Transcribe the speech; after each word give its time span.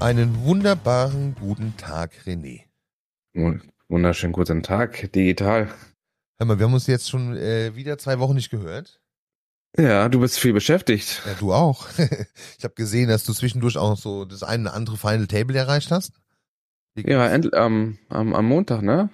Einen 0.00 0.44
wunderbaren 0.44 1.34
guten 1.34 1.76
Tag, 1.76 2.12
René. 2.24 2.62
Wunderschönen 3.88 4.32
guten 4.32 4.62
Tag, 4.62 5.10
digital. 5.12 5.68
Hör 6.38 6.46
mal, 6.46 6.60
wir 6.60 6.66
haben 6.66 6.74
uns 6.74 6.86
jetzt 6.86 7.10
schon 7.10 7.36
äh, 7.36 7.74
wieder 7.74 7.98
zwei 7.98 8.20
Wochen 8.20 8.36
nicht 8.36 8.48
gehört. 8.48 9.00
Ja, 9.76 10.08
du 10.08 10.20
bist 10.20 10.38
viel 10.38 10.52
beschäftigt. 10.52 11.22
Ja, 11.26 11.34
du 11.34 11.52
auch. 11.52 11.88
ich 12.58 12.62
habe 12.62 12.74
gesehen, 12.74 13.08
dass 13.08 13.24
du 13.24 13.32
zwischendurch 13.32 13.76
auch 13.76 13.96
so 13.96 14.24
das 14.24 14.44
eine 14.44 14.68
oder 14.68 14.74
andere 14.74 14.96
Final 14.96 15.26
Table 15.26 15.58
erreicht 15.58 15.90
hast. 15.90 16.12
Ja, 16.96 17.26
end, 17.26 17.50
ähm, 17.54 17.98
am, 18.08 18.34
am 18.34 18.46
Montag, 18.46 18.82
ne? 18.82 19.10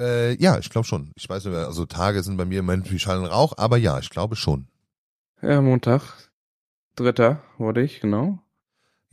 Äh, 0.00 0.40
ja, 0.40 0.58
ich 0.58 0.70
glaube 0.70 0.86
schon. 0.86 1.10
Ich 1.16 1.28
weiß 1.28 1.44
nicht 1.44 1.54
mehr, 1.54 1.66
also 1.66 1.86
Tage 1.86 2.22
sind 2.22 2.36
bei 2.36 2.44
mir 2.44 2.60
im 2.60 2.66
Moment 2.66 2.90
wie 2.92 3.00
Schall 3.00 3.18
und 3.18 3.26
Rauch, 3.26 3.54
aber 3.56 3.78
ja, 3.78 3.98
ich 3.98 4.10
glaube 4.10 4.36
schon. 4.36 4.68
Ja, 5.42 5.60
Montag. 5.60 6.30
Dritter 6.94 7.42
wurde 7.58 7.82
ich, 7.82 8.00
genau. 8.00 8.43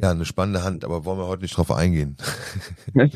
Ja, 0.02 0.10
eine 0.10 0.26
spannende 0.26 0.64
Hand, 0.64 0.84
aber 0.84 1.06
wollen 1.06 1.20
wir 1.20 1.28
heute 1.28 1.44
nicht 1.44 1.56
drauf 1.56 1.70
eingehen. 1.70 2.18
nee, 2.96 3.12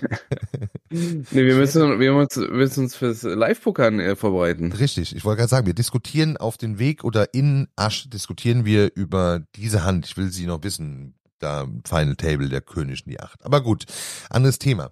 wir 1.32 1.56
müssen, 1.56 2.00
wir 2.00 2.14
müssen 2.14 2.84
uns 2.84 2.96
fürs 2.96 3.24
Live-Pokern 3.24 4.00
äh, 4.00 4.16
vorbereiten. 4.16 4.72
Richtig, 4.72 5.16
ich 5.16 5.26
wollte 5.26 5.40
gerade 5.40 5.50
sagen, 5.50 5.66
wir 5.66 5.74
diskutieren 5.74 6.38
auf 6.38 6.58
den 6.58 6.78
Weg 6.78 7.04
oder 7.04 7.34
in 7.34 7.68
Asch 7.76 8.08
diskutieren 8.12 8.66
wir 8.66 8.92
über 8.94 9.42
diese 9.56 9.84
Hand. 9.84 10.06
Ich 10.06 10.16
will 10.16 10.32
sie 10.32 10.46
noch 10.46 10.62
wissen, 10.62 11.16
da 11.40 11.66
Final 11.88 12.18
Table, 12.18 12.50
der 12.50 12.62
König 12.62 13.04
in 13.08 13.14
die 13.14 13.20
Acht. 13.20 13.44
Aber 13.44 13.64
gut, 13.64 13.86
anderes 14.30 14.60
Thema. 14.60 14.92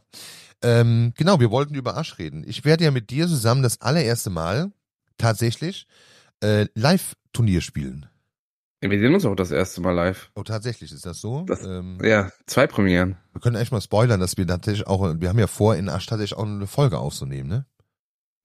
Ähm, 0.63 1.13
genau, 1.16 1.39
wir 1.39 1.52
wollten 1.52 1.75
über 1.75 1.95
Asch 1.95 2.17
reden. 2.17 2.44
Ich 2.47 2.66
werde 2.66 2.85
ja 2.85 2.91
mit 2.91 3.11
dir 3.11 3.28
zusammen 3.28 3.61
das 3.61 3.81
allererste 3.81 4.31
Mal 4.31 4.72
tatsächlich 5.19 5.85
äh, 6.41 6.66
Live-Turnier 6.73 7.61
spielen. 7.61 8.07
Wir 8.89 8.99
sehen 8.99 9.13
uns 9.13 9.25
auch 9.25 9.35
das 9.35 9.51
erste 9.51 9.81
Mal 9.81 9.91
live. 9.91 10.29
Oh, 10.35 10.43
tatsächlich 10.43 10.91
ist 10.91 11.05
das 11.05 11.21
so? 11.21 11.43
Das, 11.43 11.63
ähm, 11.63 11.99
ja, 12.03 12.29
zwei 12.47 12.67
Premieren. 12.67 13.17
Wir 13.31 13.39
können 13.39 13.55
echt 13.55 13.71
mal 13.71 13.81
spoilern, 13.81 14.19
dass 14.19 14.37
wir 14.37 14.45
tatsächlich 14.45 14.87
auch, 14.87 15.01
wir 15.19 15.29
haben 15.29 15.39
ja 15.39 15.47
vor, 15.47 15.75
in 15.75 15.89
Asch 15.89 16.05
tatsächlich 16.05 16.37
auch 16.37 16.45
eine 16.45 16.67
Folge 16.67 16.99
aufzunehmen, 16.99 17.49
ne? 17.49 17.65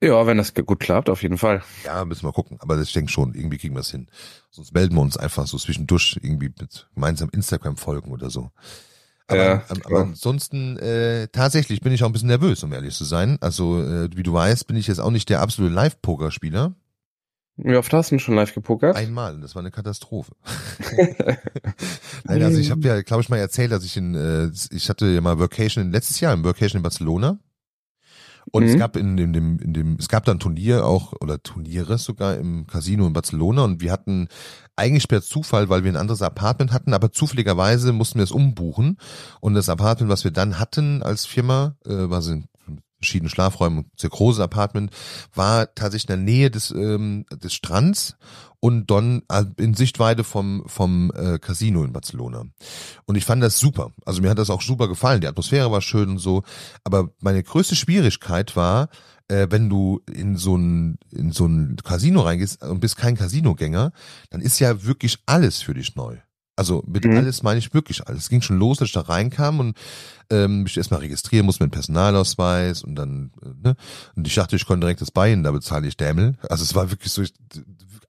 Ja, 0.01 0.27
wenn 0.29 0.37
das 0.37 0.55
gut 0.55 0.79
klappt, 0.79 1.11
auf 1.11 1.25
jeden 1.25 1.39
Fall. 1.39 1.63
Ja, 1.85 2.05
müssen 2.05 2.25
wir 2.25 2.33
gucken. 2.33 2.59
Aber 2.61 2.81
ich 2.81 2.93
denke 2.93 3.11
schon, 3.11 3.35
irgendwie 3.35 3.59
kriegen 3.59 3.75
wir 3.75 3.81
es 3.81 3.91
hin. 3.91 4.07
Sonst 4.51 4.73
melden 4.73 4.95
wir 4.95 5.03
uns 5.03 5.17
einfach 5.17 5.49
so 5.49 5.59
zwischendurch 5.59 6.17
irgendwie 6.23 6.53
mit 6.57 6.89
gemeinsam 6.95 7.31
Instagram-Folgen 7.33 8.13
oder 8.13 8.31
so. 8.31 8.53
Aber, 9.27 9.45
ja, 9.45 9.65
aber 9.85 10.01
ansonsten, 10.03 10.79
äh, 10.79 11.27
tatsächlich 11.29 11.81
bin 11.81 11.93
ich 11.93 12.05
auch 12.05 12.07
ein 12.07 12.13
bisschen 12.13 12.29
nervös, 12.29 12.63
um 12.63 12.73
ehrlich 12.73 12.95
zu 12.95 13.05
sein. 13.05 13.39
Also, 13.41 13.83
äh, 13.83 14.09
wie 14.15 14.23
du 14.23 14.33
weißt, 14.33 14.69
bin 14.69 14.77
ich 14.77 14.87
jetzt 14.87 15.01
auch 15.01 15.11
nicht 15.11 15.29
der 15.29 15.41
absolute 15.41 15.75
Live-Poker-Spieler. 15.75 16.75
Wie 17.61 17.75
oft 17.75 17.93
hast 17.93 18.13
du 18.13 18.19
schon 18.21 18.37
live 18.37 18.55
gepokert? 18.55 18.95
Einmal, 18.95 19.41
das 19.41 19.57
war 19.57 19.61
eine 19.61 19.73
Katastrophe. 19.73 20.33
Nein, 22.25 22.43
also 22.43 22.59
ich 22.59 22.71
habe 22.71 22.87
ja, 22.87 23.03
glaube 23.03 23.23
ich, 23.23 23.29
mal 23.29 23.39
erzählt, 23.39 23.73
dass 23.73 23.85
ich 23.85 23.97
in, 23.97 24.15
äh, 24.15 24.51
ich 24.71 24.89
hatte 24.89 25.07
ja 25.07 25.21
mal 25.21 25.39
Workation 25.41 25.91
letztes 25.91 26.21
Jahr 26.21 26.33
im 26.33 26.45
Workation 26.45 26.79
in 26.79 26.83
Barcelona. 26.85 27.39
Und 28.51 28.63
mhm. 28.63 28.71
es 28.71 28.79
gab 28.79 28.97
in, 28.97 29.19
in, 29.19 29.33
dem, 29.33 29.59
in 29.59 29.75
dem, 29.75 29.97
es 29.99 30.09
gab 30.09 30.25
dann 30.25 30.39
Turnier 30.39 30.87
auch, 30.87 31.13
oder 31.21 31.43
Turniere 31.43 31.99
sogar 31.99 32.37
im 32.37 32.67
Casino 32.67 33.07
in 33.07 33.13
Barcelona 33.13 33.65
und 33.65 33.83
wir 33.83 33.93
hatten 33.93 34.29
eigentlich 34.77 35.09
per 35.09 35.21
Zufall, 35.21 35.69
weil 35.69 35.85
wir 35.85 35.93
ein 35.93 35.97
anderes 35.97 36.23
Apartment 36.23 36.73
hatten, 36.73 36.95
aber 36.95 37.13
zufälligerweise 37.13 37.93
mussten 37.93 38.21
wir 38.21 38.25
es 38.25 38.31
umbuchen. 38.31 38.97
Und 39.41 39.55
das 39.55 39.69
Apartment, 39.69 40.11
was 40.11 40.25
wir 40.25 40.31
dann 40.31 40.59
hatten 40.59 41.03
als 41.03 41.27
Firma, 41.27 41.77
äh, 41.85 42.09
war 42.09 42.23
so 42.23 42.41
verschiedene 42.99 43.31
Schlafräume, 43.31 43.85
sehr 43.97 44.11
großes 44.11 44.41
Apartment, 44.41 44.93
war 45.35 45.75
tatsächlich 45.75 46.11
in 46.11 46.25
der 46.25 46.35
Nähe 46.35 46.51
des, 46.51 46.71
ähm, 46.71 47.25
des 47.31 47.55
Strands 47.55 48.17
und 48.61 48.91
dann 48.91 49.23
äh, 49.29 49.45
in 49.57 49.75
Sichtweite 49.75 50.25
vom, 50.25 50.65
vom 50.67 51.13
äh, 51.15 51.39
Casino 51.39 51.85
in 51.85 51.93
Barcelona. 51.93 52.45
Und 53.07 53.17
ich 53.17 53.25
fand 53.25 53.43
das 53.43 53.59
super. 53.59 53.93
Also 54.05 54.21
mir 54.21 54.31
hat 54.31 54.39
das 54.39 54.51
auch 54.51 54.63
super 54.63 54.89
gefallen. 54.89 55.21
Die 55.21 55.29
Atmosphäre 55.29 55.71
war 55.71 55.81
schön 55.81 56.11
und 56.11 56.19
so. 56.19 56.43
Aber 56.85 57.11
meine 57.21 57.43
größte 57.43 57.77
Schwierigkeit 57.77 58.57
war, 58.57 58.89
äh, 59.29 59.47
wenn 59.51 59.69
du 59.69 60.01
in 60.13 60.37
so 60.37 60.57
ein 60.57 60.99
in 61.11 61.31
so 61.31 61.47
ein 61.47 61.77
Casino 61.85 62.23
reingehst 62.23 62.63
und 62.63 62.81
bist 62.81 62.97
kein 62.97 63.17
Casinogänger, 63.17 63.93
dann 64.31 64.41
ist 64.41 64.59
ja 64.59 64.85
wirklich 64.85 65.19
alles 65.27 65.63
für 65.63 65.75
dich 65.75 65.95
neu. 65.95 66.17
Also 66.59 66.83
mit 66.89 67.05
mhm. 67.05 67.17
alles 67.17 67.45
meine 67.45 67.61
ich 67.61 67.73
wirklich 67.73 68.05
alles. 68.09 68.25
Es 68.25 68.29
ging 68.29 68.43
schon 68.43 68.59
los, 68.59 68.81
als 68.81 68.89
ich 68.89 68.95
da 68.95 69.03
reinkam 69.03 69.61
und 69.61 69.77
ähm, 70.29 70.65
mich 70.65 70.77
erstmal 70.77 70.99
registrieren 70.99 71.47
muss 71.47 71.61
mit 71.61 71.69
dem 71.69 71.71
Personalausweis 71.71 72.83
und 72.83 72.97
dann, 72.97 73.31
äh, 73.41 73.69
ne? 73.69 73.77
Und 74.17 74.27
ich 74.27 74.35
dachte, 74.35 74.57
ich 74.57 74.67
konnte 74.67 74.81
direkt 74.81 75.01
das 75.01 75.13
Bein, 75.13 75.45
da 75.45 75.53
bezahle 75.53 75.87
ich 75.87 75.97
Dämmel. 75.97 76.35
Also 76.49 76.65
es 76.65 76.75
war 76.75 76.91
wirklich 76.91 77.13
so, 77.13 77.23
ich, 77.23 77.33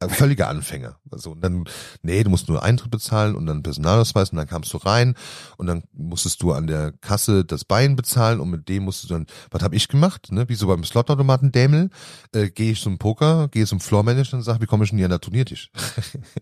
völliger 0.07 0.47
Anfänger. 0.47 0.97
Also 1.11 1.31
und 1.31 1.41
dann, 1.41 1.65
nee, 2.01 2.23
du 2.23 2.29
musst 2.29 2.47
nur 2.47 2.63
Eintritt 2.63 2.91
bezahlen 2.91 3.35
und 3.35 3.45
dann 3.45 3.63
Personalausweis 3.63 4.29
und 4.29 4.37
dann 4.37 4.47
kamst 4.47 4.73
du 4.73 4.77
rein 4.77 5.15
und 5.57 5.67
dann 5.67 5.83
musstest 5.91 6.41
du 6.41 6.53
an 6.53 6.67
der 6.67 6.93
Kasse 7.01 7.43
das 7.43 7.65
Bein 7.65 7.97
bezahlen 7.97 8.39
und 8.39 8.49
mit 8.49 8.69
dem 8.69 8.83
musst 8.83 9.03
du 9.03 9.07
dann, 9.07 9.25
was 9.51 9.61
habe 9.61 9.75
ich 9.75 9.89
gemacht, 9.89 10.31
ne? 10.31 10.47
Wie 10.47 10.55
so 10.55 10.67
beim 10.67 10.85
Slotautomaten 10.85 11.51
Dämel, 11.51 11.89
äh, 12.33 12.49
gehe 12.49 12.71
ich 12.71 12.81
zum 12.81 12.97
Poker, 12.97 13.49
gehe 13.49 13.65
zum 13.65 13.81
Floormanager 13.81 14.37
und 14.37 14.43
sag, 14.43 14.61
wie 14.61 14.67
komme 14.67 14.85
ich 14.85 14.91
denn 14.91 14.99
hier 14.99 15.07
an 15.07 15.11
der 15.11 15.19
Turniertisch? 15.19 15.71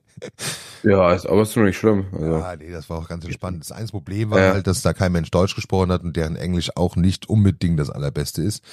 ja, 0.83 1.13
ist 1.13 1.25
aber 1.25 1.41
ist 1.41 1.55
nicht 1.55 1.77
schlimm. 1.77 2.05
Also. 2.11 2.25
Ja, 2.25 2.55
nee, 2.55 2.71
das 2.71 2.89
war 2.89 2.99
auch 2.99 3.07
ganz 3.07 3.25
entspannt. 3.25 3.61
Das 3.61 3.71
einzige 3.71 3.93
Problem 3.93 4.29
war 4.29 4.39
ja. 4.39 4.53
halt, 4.53 4.67
dass 4.67 4.83
da 4.83 4.93
kein 4.93 5.11
Mensch 5.11 5.31
Deutsch 5.31 5.55
gesprochen 5.55 5.91
hat 5.91 6.03
und 6.03 6.15
deren 6.15 6.35
Englisch 6.35 6.69
auch 6.75 6.95
nicht 6.95 7.27
unbedingt 7.27 7.79
das 7.79 7.89
allerbeste 7.89 8.43
ist. 8.43 8.63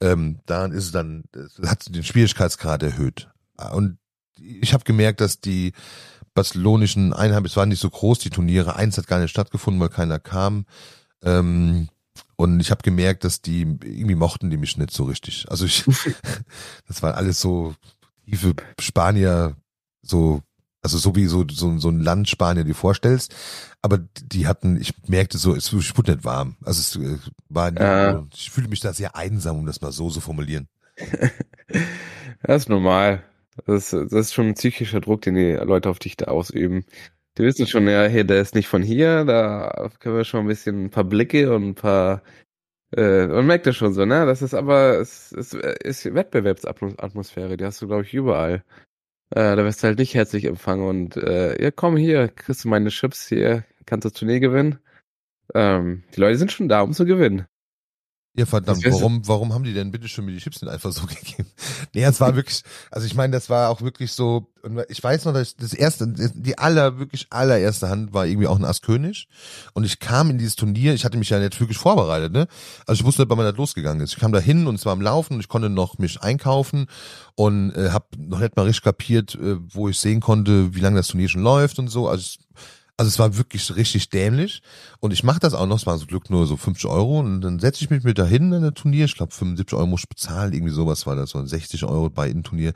Ähm, 0.00 0.40
daran 0.44 0.72
ist 0.72 0.84
es 0.84 0.92
dann, 0.92 1.24
hat 1.64 1.94
den 1.94 2.04
Schwierigkeitsgrad 2.04 2.82
erhöht. 2.82 3.28
Und 3.72 3.98
ich 4.38 4.72
habe 4.72 4.84
gemerkt, 4.84 5.20
dass 5.20 5.40
die 5.40 5.72
barcelonischen 6.34 7.12
Einheimischen, 7.12 7.52
es 7.52 7.56
waren 7.56 7.68
nicht 7.70 7.80
so 7.80 7.90
groß, 7.90 8.18
die 8.20 8.30
Turniere, 8.30 8.76
eins 8.76 8.98
hat 8.98 9.06
gar 9.06 9.18
nicht 9.18 9.30
stattgefunden, 9.30 9.80
weil 9.80 9.88
keiner 9.88 10.18
kam. 10.18 10.66
Ähm, 11.22 11.88
und 12.36 12.60
ich 12.60 12.70
habe 12.70 12.82
gemerkt, 12.82 13.24
dass 13.24 13.40
die 13.40 13.62
irgendwie 13.62 14.14
mochten 14.14 14.50
die 14.50 14.58
mich 14.58 14.76
nicht 14.76 14.90
so 14.90 15.04
richtig. 15.04 15.46
Also 15.48 15.64
ich, 15.64 15.84
das 16.86 17.02
war 17.02 17.14
alles 17.14 17.40
so 17.40 17.74
tiefe 18.26 18.54
Spanier, 18.78 19.56
so, 20.02 20.42
also 20.82 20.98
so 20.98 21.16
wie 21.16 21.26
so, 21.26 21.44
so, 21.50 21.78
so 21.78 21.88
ein 21.88 22.00
Land 22.00 22.28
Spanier 22.28 22.64
dir 22.64 22.74
vorstellst. 22.74 23.34
Aber 23.80 23.98
die 23.98 24.46
hatten, 24.46 24.80
ich 24.80 24.92
merkte 25.08 25.38
so, 25.38 25.54
es 25.54 25.72
wurde 25.72 26.12
nicht 26.12 26.24
warm. 26.24 26.56
Also 26.64 26.80
es 26.80 26.96
äh, 26.96 27.18
war, 27.48 27.74
äh. 27.76 28.20
ich 28.34 28.50
fühle 28.50 28.68
mich 28.68 28.80
da 28.80 28.92
sehr 28.92 29.16
einsam, 29.16 29.58
um 29.58 29.66
das 29.66 29.80
mal 29.80 29.92
so 29.92 30.08
zu 30.08 30.14
so 30.14 30.20
formulieren. 30.20 30.68
das 32.42 32.62
ist 32.62 32.68
normal. 32.68 33.22
Das, 33.64 33.90
das 33.90 34.12
ist 34.12 34.34
schon 34.34 34.48
ein 34.48 34.54
psychischer 34.54 35.00
Druck, 35.00 35.22
den 35.22 35.34
die 35.34 35.52
Leute 35.52 35.88
auf 35.88 35.98
dich 35.98 36.16
da 36.16 36.26
ausüben. 36.26 36.84
Die 37.38 37.42
wissen 37.42 37.66
schon, 37.66 37.88
ja, 37.88 38.04
hey, 38.04 38.26
der 38.26 38.40
ist 38.40 38.54
nicht 38.54 38.68
von 38.68 38.82
hier, 38.82 39.24
da 39.24 39.90
können 40.00 40.16
wir 40.16 40.24
schon 40.24 40.40
ein 40.40 40.46
bisschen 40.48 40.84
ein 40.86 40.90
paar 40.90 41.04
Blicke 41.04 41.54
und 41.54 41.68
ein 41.68 41.74
paar 41.74 42.22
äh, 42.96 43.26
man 43.26 43.46
merkt 43.46 43.66
das 43.66 43.76
schon 43.76 43.92
so, 43.94 44.04
ne? 44.04 44.26
Das 44.26 44.42
ist 44.42 44.54
aber, 44.54 44.98
es, 45.00 45.32
es 45.32 45.54
ist 45.54 46.14
Wettbewerbsatmosphäre, 46.14 47.56
die 47.56 47.64
hast 47.64 47.82
du, 47.82 47.88
glaube 47.88 48.02
ich, 48.04 48.14
überall. 48.14 48.64
Äh, 49.30 49.56
da 49.56 49.64
wirst 49.64 49.82
du 49.82 49.88
halt 49.88 49.98
nicht 49.98 50.14
herzlich 50.14 50.44
empfangen 50.44 50.86
und 50.88 51.16
äh, 51.16 51.60
ja, 51.62 51.70
komm 51.72 51.96
hier, 51.96 52.28
kriegst 52.28 52.64
du 52.64 52.68
meine 52.68 52.90
Chips 52.90 53.28
hier, 53.28 53.64
kannst 53.86 54.04
du 54.06 54.10
Tournee 54.10 54.40
gewinnen. 54.40 54.78
Ähm, 55.54 56.04
die 56.14 56.20
Leute 56.20 56.38
sind 56.38 56.52
schon 56.52 56.68
da, 56.68 56.82
um 56.82 56.92
zu 56.92 57.06
gewinnen. 57.06 57.46
Ja, 58.36 58.44
verdammt, 58.44 58.84
warum, 58.84 59.26
warum 59.26 59.54
haben 59.54 59.64
die 59.64 59.72
denn 59.72 59.90
bitte 59.90 60.08
schon 60.08 60.26
mir 60.26 60.32
die 60.32 60.38
Chips 60.38 60.60
nicht 60.60 60.70
einfach 60.70 60.92
so 60.92 61.06
gegeben? 61.06 61.48
Nee, 61.94 62.04
es 62.04 62.20
war 62.20 62.36
wirklich, 62.36 62.62
also 62.90 63.06
ich 63.06 63.14
meine, 63.14 63.32
das 63.32 63.48
war 63.48 63.70
auch 63.70 63.80
wirklich 63.80 64.12
so, 64.12 64.46
ich 64.88 65.02
weiß 65.02 65.24
noch, 65.24 65.32
dass 65.32 65.56
das 65.56 65.72
erste, 65.72 66.06
die 66.06 66.58
aller, 66.58 66.98
wirklich 66.98 67.28
allererste 67.30 67.88
Hand 67.88 68.12
war 68.12 68.26
irgendwie 68.26 68.46
auch 68.46 68.58
ein 68.58 68.64
Ass 68.64 68.82
König. 68.82 69.26
Und 69.72 69.84
ich 69.84 70.00
kam 70.00 70.28
in 70.28 70.36
dieses 70.36 70.56
Turnier, 70.56 70.92
ich 70.92 71.06
hatte 71.06 71.16
mich 71.16 71.30
ja 71.30 71.38
nicht 71.38 71.58
wirklich 71.58 71.78
vorbereitet, 71.78 72.32
ne? 72.32 72.46
Also 72.86 73.00
ich 73.00 73.06
wusste 73.06 73.22
nicht, 73.22 73.30
wann 73.30 73.38
man 73.38 73.46
das 73.46 73.56
losgegangen 73.56 74.02
ist. 74.02 74.12
Ich 74.12 74.18
kam 74.18 74.32
da 74.32 74.38
hin 74.38 74.66
und 74.66 74.74
es 74.74 74.84
war 74.84 74.92
am 74.92 75.00
Laufen 75.00 75.34
und 75.34 75.40
ich 75.40 75.48
konnte 75.48 75.70
noch 75.70 75.96
mich 75.98 76.20
einkaufen 76.20 76.88
und 77.36 77.70
äh, 77.74 77.90
habe 77.90 78.06
noch 78.18 78.40
nicht 78.40 78.56
mal 78.56 78.64
richtig 78.64 78.84
kapiert, 78.84 79.34
äh, 79.36 79.56
wo 79.72 79.88
ich 79.88 79.98
sehen 79.98 80.20
konnte, 80.20 80.74
wie 80.74 80.80
lange 80.80 80.96
das 80.96 81.08
Turnier 81.08 81.28
schon 81.28 81.42
läuft 81.42 81.78
und 81.78 81.88
so. 81.88 82.08
Also 82.08 82.38
Also 82.98 83.10
es 83.10 83.18
war 83.18 83.36
wirklich 83.36 83.76
richtig 83.76 84.08
dämlich 84.08 84.62
und 85.00 85.12
ich 85.12 85.22
mache 85.22 85.40
das 85.40 85.52
auch 85.52 85.66
noch, 85.66 85.76
es 85.76 85.86
war 85.86 85.98
zum 85.98 86.06
Glück 86.06 86.30
nur 86.30 86.46
so 86.46 86.56
50 86.56 86.86
Euro 86.86 87.18
und 87.18 87.42
dann 87.42 87.58
setze 87.58 87.84
ich 87.84 87.90
mich 87.90 88.04
mit 88.04 88.16
dahin 88.18 88.50
in 88.52 88.62
der 88.62 88.72
Turnier, 88.72 89.04
ich 89.04 89.14
glaube 89.14 89.34
75 89.34 89.76
Euro 89.76 89.86
muss 89.86 90.00
ich 90.00 90.08
bezahlen, 90.08 90.54
irgendwie 90.54 90.72
sowas 90.72 91.06
war 91.06 91.14
das, 91.14 91.30
so 91.30 91.44
60 91.44 91.84
Euro 91.84 92.08
bei 92.08 92.32
Turnier 92.32 92.72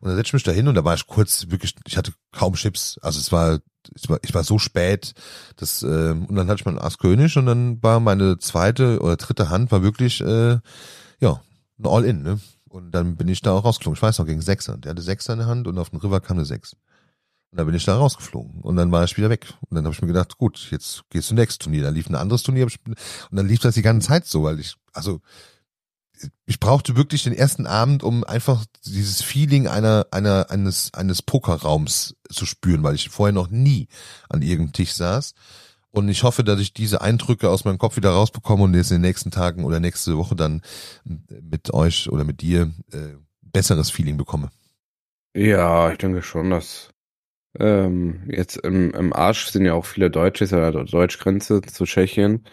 und 0.00 0.08
dann 0.08 0.16
setze 0.16 0.30
ich 0.30 0.32
mich 0.32 0.42
dahin 0.42 0.66
und 0.66 0.74
da 0.74 0.84
war 0.84 0.94
ich 0.94 1.06
kurz 1.06 1.46
wirklich, 1.48 1.76
ich 1.86 1.96
hatte 1.96 2.12
kaum 2.32 2.54
Chips, 2.54 2.98
also 3.02 3.20
es 3.20 3.30
war 3.30 3.60
ich 3.96 4.08
war, 4.08 4.18
ich 4.22 4.34
war 4.34 4.44
so 4.44 4.58
spät, 4.58 5.14
das, 5.56 5.82
äh, 5.82 5.86
und 6.10 6.34
dann 6.34 6.48
hatte 6.48 6.60
ich 6.60 6.64
meinen 6.64 6.78
Ass 6.78 6.98
König 6.98 7.36
und 7.36 7.46
dann 7.46 7.82
war 7.82 8.00
meine 8.00 8.38
zweite 8.38 9.00
oder 9.00 9.16
dritte 9.16 9.50
Hand 9.50 9.72
war 9.72 9.82
wirklich, 9.82 10.20
äh, 10.20 10.58
ja, 11.20 11.40
ein 11.78 11.86
All-In, 11.86 12.22
ne? 12.22 12.40
Und 12.68 12.92
dann 12.92 13.16
bin 13.16 13.28
ich 13.28 13.42
da 13.42 13.52
auch 13.52 13.64
rausgeflogen. 13.64 13.96
Ich 13.96 14.02
weiß 14.02 14.18
noch, 14.18 14.26
gegen 14.26 14.40
Sechser. 14.40 14.78
Der 14.78 14.90
hatte 14.90 15.02
Sechser 15.02 15.34
in 15.34 15.40
der 15.40 15.48
Hand 15.48 15.66
und 15.66 15.78
auf 15.78 15.90
den 15.90 16.00
River 16.00 16.20
kam 16.20 16.38
eine 16.38 16.46
Sechs. 16.46 16.74
Und 17.52 17.58
dann 17.58 17.66
bin 17.66 17.74
ich 17.74 17.84
da 17.84 17.96
rausgeflogen. 17.96 18.62
Und 18.62 18.76
dann 18.76 18.90
war 18.92 19.04
ich 19.04 19.18
wieder 19.18 19.28
weg. 19.28 19.52
Und 19.68 19.74
dann 19.76 19.84
habe 19.84 19.94
ich 19.94 20.00
mir 20.00 20.08
gedacht, 20.08 20.38
gut, 20.38 20.68
jetzt 20.70 21.02
gehst 21.10 21.30
du 21.30 21.34
nächstes 21.34 21.58
Turnier. 21.58 21.82
Dann 21.82 21.94
lief 21.94 22.08
ein 22.08 22.14
anderes 22.14 22.42
Turnier. 22.42 22.64
Und 22.64 22.96
dann 23.30 23.46
lief 23.46 23.60
das 23.60 23.74
die 23.74 23.82
ganze 23.82 24.08
Zeit 24.08 24.26
so, 24.26 24.42
weil 24.42 24.58
ich, 24.58 24.74
also, 24.94 25.20
ich 26.46 26.60
brauchte 26.60 26.96
wirklich 26.96 27.24
den 27.24 27.34
ersten 27.34 27.66
Abend, 27.66 28.02
um 28.02 28.24
einfach 28.24 28.64
dieses 28.86 29.20
Feeling 29.20 29.68
einer, 29.68 30.06
einer, 30.12 30.50
eines, 30.50 30.94
eines 30.94 31.20
Pokerraums 31.20 32.16
zu 32.30 32.46
spüren, 32.46 32.82
weil 32.84 32.94
ich 32.94 33.10
vorher 33.10 33.34
noch 33.34 33.50
nie 33.50 33.88
an 34.30 34.40
irgendeinem 34.40 34.72
Tisch 34.72 34.94
saß. 34.94 35.34
Und 35.90 36.08
ich 36.08 36.22
hoffe, 36.22 36.44
dass 36.44 36.58
ich 36.58 36.72
diese 36.72 37.02
Eindrücke 37.02 37.50
aus 37.50 37.66
meinem 37.66 37.76
Kopf 37.76 37.96
wieder 37.96 38.12
rausbekomme 38.12 38.62
und 38.62 38.72
jetzt 38.72 38.90
in 38.92 38.96
den 38.96 39.02
nächsten 39.02 39.30
Tagen 39.30 39.64
oder 39.64 39.78
nächste 39.78 40.16
Woche 40.16 40.34
dann 40.34 40.62
mit 41.04 41.74
euch 41.74 42.08
oder 42.08 42.24
mit 42.24 42.40
dir 42.40 42.70
äh, 42.92 43.16
besseres 43.42 43.90
Feeling 43.90 44.16
bekomme. 44.16 44.50
Ja, 45.34 45.92
ich 45.92 45.98
denke 45.98 46.22
schon, 46.22 46.48
dass 46.48 46.91
ähm, 47.58 48.22
jetzt 48.28 48.56
im, 48.56 48.92
im 48.92 49.12
Arsch 49.12 49.46
sind 49.46 49.64
ja 49.64 49.74
auch 49.74 49.84
viele 49.84 50.10
Deutsche, 50.10 50.44
ist 50.44 50.52
ja 50.52 50.70
der 50.70 50.84
Deutschgrenze 50.84 51.60
zu 51.62 51.84
Tschechien. 51.84 52.44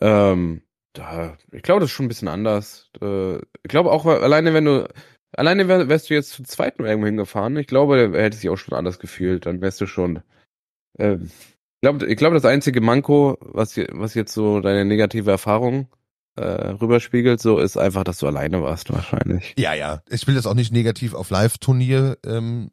Ähm, 0.00 0.62
da, 0.92 1.36
ich 1.52 1.62
glaube, 1.62 1.80
das 1.80 1.90
ist 1.90 1.96
schon 1.96 2.06
ein 2.06 2.08
bisschen 2.08 2.28
anders. 2.28 2.90
Äh, 3.00 3.36
ich 3.36 3.68
glaube 3.68 3.92
auch, 3.92 4.06
alleine 4.06 4.54
wenn 4.54 4.64
du, 4.64 4.88
alleine 5.32 5.68
wär, 5.68 5.88
wärst 5.88 6.10
du 6.10 6.14
jetzt 6.14 6.30
zu 6.32 6.42
zweit 6.42 6.78
nur 6.78 6.88
irgendwo 6.88 7.06
hingefahren, 7.06 7.56
ich 7.56 7.66
glaube, 7.66 7.98
er 8.14 8.22
hätte 8.22 8.36
sich 8.36 8.48
auch 8.50 8.56
schon 8.56 8.76
anders 8.76 8.98
gefühlt. 8.98 9.46
Dann 9.46 9.60
wärst 9.60 9.80
du 9.80 9.86
schon, 9.86 10.22
äh, 10.98 11.16
ich 11.16 11.80
glaube, 11.82 12.06
ich 12.06 12.16
glaube, 12.16 12.34
das 12.34 12.44
einzige 12.44 12.80
Manko, 12.80 13.38
was, 13.40 13.76
was 13.76 14.14
jetzt 14.14 14.34
so 14.34 14.60
deine 14.60 14.84
negative 14.84 15.30
Erfahrung 15.30 15.88
äh, 16.36 16.70
rüberspiegelt, 16.70 17.40
so 17.40 17.58
ist 17.58 17.76
einfach, 17.76 18.04
dass 18.04 18.18
du 18.18 18.26
alleine 18.26 18.62
warst 18.62 18.92
wahrscheinlich. 18.92 19.54
Ja, 19.58 19.74
ja. 19.74 20.02
Ich 20.08 20.26
will 20.26 20.34
das 20.34 20.46
auch 20.46 20.54
nicht 20.54 20.72
negativ 20.72 21.14
auf 21.14 21.30
Live-Turnier 21.30 22.18
ähm, 22.24 22.70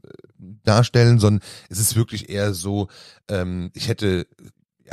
darstellen, 0.64 1.20
sondern 1.20 1.42
es 1.70 1.80
ist 1.80 1.96
wirklich 1.96 2.30
eher 2.30 2.54
so, 2.54 2.88
ähm, 3.30 3.72
ich 3.74 3.88
hätte 3.88 4.28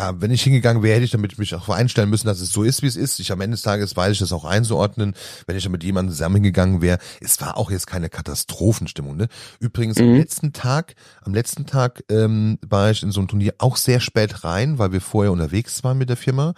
ja, 0.01 0.19
wenn 0.19 0.31
ich 0.31 0.43
hingegangen 0.43 0.83
wäre, 0.83 0.95
hätte 0.95 1.05
ich 1.05 1.11
damit 1.11 1.39
mich 1.39 1.55
auch 1.55 1.69
einstellen 1.69 2.09
müssen, 2.09 2.27
dass 2.27 2.41
es 2.41 2.53
so 2.53 2.63
ist, 2.63 2.81
wie 2.81 2.87
es 2.87 2.97
ist. 2.97 3.21
Ich 3.21 3.33
am 3.33 3.41
Ende 3.43 3.55
des 3.55 3.63
Tages 3.63 3.95
weiß 3.95 4.13
ich 4.13 4.19
das 4.19 4.33
auch 4.33 4.47
einzuordnen. 4.47 5.15
Wenn 5.47 5.57
ich 5.57 5.63
dann 5.63 5.73
mit 5.73 5.85
jemandem 5.85 6.13
zusammen 6.13 6.37
hingegangen 6.37 6.81
wäre, 6.81 6.99
es 7.21 7.39
war 7.43 7.59
auch 7.59 7.71
jetzt 7.71 7.87
keine 7.87 8.09
Katastrophenstimmung. 8.09 9.17
Ne? 9.17 9.29
Übrigens 9.59 9.99
mhm. 9.99 10.05
am 10.05 10.15
letzten 10.15 10.53
Tag, 10.55 10.95
am 11.21 11.35
letzten 11.35 11.67
Tag 11.67 12.03
ähm, 12.09 12.59
war 12.67 12.91
ich 12.91 13.03
in 13.03 13.11
so 13.11 13.21
ein 13.21 13.29
Turnier 13.29 13.55
auch 13.59 13.77
sehr 13.77 14.01
spät 14.01 14.43
rein, 14.43 14.79
weil 14.79 14.93
wir 14.93 15.03
vorher 15.03 15.33
unterwegs 15.33 15.85
waren 15.85 15.99
mit 15.99 16.09
der 16.09 16.17
Firma. 16.17 16.55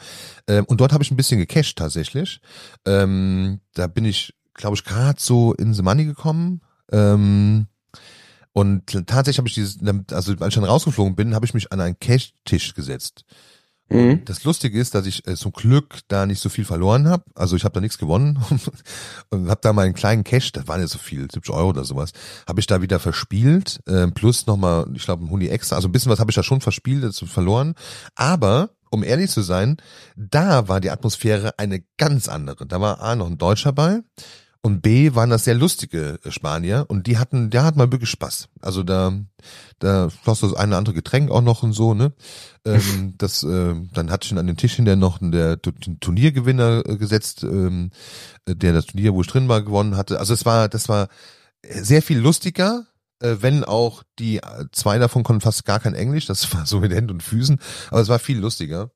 Ähm, 0.46 0.64
und 0.66 0.80
dort 0.80 0.92
habe 0.92 1.02
ich 1.02 1.10
ein 1.10 1.16
bisschen 1.16 1.40
gecasht 1.40 1.76
tatsächlich. 1.76 2.40
Ähm, 2.86 3.58
da 3.74 3.88
bin 3.88 4.04
ich, 4.04 4.34
glaube 4.54 4.76
ich, 4.76 4.84
gerade 4.84 5.20
so 5.20 5.52
in 5.52 5.74
the 5.74 5.82
Money 5.82 6.04
gekommen. 6.04 6.60
Ähm, 6.92 7.66
und 8.52 9.06
tatsächlich 9.06 9.38
habe 9.38 9.48
ich 9.48 9.54
dieses, 9.54 9.78
also 10.10 10.32
als 10.32 10.48
ich 10.48 10.54
dann 10.54 10.64
rausgeflogen 10.64 11.14
bin, 11.14 11.34
habe 11.34 11.46
ich 11.46 11.54
mich 11.54 11.72
an 11.72 11.80
einen 11.80 11.98
Cash-Tisch 11.98 12.74
gesetzt. 12.74 13.24
Mhm. 13.92 14.24
Das 14.24 14.44
Lustige 14.44 14.78
ist, 14.78 14.94
dass 14.94 15.06
ich 15.06 15.26
äh, 15.26 15.36
zum 15.36 15.52
Glück 15.52 16.00
da 16.08 16.26
nicht 16.26 16.40
so 16.40 16.48
viel 16.48 16.64
verloren 16.64 17.08
habe. 17.08 17.24
Also 17.34 17.56
ich 17.56 17.64
habe 17.64 17.74
da 17.74 17.80
nichts 17.80 17.98
gewonnen 17.98 18.38
und 19.30 19.50
habe 19.50 19.60
da 19.62 19.72
meinen 19.72 19.94
kleinen 19.94 20.24
Cash, 20.24 20.52
das 20.52 20.66
waren 20.66 20.80
ja 20.80 20.86
so 20.86 20.98
viel, 20.98 21.30
70 21.30 21.50
Euro 21.50 21.70
oder 21.70 21.84
sowas, 21.84 22.12
habe 22.48 22.60
ich 22.60 22.66
da 22.66 22.80
wieder 22.80 22.98
verspielt. 22.98 23.80
Äh, 23.86 24.08
plus 24.08 24.46
nochmal, 24.46 24.86
ich 24.94 25.04
glaube, 25.04 25.24
ein 25.24 25.30
Huni 25.30 25.48
extra. 25.48 25.76
Also 25.76 25.88
ein 25.88 25.92
bisschen 25.92 26.10
was 26.10 26.20
habe 26.20 26.30
ich 26.30 26.34
da 26.34 26.42
schon 26.42 26.60
verspielt, 26.60 27.04
dazu 27.04 27.26
verloren. 27.26 27.74
Aber 28.14 28.70
um 28.90 29.02
ehrlich 29.02 29.30
zu 29.30 29.42
sein, 29.42 29.78
da 30.16 30.68
war 30.68 30.80
die 30.80 30.90
Atmosphäre 30.90 31.58
eine 31.58 31.82
ganz 31.96 32.28
andere. 32.28 32.66
Da 32.66 32.80
war 32.80 33.00
A 33.00 33.16
noch 33.16 33.26
ein 33.26 33.38
Deutscher 33.38 33.72
bei 33.72 34.00
und 34.64 34.80
B 34.80 35.14
waren 35.14 35.30
das 35.30 35.44
sehr 35.44 35.56
lustige 35.56 36.20
äh, 36.24 36.30
Spanier 36.30 36.86
und 36.88 37.08
die 37.08 37.18
hatten, 37.18 37.50
der 37.50 37.64
hat 37.64 37.76
mal 37.76 37.90
wirklich 37.90 38.10
Spaß. 38.10 38.48
Also 38.60 38.84
da, 38.84 39.12
da 39.80 40.08
floss 40.08 40.40
das 40.40 40.54
eine 40.54 40.68
oder 40.68 40.78
andere 40.78 40.94
Getränk 40.94 41.30
auch 41.32 41.42
noch 41.42 41.64
und 41.64 41.72
so, 41.72 41.94
ne? 41.94 42.12
ähm, 42.64 43.14
das, 43.18 43.42
äh, 43.42 43.74
dann 43.92 44.10
hatte 44.10 44.26
ich 44.26 44.38
an 44.38 44.46
den 44.46 44.56
Tisch 44.56 44.74
hinterher 44.74 44.96
noch 44.96 45.18
der, 45.20 45.60
Turniergewinner 45.60 46.84
äh, 46.86 46.96
gesetzt, 46.96 47.42
ähm, 47.42 47.90
äh, 48.46 48.54
der 48.54 48.72
das 48.72 48.86
Turnier, 48.86 49.14
wo 49.14 49.22
ich 49.22 49.26
drin 49.26 49.48
war, 49.48 49.62
gewonnen 49.62 49.96
hatte. 49.96 50.20
Also 50.20 50.32
es 50.32 50.46
war, 50.46 50.68
das 50.68 50.88
war 50.88 51.08
sehr 51.64 52.02
viel 52.02 52.18
lustiger, 52.18 52.86
äh, 53.18 53.38
wenn 53.40 53.64
auch 53.64 54.04
die 54.20 54.40
zwei 54.70 54.98
davon 54.98 55.24
konnten 55.24 55.40
fast 55.40 55.64
gar 55.64 55.80
kein 55.80 55.94
Englisch, 55.94 56.26
das 56.26 56.54
war 56.54 56.66
so 56.66 56.78
mit 56.78 56.92
Händen 56.92 57.10
und 57.10 57.22
Füßen, 57.24 57.58
aber 57.90 58.00
es 58.00 58.08
war 58.08 58.20
viel 58.20 58.38
lustiger. 58.38 58.92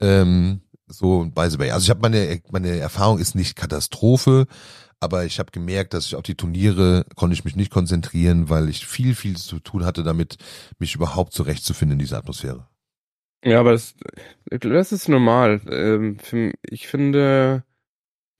Ähm, 0.00 0.62
so 0.86 1.26
by 1.34 1.48
the 1.50 1.58
way. 1.58 1.70
Also 1.70 1.84
ich 1.84 1.90
habe 1.90 2.00
meine 2.00 2.40
meine 2.50 2.78
Erfahrung 2.78 3.18
ist 3.18 3.34
nicht 3.34 3.56
Katastrophe, 3.56 4.46
aber 5.00 5.24
ich 5.24 5.38
habe 5.38 5.50
gemerkt, 5.50 5.94
dass 5.94 6.06
ich 6.06 6.16
auf 6.16 6.22
die 6.22 6.36
Turniere 6.36 7.04
konnte 7.16 7.34
ich 7.34 7.44
mich 7.44 7.56
nicht 7.56 7.70
konzentrieren, 7.70 8.48
weil 8.48 8.68
ich 8.68 8.86
viel, 8.86 9.14
viel 9.14 9.36
zu 9.36 9.58
tun 9.60 9.84
hatte 9.84 10.02
damit, 10.02 10.36
mich 10.78 10.94
überhaupt 10.94 11.32
zurechtzufinden 11.32 11.94
in 11.94 11.98
dieser 11.98 12.18
Atmosphäre. 12.18 12.66
Ja, 13.44 13.60
aber 13.60 13.72
das, 13.72 13.94
das 14.46 14.92
ist 14.92 15.08
normal. 15.08 15.60
Ähm, 15.70 16.18
ich 16.62 16.88
finde, 16.88 17.64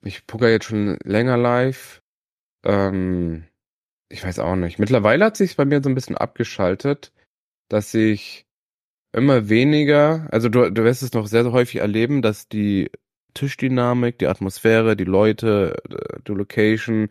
ich 0.03 0.27
poker 0.27 0.49
jetzt 0.49 0.65
schon 0.65 0.97
länger 1.05 1.37
live. 1.37 2.03
Ähm, 2.65 3.45
ich 4.09 4.25
weiß 4.25 4.39
auch 4.39 4.57
nicht. 4.57 4.79
Mittlerweile 4.79 5.27
hat 5.27 5.37
sich 5.37 5.57
bei 5.57 5.65
mir 5.65 5.83
so 5.83 5.89
ein 5.89 5.95
bisschen 5.95 6.17
abgeschaltet, 6.17 7.13
dass 7.69 7.93
ich 7.95 8.46
immer 9.17 9.49
weniger, 9.49 10.29
also 10.31 10.49
du, 10.49 10.71
du 10.71 10.85
wirst 10.85 11.03
es 11.03 11.13
noch 11.13 11.27
sehr, 11.27 11.43
sehr 11.43 11.53
häufig 11.53 11.81
erleben, 11.81 12.23
dass 12.23 12.49
die 12.49 12.91
Tischdynamik, 13.35 14.19
die 14.19 14.27
Atmosphäre, 14.27 14.97
die 14.97 15.05
Leute, 15.05 15.77
äh, 15.91 16.21
die 16.27 16.33
Location, 16.33 17.09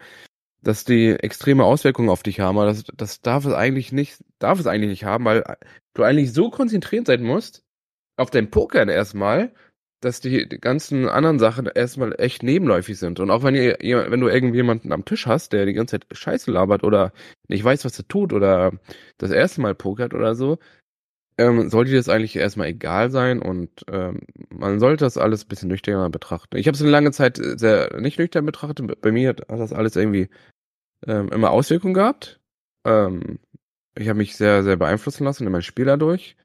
dass 0.61 0.85
die 0.85 1.11
extreme 1.11 1.63
Auswirkungen 1.63 2.09
auf 2.09 2.23
dich 2.23 2.39
haben, 2.39 2.57
aber 2.57 2.67
das, 2.67 2.85
das 2.95 3.21
darf 3.21 3.45
es 3.45 3.53
eigentlich 3.53 3.91
nicht, 3.91 4.23
darf 4.39 4.59
es 4.59 4.67
eigentlich 4.67 4.89
nicht 4.89 5.03
haben, 5.03 5.25
weil 5.25 5.43
du 5.93 6.03
eigentlich 6.03 6.33
so 6.33 6.49
konzentriert 6.49 7.07
sein 7.07 7.23
musst 7.23 7.63
auf 8.17 8.29
dein 8.29 8.49
Pokern 8.49 8.89
erstmal, 8.89 9.53
dass 10.01 10.21
die, 10.21 10.47
die 10.47 10.59
ganzen 10.59 11.07
anderen 11.07 11.39
Sachen 11.39 11.65
erstmal 11.65 12.13
echt 12.19 12.43
nebenläufig 12.43 12.99
sind. 12.99 13.19
Und 13.19 13.31
auch 13.31 13.43
wenn 13.43 13.55
ihr, 13.55 13.77
wenn 13.79 14.19
du 14.19 14.27
irgendjemanden 14.27 14.91
am 14.91 15.05
Tisch 15.05 15.25
hast, 15.25 15.53
der 15.53 15.65
die 15.65 15.73
ganze 15.73 15.99
Zeit 15.99 16.05
Scheiße 16.11 16.51
labert 16.51 16.83
oder 16.83 17.13
nicht 17.47 17.63
weiß, 17.63 17.85
was 17.85 17.97
er 17.97 18.07
tut 18.07 18.31
oder 18.31 18.71
das 19.17 19.31
erste 19.31 19.61
Mal 19.61 19.73
pokert 19.75 20.13
oder 20.13 20.35
so, 20.35 20.59
ähm, 21.37 21.69
sollte 21.69 21.93
das 21.93 22.09
eigentlich 22.09 22.35
erstmal 22.35 22.67
egal 22.67 23.11
sein 23.11 23.41
und 23.41 23.85
ähm, 23.91 24.21
man 24.49 24.79
sollte 24.79 25.03
das 25.03 25.17
alles 25.17 25.43
ein 25.43 25.47
bisschen 25.49 25.69
nüchterner 25.69 26.09
betrachten. 26.09 26.57
Ich 26.57 26.67
habe 26.67 26.75
es 26.75 26.81
eine 26.81 26.91
lange 26.91 27.11
Zeit 27.11 27.37
sehr 27.37 27.99
nicht 27.99 28.19
nüchtern 28.19 28.45
betrachtet. 28.45 29.01
Bei 29.01 29.11
mir 29.11 29.29
hat 29.29 29.41
das 29.49 29.73
alles 29.73 29.95
irgendwie 29.95 30.29
ähm, 31.05 31.29
immer 31.29 31.51
Auswirkungen 31.51 31.93
gehabt. 31.93 32.39
Ähm, 32.85 33.39
ich 33.95 34.07
habe 34.07 34.17
mich 34.17 34.35
sehr, 34.35 34.63
sehr 34.63 34.77
beeinflussen 34.77 35.25
lassen 35.25 35.45
in 35.45 35.51
meinem 35.51 35.61
Spiel 35.61 35.85
dadurch. 35.85 36.37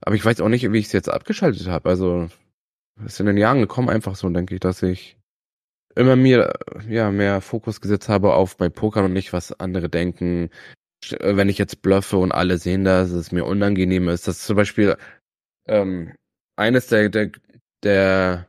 Aber 0.00 0.14
ich 0.14 0.24
weiß 0.24 0.40
auch 0.40 0.48
nicht, 0.48 0.70
wie 0.70 0.78
ich 0.78 0.86
es 0.86 0.92
jetzt 0.92 1.08
abgeschaltet 1.08 1.66
habe. 1.66 1.88
Also 1.88 2.28
es 3.04 3.14
ist 3.14 3.20
in 3.20 3.26
den 3.26 3.36
Jahren 3.36 3.60
gekommen, 3.60 3.88
einfach 3.88 4.16
so, 4.16 4.28
denke 4.28 4.54
ich, 4.54 4.60
dass 4.60 4.82
ich 4.82 5.16
immer 5.96 6.16
mir 6.16 6.52
ja 6.88 7.10
mehr 7.10 7.40
Fokus 7.40 7.80
gesetzt 7.80 8.08
habe 8.08 8.34
auf 8.34 8.58
mein 8.60 8.72
Pokern 8.72 9.06
und 9.06 9.12
nicht, 9.12 9.32
was 9.32 9.58
andere 9.58 9.88
denken, 9.88 10.44
äh, 10.44 10.77
wenn 11.20 11.48
ich 11.48 11.58
jetzt 11.58 11.82
bluffe 11.82 12.16
und 12.16 12.32
alle 12.32 12.58
sehen 12.58 12.84
das, 12.84 13.10
es 13.10 13.32
mir 13.32 13.44
unangenehm 13.44 14.08
ist, 14.08 14.28
dass 14.28 14.44
zum 14.44 14.56
Beispiel 14.56 14.96
ähm, 15.66 16.14
eines 16.56 16.88
der, 16.88 17.08
der, 17.08 17.30
der 17.82 18.48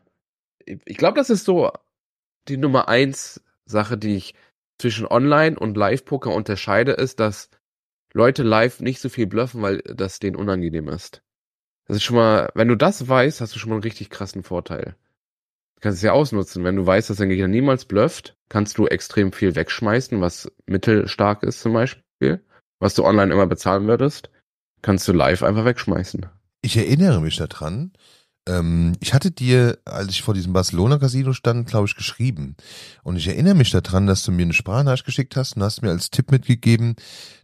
ich 0.65 0.97
glaube, 0.97 1.17
das 1.17 1.29
ist 1.29 1.45
so 1.45 1.71
die 2.47 2.57
Nummer 2.57 2.87
eins 2.87 3.41
Sache, 3.65 3.97
die 3.97 4.15
ich 4.15 4.35
zwischen 4.79 5.05
Online 5.05 5.59
und 5.59 5.77
Live-Poker 5.77 6.33
unterscheide, 6.33 6.93
ist, 6.93 7.19
dass 7.19 7.49
Leute 8.13 8.43
live 8.43 8.79
nicht 8.79 9.01
so 9.01 9.09
viel 9.09 9.27
bluffen, 9.27 9.61
weil 9.61 9.79
das 9.79 10.19
denen 10.19 10.35
unangenehm 10.35 10.87
ist. 10.89 11.21
Das 11.85 11.97
ist 11.97 12.03
schon 12.03 12.15
mal, 12.15 12.49
wenn 12.55 12.67
du 12.67 12.75
das 12.75 13.07
weißt, 13.07 13.41
hast 13.41 13.55
du 13.55 13.59
schon 13.59 13.69
mal 13.69 13.75
einen 13.75 13.83
richtig 13.83 14.09
krassen 14.09 14.43
Vorteil. 14.43 14.95
Du 15.75 15.81
kannst 15.81 15.97
es 15.97 16.03
ja 16.03 16.11
ausnutzen. 16.11 16.63
Wenn 16.63 16.75
du 16.75 16.85
weißt, 16.85 17.09
dass 17.09 17.17
dein 17.17 17.29
Gegner 17.29 17.47
niemals 17.47 17.85
blufft, 17.85 18.35
kannst 18.49 18.77
du 18.77 18.87
extrem 18.87 19.31
viel 19.31 19.55
wegschmeißen, 19.55 20.19
was 20.21 20.51
mittelstark 20.65 21.43
ist 21.43 21.61
zum 21.61 21.73
Beispiel. 21.73 22.03
Spiel, 22.19 22.43
was 22.79 22.95
du 22.95 23.05
online 23.05 23.31
immer 23.33 23.47
bezahlen 23.47 23.87
würdest, 23.87 24.29
kannst 24.81 25.07
du 25.07 25.13
live 25.13 25.41
einfach 25.41 25.63
wegschmeißen. 25.63 26.25
Ich 26.61 26.75
erinnere 26.75 27.21
mich 27.21 27.37
daran. 27.37 27.93
Ähm, 28.45 28.93
ich 28.99 29.13
hatte 29.13 29.31
dir, 29.31 29.77
als 29.85 30.09
ich 30.09 30.21
vor 30.21 30.33
diesem 30.33 30.51
Barcelona-Casino 30.51 31.31
stand, 31.31 31.69
glaube 31.69 31.87
ich, 31.87 31.95
geschrieben. 31.95 32.57
Und 33.03 33.15
ich 33.15 33.27
erinnere 33.27 33.55
mich 33.55 33.71
daran, 33.71 34.05
dass 34.05 34.23
du 34.23 34.33
mir 34.33 34.43
eine 34.43 34.53
Sprachnachricht 34.53 35.05
geschickt 35.05 35.37
hast 35.37 35.55
und 35.55 35.63
hast 35.63 35.81
mir 35.81 35.91
als 35.91 36.09
Tipp 36.09 36.29
mitgegeben, 36.31 36.97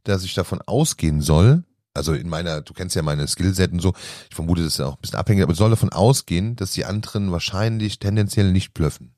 dass 0.03 0.25
ich 0.25 0.34
davon 0.34 0.62
ausgehen 0.65 1.22
soll, 1.22 1.63
Also 1.94 2.13
in 2.13 2.27
meiner, 2.27 2.60
du 2.62 2.74
kennst 2.74 2.98
ja 2.98 3.01
meine 3.01 3.25
Skillset 3.29 3.72
und 3.72 3.79
so. 3.82 3.94
Ich 4.29 4.36
vermute, 4.36 4.62
das 4.63 4.74
ist 4.74 4.79
ja 4.79 4.88
auch 4.88 4.96
ein 4.96 5.01
bisschen 5.01 5.17
abhängig, 5.17 5.44
aber 5.44 5.53
es 5.53 5.58
soll 5.58 5.70
davon 5.70 5.94
ausgehen, 5.94 6.58
dass 6.58 6.72
die 6.72 6.84
anderen 6.84 7.32
wahrscheinlich 7.32 8.00
tendenziell 8.00 8.51
nicht 8.51 8.74
blöffen. 8.74 9.15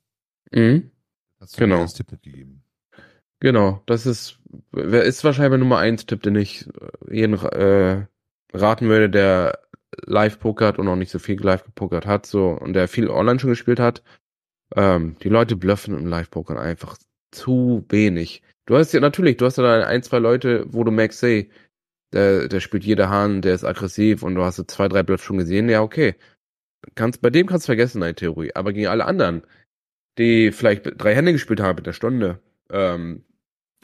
Mhm. 0.52 0.92
Hast 1.40 1.56
du 1.56 1.60
Genau. 1.62 1.76
mir 1.76 1.82
als 1.82 1.94
Tipp 1.94 2.12
mitgegeben. 2.12 2.62
Genau, 3.40 3.82
das 3.86 4.06
ist, 4.06 4.38
ist 4.72 5.24
wahrscheinlich 5.24 5.60
Nummer 5.60 5.78
eins 5.78 6.06
Tipp, 6.06 6.22
den 6.22 6.34
ich 6.34 6.66
äh, 6.66 7.16
jeden 7.16 7.34
äh, 7.34 8.06
raten 8.52 8.88
würde, 8.88 9.08
der 9.10 9.60
live 10.06 10.38
pokert 10.38 10.78
und 10.78 10.86
noch 10.86 10.96
nicht 10.96 11.10
so 11.10 11.18
viel 11.18 11.40
live 11.40 11.64
gepokert 11.64 12.06
hat, 12.06 12.26
so 12.26 12.50
und 12.50 12.72
der 12.74 12.88
viel 12.88 13.08
online 13.08 13.38
schon 13.38 13.50
gespielt 13.50 13.80
hat. 13.80 14.02
Ähm, 14.76 15.16
die 15.22 15.28
Leute 15.28 15.56
bluffen 15.56 15.96
im 15.96 16.06
Live-Pokern 16.06 16.58
einfach 16.58 16.98
zu 17.30 17.84
wenig. 17.88 18.42
Du 18.66 18.76
hast 18.76 18.92
ja 18.92 19.00
natürlich, 19.00 19.36
du 19.38 19.46
hast 19.46 19.56
ja 19.56 19.64
da 19.64 19.86
ein, 19.86 20.02
zwei 20.02 20.18
Leute, 20.18 20.64
wo 20.68 20.84
du 20.84 20.90
merkst, 20.90 21.22
hey, 21.22 21.50
der, 22.12 22.48
der 22.48 22.60
spielt 22.60 22.84
jeder 22.84 23.08
Hand, 23.10 23.44
der 23.44 23.54
ist 23.54 23.64
aggressiv 23.64 24.22
und 24.22 24.34
du 24.34 24.42
hast 24.44 24.56
so 24.56 24.64
zwei, 24.64 24.88
drei 24.88 25.02
Bluffs 25.02 25.24
schon 25.24 25.38
gesehen, 25.38 25.68
ja, 25.68 25.82
okay. 25.82 26.16
Kannst, 26.94 27.22
bei 27.22 27.30
dem 27.30 27.46
kannst 27.46 27.64
du 27.66 27.68
vergessen, 27.68 28.00
deine 28.00 28.14
Theorie. 28.14 28.52
Aber 28.54 28.72
gegen 28.72 28.88
alle 28.88 29.04
anderen, 29.04 29.42
die 30.18 30.52
vielleicht 30.52 30.84
drei 30.96 31.14
Hände 31.14 31.32
gespielt 31.32 31.60
haben 31.60 31.76
mit 31.76 31.86
der 31.86 31.92
Stunde, 31.92 32.40
ähm, 32.70 33.24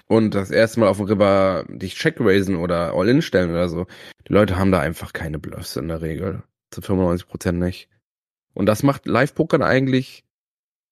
und 0.07 0.35
das 0.35 0.51
erste 0.51 0.81
Mal 0.81 0.89
auf 0.89 0.99
dem 0.99 1.07
River 1.07 1.65
dich 1.69 1.95
check 1.95 2.17
raisen 2.21 2.57
oder 2.57 2.95
All-In 2.95 3.23
stellen 3.23 3.51
oder 3.51 3.69
so. 3.69 3.87
Die 4.29 4.33
Leute 4.33 4.57
haben 4.57 4.73
da 4.73 4.81
einfach 4.81 5.13
keine 5.13 5.39
Bluffs 5.39 5.77
in 5.77 5.89
der 5.89 6.03
Regel. 6.03 6.43
Zu 6.71 6.81
95% 6.81 7.53
nicht. 7.53 7.89
Und 8.53 8.67
das 8.67 8.83
macht 8.83 9.07
Live-Pokern 9.07 9.63
eigentlich 9.63 10.25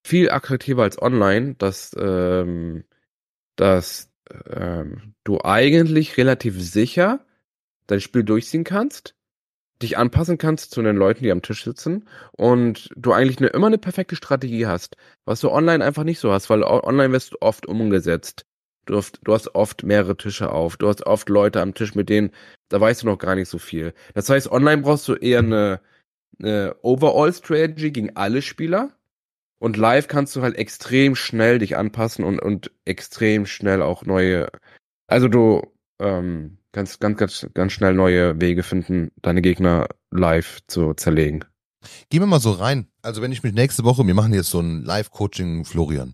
viel 0.03 0.29
attraktiver 0.29 0.83
als 0.83 1.01
online, 1.01 1.55
dass, 1.55 1.95
ähm, 1.97 2.83
dass 3.55 4.11
ähm, 4.49 5.13
du 5.23 5.39
eigentlich 5.43 6.17
relativ 6.17 6.61
sicher 6.61 7.25
dein 7.87 8.01
Spiel 8.01 8.23
durchziehen 8.23 8.63
kannst, 8.63 9.15
dich 9.81 9.97
anpassen 9.97 10.37
kannst 10.37 10.71
zu 10.71 10.81
den 10.81 10.95
Leuten, 10.95 11.23
die 11.23 11.31
am 11.31 11.41
Tisch 11.41 11.63
sitzen 11.63 12.07
und 12.31 12.89
du 12.95 13.11
eigentlich 13.13 13.39
eine, 13.39 13.47
immer 13.47 13.67
eine 13.67 13.77
perfekte 13.77 14.15
Strategie 14.15 14.65
hast, 14.65 14.97
was 15.25 15.41
du 15.41 15.51
online 15.51 15.83
einfach 15.83 16.03
nicht 16.03 16.19
so 16.19 16.31
hast, 16.31 16.49
weil 16.49 16.63
online 16.63 17.11
wirst 17.11 17.33
du 17.33 17.37
oft 17.41 17.65
umgesetzt. 17.65 18.45
Du 18.85 18.97
hast, 18.97 19.19
du 19.23 19.33
hast 19.33 19.55
oft 19.55 19.83
mehrere 19.83 20.17
Tische 20.17 20.51
auf, 20.51 20.77
du 20.77 20.87
hast 20.87 21.05
oft 21.05 21.29
Leute 21.29 21.61
am 21.61 21.73
Tisch, 21.73 21.95
mit 21.95 22.09
denen, 22.09 22.31
da 22.69 22.81
weißt 22.81 23.03
du 23.03 23.07
noch 23.07 23.17
gar 23.17 23.35
nicht 23.35 23.49
so 23.49 23.57
viel. 23.57 23.93
Das 24.13 24.29
heißt, 24.29 24.51
online 24.51 24.81
brauchst 24.81 25.07
du 25.07 25.15
eher 25.15 25.39
eine, 25.39 25.79
eine 26.39 26.75
Overall-Strategy 26.81 27.91
gegen 27.91 28.15
alle 28.15 28.41
Spieler 28.41 28.91
und 29.59 29.77
live 29.77 30.07
kannst 30.07 30.35
du 30.35 30.41
halt 30.41 30.57
extrem 30.57 31.15
schnell 31.15 31.59
dich 31.59 31.77
anpassen 31.77 32.25
und, 32.25 32.39
und 32.39 32.71
extrem 32.85 33.45
schnell 33.45 33.81
auch 33.81 34.03
neue, 34.05 34.49
also 35.07 35.29
du 35.29 35.61
ähm, 35.99 36.57
kannst 36.73 36.99
ganz, 36.99 37.17
ganz, 37.17 37.47
ganz 37.53 37.71
schnell 37.71 37.93
neue 37.93 38.41
Wege 38.41 38.63
finden, 38.63 39.11
deine 39.21 39.41
Gegner 39.41 39.87
live 40.11 40.59
zu 40.67 40.93
zerlegen. 40.93 41.45
Gehen 42.09 42.21
wir 42.21 42.27
mal 42.27 42.39
so 42.39 42.51
rein. 42.51 42.87
Also 43.01 43.21
wenn 43.21 43.31
ich 43.31 43.43
mich 43.43 43.53
nächste 43.53 43.83
Woche, 43.83 44.05
wir 44.05 44.13
machen 44.13 44.33
jetzt 44.33 44.49
so 44.49 44.59
ein 44.59 44.83
Live-Coaching, 44.83 45.65
Florian. 45.65 46.13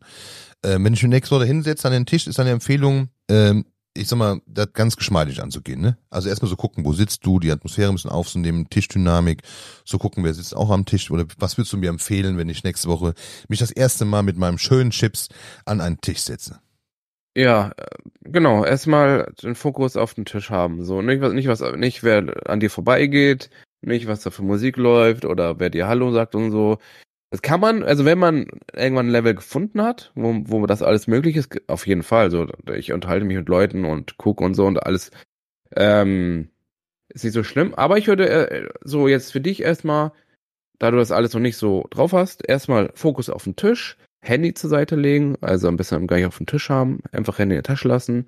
Ähm, 0.63 0.83
wenn 0.83 0.93
ich 0.93 1.03
mich 1.03 1.09
nächste 1.09 1.35
Woche 1.35 1.45
hinsetze 1.45 1.87
an 1.87 1.93
den 1.93 2.05
Tisch, 2.05 2.27
ist 2.27 2.39
eine 2.39 2.51
Empfehlung, 2.51 3.09
ähm, 3.29 3.65
ich 3.95 4.07
sag 4.07 4.17
mal, 4.17 4.41
das 4.45 4.73
ganz 4.73 4.95
geschmeidig 4.95 5.41
anzugehen. 5.41 5.81
Ne? 5.81 5.97
Also 6.09 6.29
erstmal 6.29 6.49
so 6.49 6.55
gucken, 6.55 6.85
wo 6.85 6.93
sitzt 6.93 7.25
du, 7.25 7.39
die 7.39 7.51
Atmosphäre 7.51 7.89
ein 7.89 7.95
bisschen 7.95 8.11
aufzunehmen, 8.11 8.69
Tischdynamik, 8.69 9.41
so 9.85 9.97
gucken, 9.97 10.23
wer 10.23 10.33
sitzt 10.33 10.55
auch 10.55 10.69
am 10.69 10.85
Tisch 10.85 11.11
oder 11.11 11.25
was 11.37 11.57
würdest 11.57 11.73
du 11.73 11.77
mir 11.77 11.89
empfehlen, 11.89 12.37
wenn 12.37 12.49
ich 12.49 12.63
nächste 12.63 12.87
Woche 12.87 13.13
mich 13.47 13.59
das 13.59 13.71
erste 13.71 14.05
Mal 14.05 14.23
mit 14.23 14.37
meinem 14.37 14.57
schönen 14.57 14.91
Chips 14.91 15.29
an 15.65 15.81
einen 15.81 16.01
Tisch 16.01 16.19
setze? 16.19 16.59
Ja, 17.35 17.71
äh, 17.77 17.85
genau. 18.21 18.65
Erstmal 18.65 19.31
den 19.41 19.55
Fokus 19.55 19.95
auf 19.95 20.13
den 20.13 20.25
Tisch 20.25 20.49
haben. 20.49 20.83
So, 20.83 21.01
nicht 21.01 21.21
was, 21.21 21.33
nicht 21.33 21.47
was, 21.47 21.61
nicht 21.75 22.03
wer 22.03 22.49
an 22.49 22.59
dir 22.59 22.69
vorbeigeht, 22.69 23.49
nicht 23.81 24.07
was 24.07 24.21
da 24.21 24.29
für 24.29 24.43
Musik 24.43 24.77
läuft 24.77 25.25
oder 25.25 25.59
wer 25.59 25.69
dir 25.69 25.87
Hallo 25.87 26.11
sagt 26.11 26.35
und 26.35 26.51
so. 26.51 26.77
Das 27.31 27.41
kann 27.41 27.59
man, 27.59 27.83
also 27.83 28.05
wenn 28.05 28.17
man 28.17 28.47
irgendwann 28.73 29.07
ein 29.07 29.11
Level 29.11 29.35
gefunden 29.35 29.81
hat, 29.83 30.11
wo, 30.15 30.41
wo 30.45 30.65
das 30.65 30.81
alles 30.81 31.07
möglich 31.07 31.35
ist, 31.35 31.61
auf 31.67 31.85
jeden 31.85 32.03
Fall. 32.03 32.31
So, 32.31 32.47
ich 32.73 32.91
unterhalte 32.91 33.25
mich 33.25 33.37
mit 33.37 33.49
Leuten 33.49 33.85
und 33.85 34.17
gucke 34.17 34.43
und 34.43 34.55
so 34.55 34.65
und 34.65 34.81
alles. 34.81 35.11
Ähm, 35.75 36.49
ist 37.09 37.23
nicht 37.23 37.33
so 37.33 37.43
schlimm. 37.43 37.75
Aber 37.75 37.97
ich 37.97 38.07
würde 38.07 38.29
äh, 38.29 38.69
so 38.83 39.07
jetzt 39.07 39.31
für 39.31 39.41
dich 39.41 39.61
erstmal, 39.61 40.11
da 40.79 40.91
du 40.91 40.97
das 40.97 41.11
alles 41.11 41.33
noch 41.33 41.41
nicht 41.41 41.57
so 41.57 41.85
drauf 41.91 42.13
hast, 42.13 42.47
erstmal 42.47 42.91
Fokus 42.95 43.29
auf 43.29 43.43
den 43.43 43.55
Tisch, 43.55 43.97
Handy 44.21 44.53
zur 44.53 44.69
Seite 44.69 44.95
legen, 44.95 45.37
also 45.41 45.67
am 45.67 45.77
besten 45.77 46.07
gleich 46.07 46.25
auf 46.25 46.37
dem 46.37 46.47
Tisch 46.47 46.69
haben, 46.69 47.01
einfach 47.11 47.37
Handy 47.37 47.55
in 47.55 47.63
der 47.63 47.63
Tasche 47.63 47.87
lassen. 47.87 48.27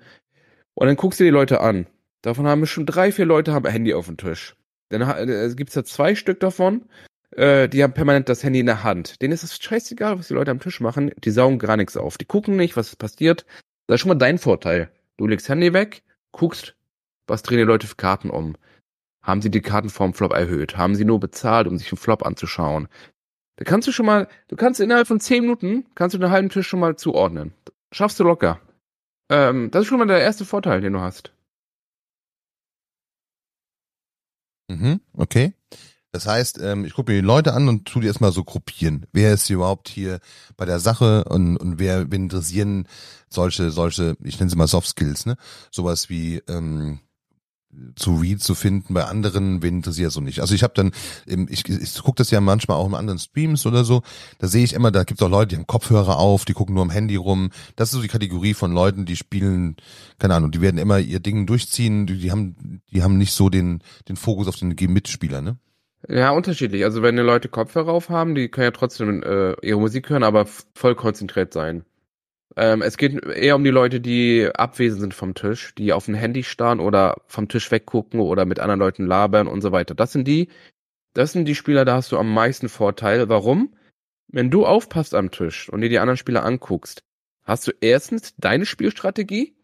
Und 0.74 0.86
dann 0.86 0.96
guckst 0.96 1.20
du 1.20 1.24
die 1.24 1.30
Leute 1.30 1.60
an. 1.60 1.86
Davon 2.22 2.46
haben 2.46 2.66
schon 2.66 2.86
drei, 2.86 3.10
vier 3.10 3.26
Leute 3.26 3.52
haben 3.52 3.68
Handy 3.68 3.94
auf 3.94 4.06
dem 4.06 4.16
Tisch. 4.16 4.54
Dann 4.92 5.28
äh, 5.28 5.52
gibt's 5.56 5.74
da 5.74 5.84
zwei 5.84 6.14
Stück 6.14 6.40
davon, 6.40 6.84
äh, 7.32 7.68
die 7.68 7.82
haben 7.82 7.94
permanent 7.94 8.28
das 8.28 8.44
Handy 8.44 8.60
in 8.60 8.66
der 8.66 8.84
Hand. 8.84 9.20
Denen 9.22 9.32
ist 9.32 9.42
es 9.42 9.56
scheißegal, 9.56 10.18
was 10.18 10.28
die 10.28 10.34
Leute 10.34 10.50
am 10.50 10.60
Tisch 10.60 10.80
machen. 10.80 11.12
Die 11.24 11.30
saugen 11.30 11.58
gar 11.58 11.76
nichts 11.76 11.96
auf. 11.96 12.18
Die 12.18 12.26
gucken 12.26 12.56
nicht, 12.56 12.76
was 12.76 12.94
passiert. 12.96 13.46
Das 13.86 13.96
ist 13.96 14.00
schon 14.02 14.10
mal 14.10 14.14
dein 14.14 14.38
Vorteil. 14.38 14.90
Du 15.16 15.26
legst 15.26 15.48
Handy 15.48 15.72
weg, 15.72 16.02
guckst, 16.30 16.74
was 17.26 17.42
drehen 17.42 17.58
die 17.58 17.64
Leute 17.64 17.86
für 17.86 17.96
Karten 17.96 18.30
um. 18.30 18.56
Haben 19.22 19.40
sie 19.40 19.50
die 19.50 19.60
Karten 19.60 19.88
vorm 19.88 20.14
Flop 20.14 20.32
erhöht? 20.32 20.76
Haben 20.76 20.94
sie 20.94 21.04
nur 21.04 21.20
bezahlt, 21.20 21.66
um 21.68 21.78
sich 21.78 21.90
einen 21.90 21.98
Flop 21.98 22.26
anzuschauen? 22.26 22.88
Da 23.56 23.64
kannst 23.64 23.86
du 23.86 23.92
schon 23.92 24.06
mal, 24.06 24.28
du 24.48 24.56
kannst 24.56 24.80
innerhalb 24.80 25.06
von 25.06 25.20
zehn 25.20 25.42
Minuten, 25.42 25.86
kannst 25.94 26.14
du 26.14 26.18
den 26.18 26.30
halben 26.30 26.48
Tisch 26.48 26.66
schon 26.66 26.80
mal 26.80 26.96
zuordnen. 26.96 27.52
Schaffst 27.92 28.18
du 28.18 28.24
locker. 28.24 28.60
Ähm, 29.30 29.70
das 29.70 29.82
ist 29.82 29.88
schon 29.88 29.98
mal 29.98 30.06
der 30.06 30.20
erste 30.20 30.44
Vorteil, 30.44 30.80
den 30.80 30.94
du 30.94 31.00
hast. 31.00 31.32
Mhm, 34.68 35.00
okay. 35.14 35.54
Das 36.12 36.26
heißt, 36.26 36.58
ähm, 36.60 36.84
ich 36.84 36.92
gucke 36.92 37.10
mir 37.10 37.20
die 37.20 37.26
Leute 37.26 37.54
an 37.54 37.68
und 37.68 37.86
tu 37.86 38.00
die 38.00 38.06
erstmal 38.06 38.32
so 38.32 38.44
gruppieren. 38.44 39.06
Wer 39.12 39.32
ist 39.32 39.46
hier 39.46 39.56
überhaupt 39.56 39.88
hier 39.88 40.20
bei 40.58 40.66
der 40.66 40.78
Sache 40.78 41.24
und, 41.24 41.56
und 41.56 41.78
wer 41.78 42.10
wen 42.12 42.24
interessieren 42.24 42.86
solche, 43.30 43.70
solche, 43.70 44.16
ich 44.22 44.38
nenne 44.38 44.50
sie 44.50 44.56
mal 44.56 44.66
Soft 44.68 44.88
Skills, 44.88 45.24
ne? 45.24 45.36
Sowas 45.70 46.10
wie 46.10 46.42
ähm, 46.48 47.00
zu 47.96 48.16
Read 48.16 48.40
zu 48.42 48.54
finden 48.54 48.94
bei 48.94 49.04
anderen, 49.04 49.62
wen 49.62 49.76
interessiert 49.76 50.12
so 50.12 50.20
nicht. 50.20 50.40
Also 50.40 50.54
ich 50.54 50.62
habe 50.62 50.74
dann, 50.74 50.92
ich, 51.26 51.68
ich 51.68 52.02
gucke 52.02 52.16
das 52.16 52.30
ja 52.30 52.40
manchmal 52.40 52.76
auch 52.76 52.86
in 52.86 52.94
anderen 52.94 53.18
Streams 53.18 53.66
oder 53.66 53.84
so, 53.84 54.02
da 54.38 54.46
sehe 54.46 54.64
ich 54.64 54.74
immer, 54.74 54.90
da 54.90 55.04
gibt 55.04 55.20
es 55.20 55.26
auch 55.26 55.30
Leute, 55.30 55.48
die 55.48 55.56
haben 55.56 55.66
Kopfhörer 55.66 56.18
auf, 56.18 56.44
die 56.44 56.52
gucken 56.52 56.74
nur 56.74 56.84
am 56.84 56.90
Handy 56.90 57.16
rum. 57.16 57.50
Das 57.76 57.88
ist 57.88 57.94
so 57.94 58.02
die 58.02 58.08
Kategorie 58.08 58.54
von 58.54 58.72
Leuten, 58.72 59.04
die 59.04 59.16
spielen, 59.16 59.76
keine 60.18 60.34
Ahnung, 60.34 60.50
die 60.50 60.60
werden 60.60 60.78
immer 60.78 60.98
ihr 60.98 61.20
Ding 61.20 61.46
durchziehen, 61.46 62.06
die, 62.06 62.18
die 62.18 62.30
haben, 62.30 62.82
die 62.92 63.02
haben 63.02 63.18
nicht 63.18 63.32
so 63.32 63.48
den, 63.48 63.82
den 64.08 64.16
Fokus 64.16 64.48
auf 64.48 64.56
den 64.56 64.74
Mitspieler, 64.92 65.40
ne? 65.40 65.58
Ja, 66.08 66.30
unterschiedlich. 66.30 66.84
Also 66.84 67.02
wenn 67.02 67.16
die 67.16 67.22
Leute 67.22 67.48
Kopfhörer 67.48 67.92
auf 67.92 68.08
haben, 68.08 68.34
die 68.34 68.48
können 68.48 68.64
ja 68.64 68.70
trotzdem 68.72 69.22
äh, 69.22 69.54
ihre 69.62 69.78
Musik 69.78 70.10
hören, 70.10 70.24
aber 70.24 70.46
voll 70.74 70.96
konzentriert 70.96 71.52
sein. 71.52 71.84
Ähm, 72.56 72.82
es 72.82 72.96
geht 72.96 73.24
eher 73.24 73.56
um 73.56 73.64
die 73.64 73.70
Leute, 73.70 74.00
die 74.00 74.48
abwesend 74.54 75.00
sind 75.00 75.14
vom 75.14 75.34
Tisch, 75.34 75.74
die 75.74 75.92
auf 75.92 76.06
dem 76.06 76.14
Handy 76.14 76.42
starren 76.42 76.80
oder 76.80 77.16
vom 77.26 77.48
Tisch 77.48 77.70
weggucken 77.70 78.20
oder 78.20 78.44
mit 78.44 78.60
anderen 78.60 78.80
Leuten 78.80 79.06
labern 79.06 79.46
und 79.46 79.62
so 79.62 79.72
weiter. 79.72 79.94
Das 79.94 80.12
sind 80.12 80.28
die, 80.28 80.48
das 81.14 81.32
sind 81.32 81.46
die 81.46 81.54
Spieler, 81.54 81.84
da 81.84 81.96
hast 81.96 82.12
du 82.12 82.18
am 82.18 82.32
meisten 82.32 82.68
Vorteil. 82.68 83.28
Warum? 83.28 83.74
Wenn 84.28 84.50
du 84.50 84.66
aufpasst 84.66 85.14
am 85.14 85.30
Tisch 85.30 85.68
und 85.68 85.80
dir 85.80 85.88
die 85.88 85.98
anderen 85.98 86.16
Spieler 86.16 86.44
anguckst, 86.44 87.02
hast 87.42 87.66
du 87.66 87.72
erstens 87.80 88.34
deine 88.36 88.66
Spielstrategie 88.66 89.54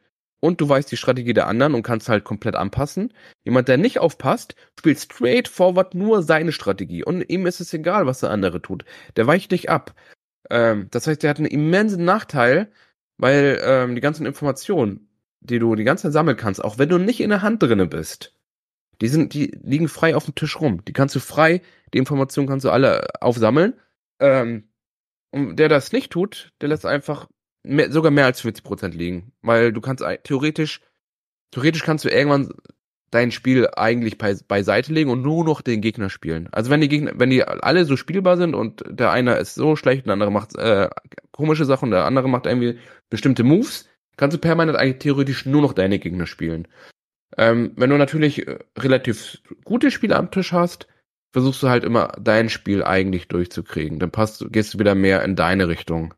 und 0.40 0.60
du 0.60 0.68
weißt 0.68 0.90
die 0.90 0.96
Strategie 0.96 1.34
der 1.34 1.46
anderen 1.46 1.74
und 1.74 1.82
kannst 1.82 2.08
halt 2.08 2.24
komplett 2.24 2.54
anpassen. 2.54 3.12
Jemand, 3.44 3.68
der 3.68 3.76
nicht 3.76 3.98
aufpasst, 3.98 4.54
spielt 4.78 4.98
straight 4.98 5.48
forward 5.48 5.94
nur 5.94 6.22
seine 6.22 6.52
Strategie 6.52 7.04
und 7.04 7.22
ihm 7.28 7.46
ist 7.46 7.60
es 7.60 7.72
egal, 7.74 8.06
was 8.06 8.20
der 8.20 8.30
andere 8.30 8.62
tut. 8.62 8.84
Der 9.16 9.26
weicht 9.26 9.52
dich 9.52 9.70
ab. 9.70 9.94
Ähm, 10.50 10.88
das 10.90 11.06
heißt, 11.06 11.22
der 11.22 11.30
hat 11.30 11.38
einen 11.38 11.46
immensen 11.46 12.04
Nachteil, 12.04 12.70
weil 13.18 13.60
ähm, 13.62 13.94
die 13.94 14.00
ganzen 14.00 14.26
Informationen, 14.26 15.08
die 15.40 15.58
du 15.58 15.74
die 15.74 15.84
ganze 15.84 16.04
Zeit 16.04 16.12
sammeln 16.12 16.36
kannst, 16.36 16.62
auch 16.62 16.78
wenn 16.78 16.88
du 16.88 16.98
nicht 16.98 17.20
in 17.20 17.30
der 17.30 17.42
Hand 17.42 17.62
drinne 17.62 17.86
bist, 17.86 18.34
die 19.00 19.08
sind, 19.08 19.34
die 19.34 19.56
liegen 19.62 19.88
frei 19.88 20.16
auf 20.16 20.24
dem 20.24 20.34
Tisch 20.34 20.60
rum. 20.60 20.84
Die 20.84 20.92
kannst 20.92 21.14
du 21.14 21.20
frei, 21.20 21.62
die 21.94 21.98
Informationen 21.98 22.48
kannst 22.48 22.64
du 22.64 22.70
alle 22.70 23.06
aufsammeln. 23.20 23.74
Ähm, 24.20 24.68
und 25.30 25.56
der 25.56 25.68
das 25.68 25.92
nicht 25.92 26.10
tut, 26.10 26.52
der 26.60 26.68
lässt 26.68 26.86
einfach 26.86 27.28
mehr, 27.62 27.92
sogar 27.92 28.10
mehr 28.10 28.24
als 28.24 28.40
40 28.40 28.64
Prozent 28.64 28.94
liegen, 28.94 29.32
weil 29.42 29.72
du 29.72 29.80
kannst 29.80 30.04
theoretisch, 30.24 30.80
theoretisch 31.50 31.84
kannst 31.84 32.04
du 32.04 32.08
irgendwann 32.08 32.52
dein 33.10 33.30
Spiel 33.30 33.68
eigentlich 33.76 34.18
bei, 34.18 34.36
beiseite 34.46 34.92
legen 34.92 35.10
und 35.10 35.22
nur 35.22 35.44
noch 35.44 35.60
den 35.60 35.80
Gegner 35.80 36.10
spielen. 36.10 36.48
Also 36.52 36.70
wenn 36.70 36.80
die 36.80 36.88
Gegner, 36.88 37.12
wenn 37.16 37.30
die 37.30 37.44
alle 37.44 37.84
so 37.84 37.96
spielbar 37.96 38.36
sind 38.36 38.54
und 38.54 38.84
der 38.88 39.10
eine 39.10 39.36
ist 39.36 39.54
so 39.54 39.76
schlecht 39.76 40.02
und 40.02 40.06
der 40.08 40.14
andere 40.14 40.32
macht 40.32 40.56
äh, 40.56 40.88
komische 41.30 41.64
Sachen 41.64 41.86
und 41.86 41.90
der 41.92 42.04
andere 42.04 42.28
macht 42.28 42.46
irgendwie 42.46 42.78
bestimmte 43.10 43.44
Moves, 43.44 43.88
kannst 44.16 44.36
du 44.36 44.40
permanent 44.40 44.78
eigentlich 44.78 44.98
theoretisch 44.98 45.46
nur 45.46 45.62
noch 45.62 45.72
deine 45.72 45.98
Gegner 45.98 46.26
spielen. 46.26 46.68
Ähm, 47.36 47.72
wenn 47.76 47.90
du 47.90 47.96
natürlich 47.96 48.46
äh, 48.46 48.58
relativ 48.78 49.40
gute 49.64 49.90
Spiele 49.90 50.16
am 50.16 50.30
Tisch 50.30 50.52
hast, 50.52 50.86
versuchst 51.32 51.62
du 51.62 51.68
halt 51.68 51.84
immer 51.84 52.12
dein 52.20 52.48
Spiel 52.48 52.82
eigentlich 52.82 53.28
durchzukriegen. 53.28 53.98
Dann 53.98 54.10
passt, 54.10 54.44
gehst 54.50 54.74
du 54.74 54.78
wieder 54.78 54.94
mehr 54.94 55.22
in 55.22 55.36
deine 55.36 55.68
Richtung. 55.68 56.14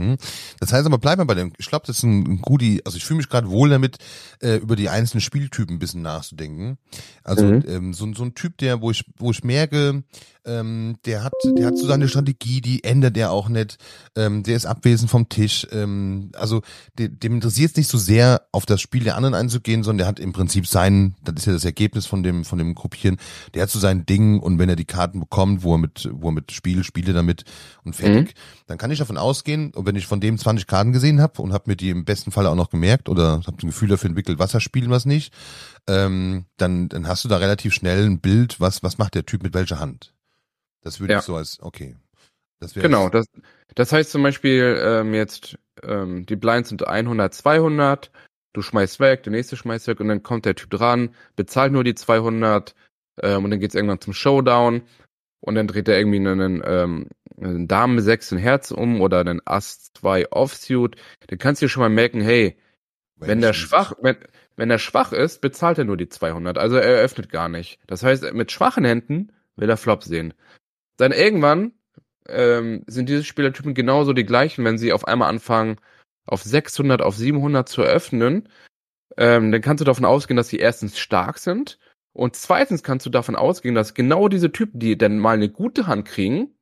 Hm. 0.00 0.16
Das 0.58 0.72
heißt 0.72 0.86
aber, 0.86 0.98
bleib 0.98 1.18
mal 1.18 1.24
bei 1.24 1.34
dem. 1.34 1.52
Ich 1.58 1.66
glaube, 1.66 1.86
das 1.86 1.98
ist 1.98 2.02
ein 2.04 2.40
Goodie. 2.40 2.82
Also 2.84 2.96
ich 2.96 3.04
fühle 3.04 3.18
mich 3.18 3.28
gerade 3.28 3.50
wohl 3.50 3.68
damit, 3.68 3.98
äh, 4.40 4.56
über 4.56 4.76
die 4.76 4.88
einzelnen 4.88 5.20
Spieltypen 5.20 5.76
ein 5.76 5.78
bisschen 5.78 6.02
nachzudenken. 6.02 6.78
Also 7.22 7.44
mhm. 7.44 7.64
ähm, 7.68 7.94
so, 7.94 8.12
so 8.14 8.24
ein 8.24 8.34
Typ, 8.34 8.58
der, 8.58 8.80
wo 8.80 8.90
ich, 8.90 9.04
wo 9.16 9.30
ich 9.30 9.44
merke, 9.44 10.02
ähm, 10.44 10.96
der 11.04 11.22
hat, 11.24 11.32
der 11.44 11.66
hat 11.66 11.78
so 11.78 11.86
seine 11.86 12.08
Strategie, 12.08 12.60
die 12.60 12.84
ändert 12.84 13.16
er 13.16 13.30
auch 13.32 13.48
nicht. 13.48 13.78
Ähm, 14.16 14.42
der 14.42 14.56
ist 14.56 14.66
abwesend 14.66 15.10
vom 15.10 15.28
Tisch. 15.28 15.66
Ähm, 15.72 16.30
also 16.34 16.62
de, 16.98 17.08
dem 17.08 17.34
interessiert 17.34 17.72
es 17.72 17.76
nicht 17.76 17.88
so 17.88 17.98
sehr, 17.98 18.42
auf 18.52 18.66
das 18.66 18.80
Spiel 18.80 19.04
der 19.04 19.16
anderen 19.16 19.34
einzugehen, 19.34 19.82
sondern 19.82 19.98
der 19.98 20.06
hat 20.06 20.20
im 20.20 20.32
Prinzip 20.32 20.66
sein, 20.66 21.14
das 21.22 21.36
ist 21.36 21.46
ja 21.46 21.52
das 21.52 21.64
Ergebnis 21.64 22.06
von 22.06 22.22
dem, 22.22 22.44
von 22.44 22.58
dem 22.58 22.74
Gruppieren. 22.74 23.18
Der 23.54 23.62
hat 23.62 23.70
so 23.70 23.78
sein 23.78 24.06
Ding 24.06 24.40
und 24.40 24.58
wenn 24.58 24.68
er 24.68 24.76
die 24.76 24.84
Karten 24.84 25.20
bekommt, 25.20 25.62
wo 25.62 25.74
er 25.74 25.78
mit, 25.78 26.08
wo 26.12 26.28
er 26.28 26.32
mit 26.32 26.52
Spiel, 26.52 26.84
spiele 26.84 27.12
damit 27.12 27.44
und 27.84 27.94
fertig, 27.94 28.34
mhm. 28.34 28.40
dann 28.66 28.78
kann 28.78 28.90
ich 28.90 28.98
davon 28.98 29.18
ausgehen, 29.18 29.72
und 29.74 29.86
wenn 29.86 29.96
ich 29.96 30.06
von 30.06 30.20
dem 30.20 30.38
20 30.38 30.66
Karten 30.66 30.92
gesehen 30.92 31.20
habe 31.20 31.40
und 31.42 31.52
habe 31.52 31.64
mir 31.66 31.76
die 31.76 31.90
im 31.90 32.04
besten 32.04 32.30
Fall 32.30 32.46
auch 32.46 32.54
noch 32.54 32.70
gemerkt 32.70 33.08
oder 33.08 33.42
habe 33.46 33.56
ein 33.62 33.68
Gefühl 33.68 33.88
dafür 33.88 34.08
entwickelt, 34.08 34.38
was 34.38 34.54
er 34.54 34.60
spielt, 34.60 34.90
was 34.90 35.04
nicht, 35.04 35.32
ähm, 35.86 36.46
dann, 36.56 36.88
dann 36.88 37.08
hast 37.08 37.24
du 37.24 37.28
da 37.28 37.36
relativ 37.36 37.74
schnell 37.74 38.06
ein 38.06 38.20
Bild, 38.20 38.60
was, 38.60 38.82
was 38.82 38.98
macht 38.98 39.14
der 39.14 39.26
Typ 39.26 39.42
mit 39.42 39.54
welcher 39.54 39.80
Hand. 39.80 40.12
Das 40.82 41.00
würde 41.00 41.14
ja. 41.14 41.18
ich 41.18 41.24
so 41.24 41.36
als, 41.36 41.60
okay. 41.60 41.96
Das 42.60 42.74
genau, 42.74 43.08
das, 43.08 43.26
das 43.74 43.92
heißt 43.92 44.10
zum 44.10 44.22
Beispiel 44.22 44.78
ähm, 44.82 45.14
jetzt, 45.14 45.58
ähm, 45.82 46.26
die 46.26 46.36
Blinds 46.36 46.68
sind 46.68 46.86
100, 46.86 47.32
200, 47.32 48.10
du 48.52 48.62
schmeißt 48.62 49.00
weg, 49.00 49.22
der 49.22 49.32
nächste 49.32 49.56
schmeißt 49.56 49.86
weg 49.86 50.00
und 50.00 50.08
dann 50.08 50.22
kommt 50.22 50.44
der 50.44 50.54
Typ 50.54 50.70
dran, 50.70 51.14
bezahlt 51.36 51.72
nur 51.72 51.84
die 51.84 51.94
200 51.94 52.74
ähm, 53.22 53.44
und 53.44 53.50
dann 53.50 53.60
geht's 53.60 53.74
irgendwann 53.74 54.00
zum 54.00 54.12
Showdown 54.12 54.82
und 55.40 55.54
dann 55.54 55.66
dreht 55.66 55.88
er 55.88 55.98
irgendwie 55.98 56.18
einen, 56.18 56.62
ähm, 56.64 57.08
einen 57.40 57.66
Dame 57.66 58.02
6 58.02 58.32
in 58.32 58.38
Herz 58.38 58.70
um 58.70 59.00
oder 59.00 59.20
einen 59.20 59.40
Ass 59.46 59.92
2 59.94 60.32
Offsuit. 60.32 60.96
Dann 61.28 61.38
kannst 61.38 61.62
du 61.62 61.66
dir 61.66 61.70
schon 61.70 61.82
mal 61.82 61.88
merken, 61.88 62.20
hey, 62.20 62.58
wenn, 63.16 63.28
wenn 63.28 63.40
der 63.40 63.52
schwach, 63.52 63.94
wenn, 64.02 64.16
wenn 64.56 64.70
er 64.70 64.78
schwach 64.78 65.12
ist, 65.12 65.40
bezahlt 65.40 65.78
er 65.78 65.84
nur 65.84 65.96
die 65.96 66.08
200. 66.08 66.58
Also 66.58 66.76
er 66.76 67.02
öffnet 67.02 67.30
gar 67.30 67.48
nicht. 67.48 67.78
Das 67.86 68.02
heißt, 68.02 68.32
mit 68.32 68.52
schwachen 68.52 68.84
Händen 68.84 69.32
will 69.56 69.70
er 69.70 69.76
Flop 69.76 70.04
sehen. 70.04 70.34
Dann 71.00 71.12
irgendwann 71.12 71.72
ähm, 72.28 72.84
sind 72.86 73.08
diese 73.08 73.24
Spielertypen 73.24 73.74
genauso 73.74 74.12
die 74.12 74.26
gleichen, 74.26 74.64
wenn 74.64 74.78
sie 74.78 74.92
auf 74.92 75.08
einmal 75.08 75.30
anfangen, 75.30 75.76
auf 76.26 76.42
600, 76.42 77.02
auf 77.02 77.16
700 77.16 77.68
zu 77.68 77.82
öffnen. 77.82 78.48
Ähm, 79.16 79.50
dann 79.50 79.62
kannst 79.62 79.80
du 79.80 79.84
davon 79.84 80.04
ausgehen, 80.04 80.36
dass 80.36 80.48
sie 80.48 80.58
erstens 80.58 80.98
stark 80.98 81.38
sind 81.38 81.78
und 82.12 82.36
zweitens 82.36 82.82
kannst 82.82 83.06
du 83.06 83.10
davon 83.10 83.36
ausgehen, 83.36 83.74
dass 83.74 83.94
genau 83.94 84.28
diese 84.28 84.52
Typen, 84.52 84.78
die 84.78 84.98
dann 84.98 85.18
mal 85.18 85.34
eine 85.34 85.48
gute 85.48 85.86
Hand 85.86 86.06
kriegen, 86.06 86.54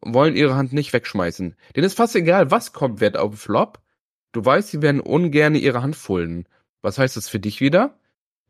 wollen 0.00 0.34
ihre 0.36 0.56
Hand 0.56 0.72
nicht 0.72 0.92
wegschmeißen. 0.92 1.54
Denen 1.76 1.86
ist 1.86 1.96
fast 1.96 2.16
egal, 2.16 2.50
was 2.50 2.72
kommt, 2.72 3.00
wird 3.00 3.16
auf 3.16 3.38
Flop. 3.38 3.80
Du 4.32 4.44
weißt, 4.44 4.70
sie 4.70 4.82
werden 4.82 5.00
ungern 5.00 5.54
ihre 5.54 5.82
Hand 5.82 5.94
fullen. 5.94 6.48
Was 6.82 6.98
heißt 6.98 7.16
das 7.16 7.28
für 7.28 7.38
dich 7.38 7.60
wieder? 7.60 7.98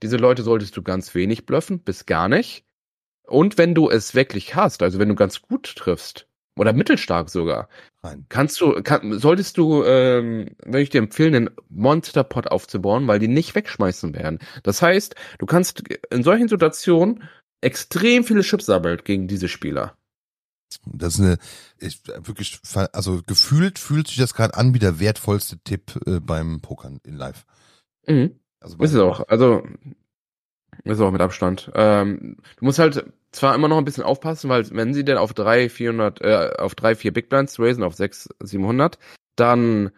Diese 0.02 0.16
Leute 0.16 0.42
solltest 0.42 0.76
du 0.76 0.82
ganz 0.82 1.14
wenig 1.14 1.44
bluffen, 1.44 1.80
bis 1.80 2.06
gar 2.06 2.28
nicht. 2.28 2.64
Und 3.26 3.58
wenn 3.58 3.74
du 3.74 3.88
es 3.88 4.14
wirklich 4.14 4.54
hast, 4.54 4.82
also 4.82 4.98
wenn 4.98 5.08
du 5.08 5.14
ganz 5.14 5.42
gut 5.42 5.74
triffst, 5.76 6.26
oder 6.56 6.72
mittelstark 6.72 7.30
sogar, 7.30 7.68
Nein. 8.02 8.26
kannst 8.28 8.60
du, 8.60 8.82
kann, 8.82 9.18
solltest 9.18 9.58
du, 9.58 9.82
ähm, 9.84 10.50
würde 10.64 10.82
ich 10.82 10.90
dir 10.90 10.98
empfehlen, 10.98 11.34
einen 11.34 11.50
Monsterpot 11.68 12.48
aufzubauen, 12.48 13.06
weil 13.08 13.18
die 13.18 13.28
nicht 13.28 13.54
wegschmeißen 13.54 14.14
werden. 14.14 14.38
Das 14.62 14.80
heißt, 14.80 15.14
du 15.38 15.46
kannst 15.46 15.82
in 16.10 16.22
solchen 16.22 16.48
Situationen 16.48 17.24
extrem 17.60 18.24
viele 18.24 18.42
Chips 18.42 18.66
sammeln 18.66 19.00
gegen 19.02 19.26
diese 19.26 19.48
Spieler. 19.48 19.96
Das 20.86 21.14
ist 21.14 21.20
eine, 21.20 21.38
ich, 21.78 22.00
wirklich, 22.06 22.60
also 22.92 23.22
gefühlt 23.26 23.78
fühlt 23.78 24.08
sich 24.08 24.16
das 24.16 24.34
gerade 24.34 24.54
an 24.54 24.74
wie 24.74 24.78
der 24.78 25.00
wertvollste 25.00 25.58
Tipp 25.58 26.00
äh, 26.06 26.20
beim 26.20 26.60
Pokern 26.60 27.00
in 27.04 27.16
Live. 27.16 27.46
Mhm. 28.06 28.38
Also 28.60 28.76
ist 28.78 28.92
es 28.92 29.00
auch. 29.00 29.28
Also 29.28 29.62
ist 30.84 31.00
auch 31.00 31.10
mit 31.10 31.20
Abstand. 31.20 31.70
Ähm, 31.74 32.36
du 32.58 32.64
musst 32.64 32.78
halt 32.78 33.04
zwar 33.32 33.54
immer 33.54 33.68
noch 33.68 33.78
ein 33.78 33.84
bisschen 33.84 34.04
aufpassen, 34.04 34.50
weil 34.50 34.68
wenn 34.70 34.94
sie 34.94 35.04
denn 35.04 35.18
auf 35.18 35.34
drei, 35.34 35.68
400, 35.68 36.20
äh, 36.20 36.50
auf 36.58 36.74
drei, 36.74 36.94
vier 36.94 37.12
Big 37.12 37.28
Blinds 37.28 37.58
raisen, 37.58 37.82
auf 37.82 37.94
sechs, 37.94 38.28
700, 38.40 38.98
dann 39.36 39.90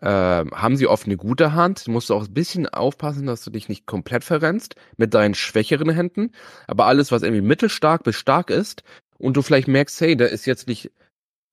äh, 0.00 0.06
haben 0.06 0.76
sie 0.76 0.86
oft 0.86 1.06
eine 1.06 1.16
gute 1.16 1.52
Hand. 1.52 1.86
Du 1.86 1.90
musst 1.90 2.10
auch 2.10 2.26
ein 2.26 2.34
bisschen 2.34 2.68
aufpassen, 2.68 3.26
dass 3.26 3.44
du 3.44 3.50
dich 3.50 3.68
nicht 3.68 3.86
komplett 3.86 4.24
verrennst 4.24 4.76
mit 4.96 5.14
deinen 5.14 5.34
schwächeren 5.34 5.90
Händen. 5.90 6.32
Aber 6.66 6.86
alles, 6.86 7.12
was 7.12 7.22
irgendwie 7.22 7.42
mittelstark 7.42 8.02
bis 8.02 8.16
stark 8.16 8.50
ist 8.50 8.82
und 9.18 9.36
du 9.36 9.42
vielleicht 9.42 9.68
merkst, 9.68 10.00
hey, 10.00 10.16
der 10.16 10.30
ist 10.30 10.46
jetzt 10.46 10.68
nicht, 10.68 10.90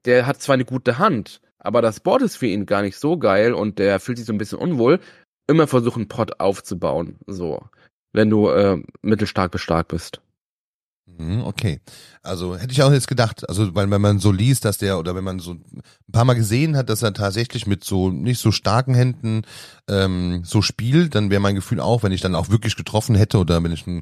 der 0.06 0.26
hat 0.26 0.42
zwar 0.42 0.54
eine 0.54 0.66
gute 0.66 0.98
Hand, 0.98 1.42
aber 1.60 1.82
das 1.82 2.00
Board 2.00 2.22
ist 2.22 2.38
für 2.38 2.48
ihn 2.48 2.66
gar 2.66 2.82
nicht 2.82 2.98
so 2.98 3.18
geil 3.18 3.54
und 3.54 3.80
der 3.80 4.00
fühlt 4.00 4.18
sich 4.18 4.28
so 4.28 4.34
ein 4.34 4.38
bisschen 4.38 4.60
unwohl, 4.60 5.00
immer 5.48 5.68
versuchen, 5.68 6.08
Pot 6.08 6.40
aufzubauen. 6.40 7.18
So 7.28 7.62
wenn 8.18 8.30
du 8.30 8.50
äh, 8.50 8.82
mittelstark 9.02 9.52
bis 9.52 9.62
stark 9.62 9.88
bist. 9.88 10.20
Mhm, 11.06 11.44
okay. 11.44 11.80
Also 12.22 12.58
hätte 12.58 12.74
ich 12.74 12.84
auch 12.84 12.92
jetzt 12.92 13.08
gedacht, 13.08 13.48
also 13.48 13.74
weil 13.74 13.90
wenn 13.90 14.02
man 14.02 14.20
so 14.20 14.32
liest, 14.32 14.66
dass 14.66 14.78
der 14.78 15.00
oder 15.00 15.16
wenn 15.16 15.24
man 15.24 15.40
so 15.40 15.52
ein 15.52 15.82
paar 16.12 16.26
Mal 16.26 16.34
gesehen 16.34 16.76
hat, 16.76 16.90
dass 16.90 17.02
er 17.02 17.14
tatsächlich 17.14 17.66
mit 17.66 17.84
so 17.84 18.10
nicht 18.10 18.40
so 18.40 18.52
starken 18.52 18.94
Händen 18.94 19.44
ähm, 19.88 20.42
so 20.44 20.62
spielt, 20.62 21.16
dann 21.16 21.30
wäre 21.30 21.40
mein 21.40 21.56
Gefühl 21.56 21.80
auch, 21.80 22.04
wenn 22.04 22.12
ich 22.12 22.22
dann 22.22 22.36
auch 22.36 22.50
wirklich 22.50 22.76
getroffen 22.76 23.16
hätte 23.16 23.38
oder 23.38 23.64
wenn 23.64 23.72
ich 23.72 23.88
ein 23.88 24.02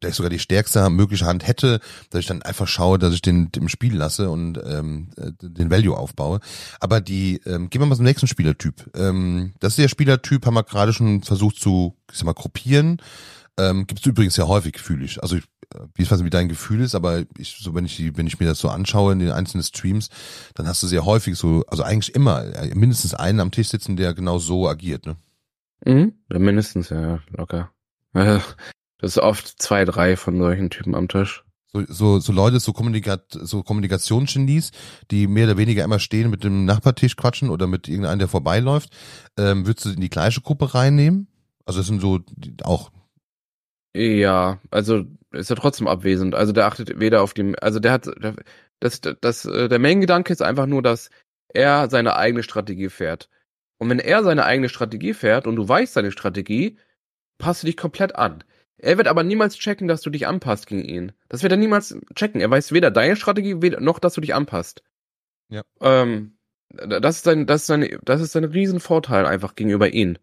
vielleicht 0.00 0.16
sogar 0.16 0.30
die 0.30 0.38
stärkste 0.38 0.88
mögliche 0.90 1.26
Hand 1.26 1.46
hätte, 1.46 1.80
dass 2.10 2.20
ich 2.20 2.26
dann 2.26 2.42
einfach 2.42 2.68
schaue, 2.68 2.98
dass 2.98 3.14
ich 3.14 3.22
den 3.22 3.50
im 3.56 3.68
Spiel 3.68 3.96
lasse 3.96 4.30
und 4.30 4.60
ähm, 4.64 5.10
äh, 5.16 5.32
den 5.40 5.70
Value 5.70 5.96
aufbaue. 5.96 6.40
Aber 6.80 7.00
die, 7.00 7.40
ähm, 7.46 7.70
gehen 7.70 7.80
wir 7.80 7.86
mal 7.86 7.96
zum 7.96 8.04
nächsten 8.04 8.26
Spielertyp. 8.26 8.90
Ähm, 8.94 9.54
das 9.60 9.72
ist 9.72 9.78
der 9.78 9.88
Spielertyp, 9.88 10.46
haben 10.46 10.54
wir 10.54 10.62
gerade 10.62 10.92
schon 10.92 11.22
versucht 11.22 11.56
zu, 11.56 11.96
ich 12.10 12.18
sag 12.18 12.26
mal, 12.26 12.34
gruppieren. 12.34 13.00
Ähm, 13.58 13.86
Gibt 13.86 14.00
es 14.00 14.06
übrigens 14.06 14.36
ja 14.36 14.48
häufig, 14.48 14.78
fühle 14.78 15.04
ich. 15.04 15.22
Also 15.22 15.36
ich, 15.36 15.44
äh, 15.74 15.78
weiß 15.98 16.18
nicht, 16.18 16.24
wie 16.24 16.30
dein 16.30 16.48
Gefühl 16.48 16.80
ist, 16.80 16.94
aber 16.94 17.24
ich, 17.38 17.56
so 17.60 17.74
wenn 17.74 17.84
ich 17.84 17.96
die, 17.96 18.16
wenn 18.16 18.26
ich 18.26 18.40
mir 18.40 18.46
das 18.46 18.58
so 18.58 18.68
anschaue 18.68 19.12
in 19.12 19.20
den 19.20 19.30
einzelnen 19.30 19.62
Streams, 19.62 20.08
dann 20.54 20.66
hast 20.66 20.82
du 20.82 20.86
sehr 20.86 21.04
häufig 21.04 21.36
so, 21.36 21.64
also 21.68 21.82
eigentlich 21.82 22.14
immer 22.14 22.44
äh, 22.44 22.74
mindestens 22.74 23.14
einen 23.14 23.40
am 23.40 23.50
Tisch 23.50 23.68
sitzen, 23.68 23.96
der 23.96 24.14
genau 24.14 24.38
so 24.38 24.68
agiert, 24.68 25.06
ne? 25.06 25.16
Mhm, 25.86 26.14
mindestens, 26.28 26.88
ja, 26.88 27.20
locker. 27.30 27.70
Das 29.04 29.18
ist 29.18 29.22
oft 29.22 29.60
zwei, 29.60 29.84
drei 29.84 30.16
von 30.16 30.38
solchen 30.38 30.70
Typen 30.70 30.94
am 30.94 31.08
Tisch. 31.08 31.44
So, 31.74 31.82
so, 31.86 32.18
so 32.20 32.32
Leute, 32.32 32.58
so, 32.58 32.72
Kommunikat, 32.72 33.26
so 33.32 33.62
Kommunikationsgenies, 33.62 34.70
die 35.10 35.26
mehr 35.26 35.44
oder 35.44 35.58
weniger 35.58 35.84
immer 35.84 35.98
stehen, 35.98 36.30
mit 36.30 36.42
dem 36.42 36.64
Nachbartisch 36.64 37.14
quatschen 37.14 37.50
oder 37.50 37.66
mit 37.66 37.86
irgendeinem, 37.86 38.20
der 38.20 38.28
vorbeiläuft, 38.28 38.96
ähm, 39.38 39.66
würdest 39.66 39.84
du 39.84 39.90
in 39.90 40.00
die 40.00 40.08
gleiche 40.08 40.40
Gruppe 40.40 40.72
reinnehmen? 40.72 41.28
Also 41.66 41.80
das 41.80 41.86
sind 41.86 42.00
so 42.00 42.20
die, 42.34 42.56
auch. 42.64 42.92
Ja, 43.94 44.58
also 44.70 45.04
ist 45.32 45.50
er 45.50 45.56
trotzdem 45.56 45.86
abwesend. 45.86 46.34
Also 46.34 46.52
der 46.52 46.64
achtet 46.64 46.98
weder 46.98 47.20
auf 47.20 47.34
die, 47.34 47.58
also 47.60 47.80
der 47.80 47.92
hat, 47.92 48.06
der, 48.06 48.36
das, 48.80 49.02
das, 49.02 49.44
äh, 49.44 49.68
der 49.68 49.80
Main-Gedanke 49.80 50.32
ist 50.32 50.40
einfach 50.40 50.64
nur, 50.64 50.80
dass 50.80 51.10
er 51.48 51.90
seine 51.90 52.16
eigene 52.16 52.42
Strategie 52.42 52.88
fährt. 52.88 53.28
Und 53.76 53.90
wenn 53.90 53.98
er 53.98 54.24
seine 54.24 54.46
eigene 54.46 54.70
Strategie 54.70 55.12
fährt 55.12 55.46
und 55.46 55.56
du 55.56 55.68
weißt 55.68 55.92
seine 55.92 56.10
Strategie, 56.10 56.78
passt 57.36 57.64
du 57.64 57.66
dich 57.66 57.76
komplett 57.76 58.16
an. 58.16 58.42
Er 58.78 58.96
wird 58.96 59.08
aber 59.08 59.22
niemals 59.22 59.56
checken, 59.56 59.88
dass 59.88 60.02
du 60.02 60.10
dich 60.10 60.26
anpasst 60.26 60.66
gegen 60.66 60.84
ihn. 60.84 61.12
Das 61.28 61.42
wird 61.42 61.52
er 61.52 61.58
niemals 61.58 61.96
checken. 62.14 62.40
Er 62.40 62.50
weiß 62.50 62.72
weder 62.72 62.90
deine 62.90 63.16
Strategie 63.16 63.54
noch, 63.80 63.98
dass 63.98 64.14
du 64.14 64.20
dich 64.20 64.34
anpasst. 64.34 64.82
Ja. 65.48 65.62
Ähm, 65.80 66.36
das 66.68 67.16
ist 67.16 67.24
sein, 67.24 67.46
das 67.46 67.62
ist 67.62 67.66
sein, 67.66 67.98
das 68.02 68.20
ist 68.20 68.32
sein 68.32 68.44
Riesenvorteil 68.44 69.26
einfach 69.26 69.54
gegenüber 69.54 69.90
ihm. 69.90 70.18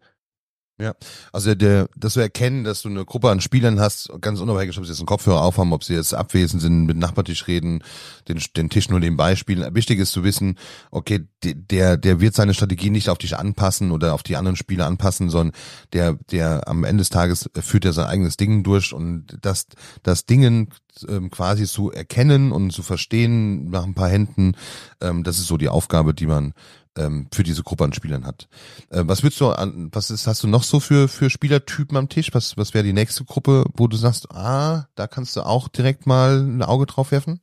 Ja, 0.80 0.94
also 1.32 1.54
der, 1.54 1.88
dass 1.96 2.14
du 2.14 2.20
erkennen, 2.20 2.64
dass 2.64 2.82
du 2.82 2.88
eine 2.88 3.04
Gruppe 3.04 3.30
an 3.30 3.42
Spielern 3.42 3.78
hast, 3.78 4.10
ganz 4.20 4.40
unabhängig, 4.40 4.76
ob 4.78 4.84
sie 4.84 4.90
jetzt 4.90 5.00
einen 5.00 5.06
Kopfhörer 5.06 5.42
aufhaben, 5.42 5.72
ob 5.72 5.84
sie 5.84 5.94
jetzt 5.94 6.14
abwesend 6.14 6.62
sind, 6.62 6.86
mit 6.86 6.96
Nachbartisch 6.96 7.46
reden, 7.46 7.84
den, 8.26 8.40
den 8.56 8.70
Tisch 8.70 8.88
nur 8.88 8.98
nebenbei 8.98 9.36
spielen. 9.36 9.74
Wichtig 9.74 10.00
ist 10.00 10.12
zu 10.12 10.24
wissen, 10.24 10.58
okay, 10.90 11.28
der, 11.44 11.98
der 11.98 12.20
wird 12.20 12.34
seine 12.34 12.54
Strategie 12.54 12.90
nicht 12.90 13.10
auf 13.10 13.18
dich 13.18 13.36
anpassen 13.36 13.92
oder 13.92 14.14
auf 14.14 14.22
die 14.22 14.36
anderen 14.36 14.56
Spieler 14.56 14.86
anpassen, 14.86 15.28
sondern 15.28 15.54
der, 15.92 16.14
der 16.30 16.66
am 16.66 16.84
Ende 16.84 17.02
des 17.02 17.10
Tages 17.10 17.50
führt 17.60 17.84
er 17.84 17.92
sein 17.92 18.06
eigenes 18.06 18.38
Ding 18.38 18.64
durch 18.64 18.94
und 18.94 19.38
das, 19.42 19.66
das 20.02 20.24
Dingen 20.24 20.70
ähm, 21.06 21.30
quasi 21.30 21.66
zu 21.66 21.90
erkennen 21.90 22.50
und 22.50 22.70
zu 22.70 22.82
verstehen 22.82 23.70
nach 23.70 23.84
ein 23.84 23.94
paar 23.94 24.08
Händen, 24.08 24.54
ähm, 25.00 25.22
das 25.22 25.38
ist 25.38 25.46
so 25.46 25.58
die 25.58 25.68
Aufgabe, 25.68 26.14
die 26.14 26.26
man 26.26 26.54
ähm, 26.96 27.28
für 27.32 27.42
diese 27.42 27.62
Gruppe 27.62 27.84
an 27.84 27.92
Spielern 27.92 28.26
hat. 28.26 28.48
Äh, 28.90 29.02
was 29.06 29.22
würdest 29.22 29.40
du 29.40 29.48
an, 29.48 29.88
was 29.92 30.10
ist, 30.10 30.26
hast 30.26 30.42
du 30.42 30.48
noch 30.48 30.62
so 30.62 30.80
für, 30.80 31.08
für 31.08 31.30
Spielertypen 31.30 31.96
am 31.96 32.08
Tisch? 32.08 32.30
Was, 32.32 32.56
was 32.56 32.74
wäre 32.74 32.84
die 32.84 32.92
nächste 32.92 33.24
Gruppe, 33.24 33.64
wo 33.74 33.88
du 33.88 33.96
sagst, 33.96 34.30
ah, 34.30 34.88
da 34.94 35.06
kannst 35.06 35.36
du 35.36 35.42
auch 35.42 35.68
direkt 35.68 36.06
mal 36.06 36.40
ein 36.40 36.62
Auge 36.62 36.86
drauf 36.86 37.12
werfen? 37.12 37.40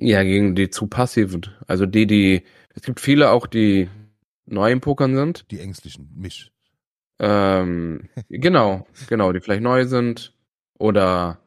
Ja, 0.00 0.22
gegen 0.22 0.54
die 0.54 0.70
zu 0.70 0.86
passiven. 0.86 1.46
Also 1.66 1.86
die, 1.86 2.06
die, 2.06 2.44
es 2.74 2.82
gibt 2.82 3.00
viele 3.00 3.30
auch, 3.30 3.46
die 3.46 3.88
neu 4.46 4.70
im 4.70 4.80
Pokern 4.80 5.14
sind. 5.14 5.50
Die 5.50 5.60
ängstlichen, 5.60 6.10
mich. 6.14 6.52
Ähm, 7.18 8.08
genau, 8.28 8.86
genau, 9.08 9.32
die 9.32 9.40
vielleicht 9.40 9.62
neu 9.62 9.86
sind 9.86 10.34
oder 10.78 11.40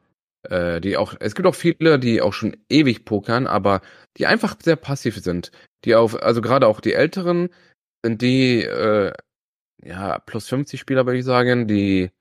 äh, 0.43 0.81
die 0.81 0.97
auch, 0.97 1.15
es 1.19 1.35
gibt 1.35 1.47
auch 1.47 1.55
viele, 1.55 1.99
die 1.99 2.21
auch 2.21 2.33
schon 2.33 2.57
ewig 2.69 3.05
pokern, 3.05 3.47
aber 3.47 3.81
die 4.17 4.25
einfach 4.25 4.55
sehr 4.61 4.75
passiv 4.75 5.17
sind. 5.19 5.51
Die 5.85 5.95
auf, 5.95 6.21
also 6.21 6.41
gerade 6.41 6.67
auch 6.67 6.79
die 6.81 6.93
Älteren, 6.93 7.49
sind 8.05 8.21
die, 8.21 8.63
äh, 8.63 9.13
ja, 9.83 10.19
plus 10.19 10.47
50 10.47 10.79
Spieler, 10.79 11.05
würde 11.05 11.19
ich 11.19 11.25
sagen, 11.25 11.67
die 11.67 12.11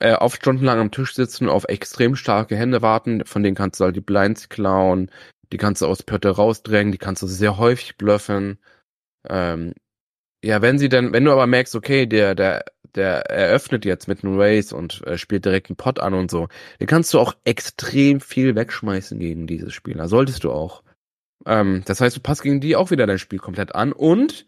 äh, 0.00 0.14
oft 0.14 0.42
stundenlang 0.42 0.78
am 0.78 0.90
Tisch 0.90 1.14
sitzen, 1.14 1.48
auf 1.48 1.64
extrem 1.64 2.16
starke 2.16 2.56
Hände 2.56 2.82
warten, 2.82 3.24
von 3.24 3.42
denen 3.42 3.56
kannst 3.56 3.80
du 3.80 3.84
halt 3.84 3.96
die 3.96 4.00
Blinds 4.00 4.48
klauen, 4.48 5.10
die 5.52 5.58
kannst 5.58 5.82
du 5.82 5.86
aus 5.86 6.02
Pötte 6.02 6.30
rausdrängen, 6.30 6.92
die 6.92 6.98
kannst 6.98 7.22
du 7.22 7.26
sehr 7.26 7.58
häufig 7.58 7.96
bluffen. 7.96 8.58
Ähm, 9.28 9.74
ja, 10.44 10.62
wenn 10.62 10.78
sie 10.78 10.88
dann, 10.88 11.12
wenn 11.12 11.24
du 11.24 11.32
aber 11.32 11.46
merkst, 11.46 11.74
okay, 11.74 12.06
der, 12.06 12.34
der, 12.34 12.64
der 12.94 13.30
eröffnet 13.30 13.84
jetzt 13.84 14.08
mit 14.08 14.24
einem 14.24 14.38
Race 14.38 14.72
und 14.72 15.04
äh, 15.06 15.18
spielt 15.18 15.44
direkt 15.44 15.68
einen 15.70 15.76
Pot 15.76 15.98
an 16.00 16.14
und 16.14 16.30
so, 16.30 16.48
dann 16.78 16.88
kannst 16.88 17.12
du 17.14 17.18
auch 17.18 17.34
extrem 17.44 18.20
viel 18.20 18.54
wegschmeißen 18.54 19.18
gegen 19.18 19.46
diese 19.46 19.70
Spieler. 19.70 20.08
Solltest 20.08 20.44
du 20.44 20.52
auch. 20.52 20.82
Ähm, 21.46 21.82
das 21.86 22.00
heißt, 22.00 22.16
du 22.16 22.20
passt 22.20 22.42
gegen 22.42 22.60
die 22.60 22.76
auch 22.76 22.90
wieder 22.90 23.06
dein 23.06 23.18
Spiel 23.18 23.38
komplett 23.38 23.74
an 23.74 23.92
und 23.92 24.46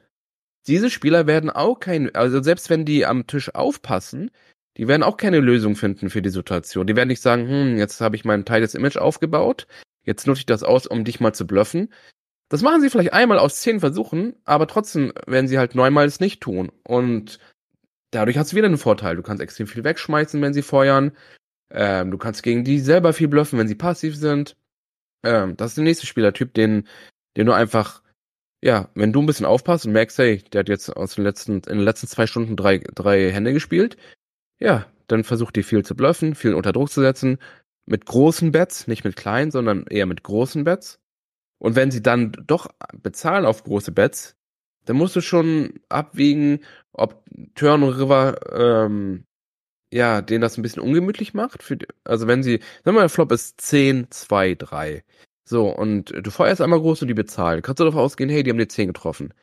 diese 0.66 0.90
Spieler 0.90 1.26
werden 1.26 1.50
auch 1.50 1.80
kein, 1.80 2.14
also 2.14 2.42
selbst 2.42 2.70
wenn 2.70 2.84
die 2.84 3.06
am 3.06 3.26
Tisch 3.26 3.54
aufpassen, 3.54 4.30
die 4.76 4.88
werden 4.88 5.02
auch 5.02 5.16
keine 5.16 5.40
Lösung 5.40 5.74
finden 5.74 6.10
für 6.10 6.22
die 6.22 6.30
Situation. 6.30 6.86
Die 6.86 6.96
werden 6.96 7.08
nicht 7.08 7.22
sagen, 7.22 7.48
hm, 7.48 7.76
jetzt 7.76 8.00
habe 8.00 8.16
ich 8.16 8.24
mein 8.24 8.44
Teil 8.44 8.60
des 8.60 8.74
Image 8.74 8.96
aufgebaut, 8.96 9.66
jetzt 10.04 10.26
nutze 10.26 10.40
ich 10.40 10.46
das 10.46 10.62
aus, 10.62 10.86
um 10.86 11.04
dich 11.04 11.20
mal 11.20 11.34
zu 11.34 11.46
bluffen. 11.46 11.92
Das 12.48 12.62
machen 12.62 12.80
sie 12.80 12.90
vielleicht 12.90 13.12
einmal 13.12 13.38
aus 13.38 13.60
zehn 13.60 13.80
Versuchen, 13.80 14.34
aber 14.44 14.66
trotzdem 14.66 15.12
werden 15.26 15.46
sie 15.48 15.58
halt 15.58 15.74
neunmal 15.74 16.06
es 16.06 16.18
nicht 16.18 16.40
tun. 16.40 16.72
Und 16.82 17.38
dadurch 18.10 18.38
hast 18.38 18.52
du 18.52 18.56
wieder 18.56 18.66
einen 18.66 18.76
Vorteil. 18.76 19.16
Du 19.16 19.22
kannst 19.22 19.42
extrem 19.42 19.68
viel 19.68 19.84
wegschmeißen, 19.84 20.42
wenn 20.42 20.52
sie 20.52 20.62
feuern. 20.62 21.12
Ähm, 21.70 22.10
du 22.10 22.18
kannst 22.18 22.42
gegen 22.42 22.64
die 22.64 22.80
selber 22.80 23.12
viel 23.12 23.28
bluffen, 23.28 23.58
wenn 23.58 23.68
sie 23.68 23.76
passiv 23.76 24.16
sind. 24.16 24.56
Ähm, 25.22 25.56
das 25.56 25.72
ist 25.72 25.76
der 25.76 25.84
nächste 25.84 26.06
Spielertyp, 26.06 26.54
den, 26.54 26.86
den 27.36 27.46
du 27.46 27.52
einfach, 27.52 28.02
ja, 28.62 28.88
wenn 28.94 29.12
du 29.12 29.20
ein 29.20 29.26
bisschen 29.26 29.46
aufpasst 29.46 29.86
und 29.86 29.92
merkst, 29.92 30.18
hey, 30.18 30.42
der 30.52 30.60
hat 30.60 30.68
jetzt 30.68 30.90
aus 30.96 31.14
den 31.14 31.24
letzten, 31.24 31.54
in 31.54 31.78
den 31.78 31.80
letzten 31.80 32.06
zwei 32.06 32.26
Stunden 32.26 32.56
drei, 32.56 32.78
drei 32.78 33.30
Hände 33.30 33.52
gespielt, 33.52 33.96
ja, 34.58 34.86
dann 35.08 35.24
versucht 35.24 35.56
die 35.56 35.62
viel 35.62 35.84
zu 35.84 35.96
bluffen, 35.96 36.34
viel 36.34 36.54
unter 36.54 36.72
Druck 36.72 36.90
zu 36.90 37.00
setzen, 37.00 37.38
mit 37.86 38.06
großen 38.06 38.52
Bets, 38.52 38.86
nicht 38.86 39.04
mit 39.04 39.16
kleinen, 39.16 39.50
sondern 39.50 39.86
eher 39.86 40.06
mit 40.06 40.22
großen 40.22 40.64
Bets. 40.64 41.00
Und 41.58 41.76
wenn 41.76 41.90
sie 41.90 42.02
dann 42.02 42.32
doch 42.46 42.68
bezahlen 42.94 43.44
auf 43.44 43.64
große 43.64 43.92
Bets, 43.92 44.36
dann 44.84 44.96
musst 44.96 45.16
du 45.16 45.20
schon 45.20 45.74
abwägen, 45.88 46.60
ob 46.92 47.24
Turn 47.54 47.82
River 47.82 48.38
ähm, 48.52 49.24
ja, 49.92 50.22
denen 50.22 50.40
das 50.40 50.56
ein 50.56 50.62
bisschen 50.62 50.82
ungemütlich 50.82 51.34
macht. 51.34 51.62
Für, 51.62 51.78
also 52.04 52.26
wenn 52.26 52.42
sie, 52.42 52.60
wir 52.84 52.92
mal, 52.92 53.00
der 53.00 53.08
Flop 53.08 53.32
ist 53.32 53.60
10, 53.60 54.10
2, 54.10 54.54
3. 54.54 55.04
So, 55.44 55.68
und 55.68 56.10
du 56.10 56.30
feuerst 56.30 56.60
einmal 56.60 56.80
groß 56.80 57.02
und 57.02 57.08
die 57.08 57.14
bezahlen. 57.14 57.62
Kannst 57.62 57.80
du 57.80 57.84
davon 57.84 58.00
ausgehen, 58.00 58.30
hey, 58.30 58.42
die 58.42 58.50
haben 58.50 58.58
die 58.58 58.68
10 58.68 58.88
getroffen. 58.88 59.34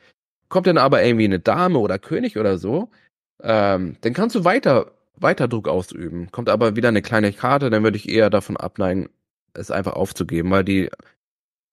Kommt 0.48 0.66
dann 0.66 0.78
aber 0.78 1.04
irgendwie 1.04 1.26
eine 1.26 1.40
Dame 1.40 1.78
oder 1.78 1.98
König 1.98 2.38
oder 2.38 2.56
so, 2.56 2.90
ähm, 3.42 3.96
dann 4.00 4.14
kannst 4.14 4.34
du 4.34 4.44
weiter, 4.44 4.92
weiter 5.16 5.48
Druck 5.48 5.68
ausüben. 5.68 6.30
Kommt 6.32 6.48
aber 6.48 6.76
wieder 6.76 6.88
eine 6.88 7.02
kleine 7.02 7.32
Karte, 7.32 7.70
dann 7.70 7.82
würde 7.82 7.98
ich 7.98 8.08
eher 8.08 8.30
davon 8.30 8.56
abneigen, 8.56 9.10
es 9.54 9.70
einfach 9.70 9.94
aufzugeben, 9.94 10.50
weil 10.50 10.64
die, 10.64 10.90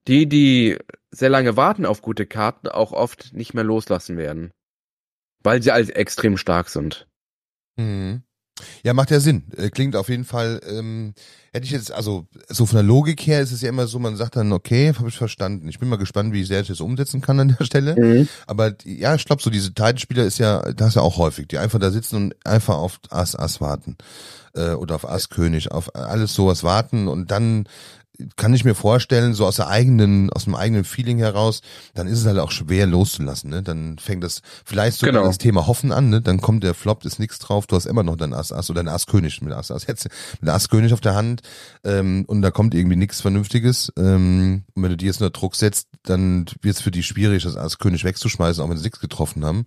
die, 0.08 0.28
die 0.28 0.78
sehr 1.12 1.30
lange 1.30 1.56
warten 1.56 1.86
auf 1.86 2.02
gute 2.02 2.26
Karten, 2.26 2.68
auch 2.68 2.92
oft 2.92 3.34
nicht 3.34 3.54
mehr 3.54 3.64
loslassen 3.64 4.18
werden. 4.18 4.52
Weil 5.44 5.62
sie 5.62 5.72
halt 5.72 5.96
extrem 5.96 6.38
stark 6.38 6.70
sind. 6.70 7.08
Mhm. 7.78 8.25
Ja, 8.84 8.94
macht 8.94 9.12
ja 9.12 9.20
Sinn. 9.20 9.44
Äh, 9.58 9.70
klingt 9.70 9.96
auf 9.96 10.10
jeden 10.10 10.24
Fall, 10.24 10.62
ähm, 10.70 11.14
hätte 11.52 11.66
ich 11.66 11.72
jetzt, 11.72 11.92
also 11.92 12.26
so 12.48 12.66
von 12.66 12.78
der 12.78 12.84
Logik 12.84 13.26
her 13.28 13.42
ist 13.42 13.52
es 13.52 13.62
ja 13.62 13.70
immer 13.70 13.88
so, 13.88 14.00
man 14.00 14.16
sagt 14.16 14.36
dann, 14.38 14.54
okay, 14.54 14.94
habe 14.98 15.10
ich 15.10 15.18
verstanden. 15.18 15.68
Ich 15.68 15.80
bin 15.80 15.90
mal 15.90 15.98
gespannt, 15.98 16.34
wie 16.34 16.44
sehr 16.44 16.62
ich 16.62 16.68
das 16.68 16.80
umsetzen 16.80 17.22
kann 17.22 17.40
an 17.40 17.56
der 17.58 17.66
Stelle. 17.66 17.96
Mhm. 17.96 18.28
Aber 18.48 18.74
ja, 18.86 19.16
ich 19.16 19.26
glaube, 19.26 19.42
so 19.42 19.50
diese 19.50 19.70
Titanspieler 19.70 20.24
ist 20.24 20.38
ja, 20.38 20.72
das 20.74 20.90
ist 20.90 20.96
ja 20.96 21.02
auch 21.02 21.18
häufig, 21.18 21.48
die 21.48 21.58
einfach 21.58 21.80
da 21.80 21.92
sitzen 21.92 22.16
und 22.16 22.36
einfach 22.46 22.78
auf 22.78 23.00
Ass, 23.10 23.36
Ass 23.36 23.60
warten. 23.60 23.98
Äh, 24.54 24.72
oder 24.72 24.96
auf 24.96 25.08
Ass 25.08 25.30
König, 25.30 25.72
auf 25.72 25.94
alles 25.96 26.34
sowas 26.34 26.64
warten 26.64 27.08
und 27.08 27.32
dann 27.32 27.68
kann 28.36 28.54
ich 28.54 28.66
mir 28.66 28.76
vorstellen, 28.76 29.34
so 29.34 29.46
aus 29.46 29.58
der 29.58 29.68
eigenen, 29.68 30.30
aus 30.32 30.46
dem 30.46 30.56
eigenen 30.56 30.84
Feeling 30.84 31.18
heraus, 31.18 31.62
dann 31.94 32.08
ist 32.08 32.20
es 32.20 32.26
halt 32.26 32.40
auch 32.40 32.52
schwer 32.52 32.88
loszulassen, 32.88 33.50
ne? 33.50 33.64
Dann 33.64 33.98
fängt 33.98 34.24
das 34.24 34.42
vielleicht 34.64 35.00
sogar 35.00 35.14
genau. 35.14 35.28
das 35.28 35.38
Thema 35.38 35.68
Hoffen 35.68 35.92
an, 35.92 36.10
ne? 36.10 36.22
Dann 36.22 36.42
kommt 36.42 36.64
der 36.64 36.74
Flop, 36.74 37.06
ist 37.06 37.20
nichts 37.20 37.40
drauf, 37.40 37.68
du 37.68 37.76
hast 37.76 37.86
immer 37.86 38.04
noch 38.04 38.16
dein 38.16 38.34
Ass, 38.34 38.52
Ass 38.52 38.70
oder 38.70 38.84
dein 38.84 38.94
Ass 38.94 39.06
König 39.06 39.42
mit 39.42 39.54
Ass, 39.54 39.72
Ass, 39.72 39.88
jetzt 39.88 40.08
mit 40.42 40.50
Ass 40.50 40.70
König 40.70 40.94
auf 40.94 41.02
der 41.02 41.16
Hand, 41.16 41.42
ähm, 41.84 42.26
und 42.28 42.42
da 42.42 42.52
kommt 42.52 42.74
irgendwie 42.74 42.96
nichts 42.96 43.22
Vernünftiges, 43.22 43.92
ähm, 43.98 44.64
und 44.74 44.84
wenn 44.84 44.92
du 44.92 44.98
dir 44.98 45.08
jetzt 45.08 45.20
nur 45.20 45.30
Druck 45.30 45.56
setzt, 45.56 45.88
dann 46.04 46.46
wird 46.62 46.76
es 46.76 46.82
für 46.82 46.92
die 46.92 47.04
schwierig, 47.04 47.44
das 47.44 47.58
Ass 47.58 47.78
König 47.78 48.04
wegzuschmeißen, 48.04 48.64
auch 48.64 48.70
wenn 48.70 48.78
sie 48.78 48.84
nichts 48.84 49.00
getroffen 49.00 49.46
haben. 49.46 49.66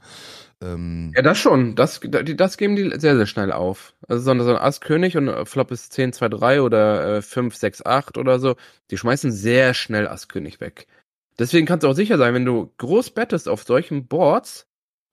Ähm, 0.61 1.12
ja, 1.14 1.23
das 1.23 1.38
schon. 1.38 1.75
Das, 1.77 2.01
das 2.03 2.57
geben 2.57 2.77
die 2.77 2.90
sehr, 2.99 3.16
sehr 3.16 3.27
schnell 3.27 3.53
auf. 3.53 3.94
Also 4.09 4.23
so 4.23 4.31
ein, 4.31 4.40
Ass-König 4.40 5.16
und 5.16 5.47
Flop 5.47 5.71
ist 5.71 5.92
10, 5.92 6.12
2, 6.12 6.29
3 6.29 6.62
oder 6.62 7.16
äh, 7.18 7.23
5, 7.23 7.55
6, 7.55 7.87
8 7.87 8.18
oder 8.18 8.38
so. 8.38 8.57
Die 8.90 8.99
schmeißen 8.99 9.33
sehr 9.33 9.75
schnell 9.75 10.09
Ass-König 10.09 10.61
weg. 10.61 10.87
Deswegen 11.38 11.66
kannst 11.66 11.85
du 11.85 11.88
auch 11.88 11.94
sicher 11.94 12.18
sein, 12.18 12.35
wenn 12.35 12.44
du 12.44 12.73
groß 12.79 13.11
bettest 13.11 13.49
auf 13.49 13.62
solchen 13.62 14.09
Boards 14.09 14.67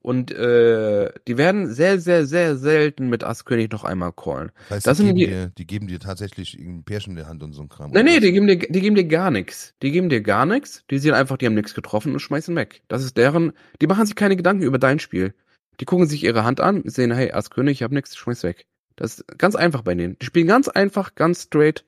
und 0.05 0.31
äh, 0.31 1.11
die 1.27 1.35
werden 1.35 1.73
sehr, 1.73 1.99
sehr, 1.99 2.27
sehr 2.27 2.57
selten 2.57 3.09
mit 3.09 3.23
Ass-König 3.23 3.71
noch 3.71 3.83
einmal 3.83 4.13
callen. 4.13 4.51
Das 4.69 4.75
heißt, 4.75 4.87
das 4.87 4.97
die, 4.99 5.05
geben 5.05 5.17
die, 5.17 5.25
dir, 5.25 5.51
die 5.57 5.65
geben 5.65 5.87
dir 5.87 5.99
tatsächlich 5.99 6.53
ein 6.59 6.83
Pärchen 6.83 7.13
in 7.13 7.17
der 7.17 7.27
Hand 7.27 7.41
und 7.41 7.53
so 7.53 7.63
ein 7.63 7.69
Kram. 7.69 7.89
Nee, 7.89 8.03
nee, 8.03 8.19
die 8.19 8.31
geben, 8.31 8.45
dir, 8.45 8.59
die 8.59 8.81
geben 8.81 8.95
dir 8.95 9.05
gar 9.05 9.31
nichts. 9.31 9.73
Die 9.81 9.89
geben 9.89 10.09
dir 10.09 10.21
gar 10.21 10.45
nichts. 10.45 10.83
Die 10.91 10.99
sehen 10.99 11.15
einfach, 11.15 11.37
die 11.37 11.47
haben 11.47 11.55
nichts 11.55 11.73
getroffen 11.73 12.13
und 12.13 12.19
schmeißen 12.19 12.55
weg. 12.55 12.83
Das 12.87 13.03
ist 13.03 13.17
deren, 13.17 13.53
die 13.81 13.87
machen 13.87 14.05
sich 14.05 14.15
keine 14.15 14.35
Gedanken 14.35 14.61
über 14.61 14.77
dein 14.77 14.99
Spiel. 14.99 15.33
Die 15.79 15.85
gucken 15.85 16.05
sich 16.05 16.23
ihre 16.23 16.43
Hand 16.43 16.61
an, 16.61 16.83
sehen, 16.85 17.11
hey, 17.11 17.31
Ass 17.31 17.49
König, 17.49 17.79
ich 17.79 17.83
hab 17.83 17.91
nichts, 17.91 18.15
schmeiß 18.15 18.43
weg. 18.43 18.67
Das 18.95 19.15
ist 19.17 19.39
ganz 19.39 19.55
einfach 19.55 19.81
bei 19.81 19.95
denen. 19.95 20.19
Die 20.19 20.25
spielen 20.27 20.45
ganz 20.45 20.67
einfach, 20.67 21.15
ganz 21.15 21.41
straight. 21.45 21.83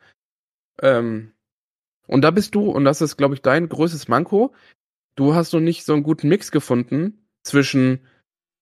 Ähm, 0.82 1.34
und 2.08 2.24
da 2.24 2.32
bist 2.32 2.56
du, 2.56 2.72
und 2.72 2.84
das 2.84 3.00
ist, 3.00 3.16
glaube 3.16 3.36
ich, 3.36 3.44
dein 3.44 3.70
größtes 3.70 4.08
Manko. 4.08 4.56
Du 5.16 5.36
hast 5.36 5.54
noch 5.54 5.60
nicht 5.60 5.86
so 5.86 5.94
einen 5.94 6.02
guten 6.02 6.30
Mix 6.30 6.50
gefunden 6.50 7.27
zwischen, 7.48 8.00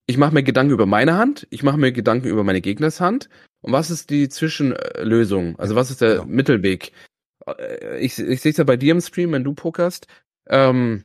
ich 0.07 0.17
mache 0.17 0.33
mir 0.33 0.43
Gedanken 0.43 0.73
über 0.73 0.85
meine 0.85 1.17
Hand, 1.17 1.47
ich 1.49 1.63
mache 1.63 1.77
mir 1.77 1.91
Gedanken 1.91 2.27
über 2.27 2.43
meine 2.43 2.61
Gegners 2.61 3.01
Hand. 3.01 3.29
Und 3.61 3.73
was 3.73 3.89
ist 3.89 4.09
die 4.09 4.29
Zwischenlösung? 4.29 5.57
Also 5.57 5.75
was 5.75 5.89
ist 5.89 6.01
der 6.01 6.15
genau. 6.15 6.25
Mittelweg? 6.25 6.91
Äh, 7.47 7.99
ich, 7.99 8.19
ich 8.19 8.41
sehe 8.41 8.51
es 8.51 8.57
ja 8.57 8.63
bei 8.63 8.77
dir 8.77 8.91
im 8.91 9.01
Stream, 9.01 9.31
wenn 9.31 9.43
du 9.43 9.53
pokerst. 9.53 10.07
Ähm, 10.47 11.03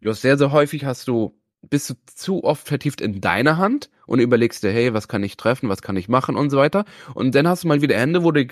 du 0.00 0.10
hast 0.10 0.22
sehr, 0.22 0.36
sehr 0.36 0.52
häufig 0.52 0.84
hast 0.84 1.08
du 1.08 1.38
bist 1.68 1.90
du 1.90 1.94
zu 2.06 2.44
oft 2.44 2.66
vertieft 2.66 3.00
in 3.00 3.20
deiner 3.20 3.56
Hand 3.56 3.90
und 4.06 4.18
überlegst 4.18 4.62
dir, 4.62 4.72
hey, 4.72 4.94
was 4.94 5.08
kann 5.08 5.22
ich 5.22 5.36
treffen, 5.36 5.68
was 5.68 5.82
kann 5.82 5.96
ich 5.96 6.08
machen 6.08 6.36
und 6.36 6.50
so 6.50 6.56
weiter. 6.56 6.84
Und 7.14 7.34
dann 7.34 7.46
hast 7.46 7.64
du 7.64 7.68
mal 7.68 7.82
wieder 7.82 7.96
Hände, 7.96 8.24
wo 8.24 8.32
du, 8.32 8.44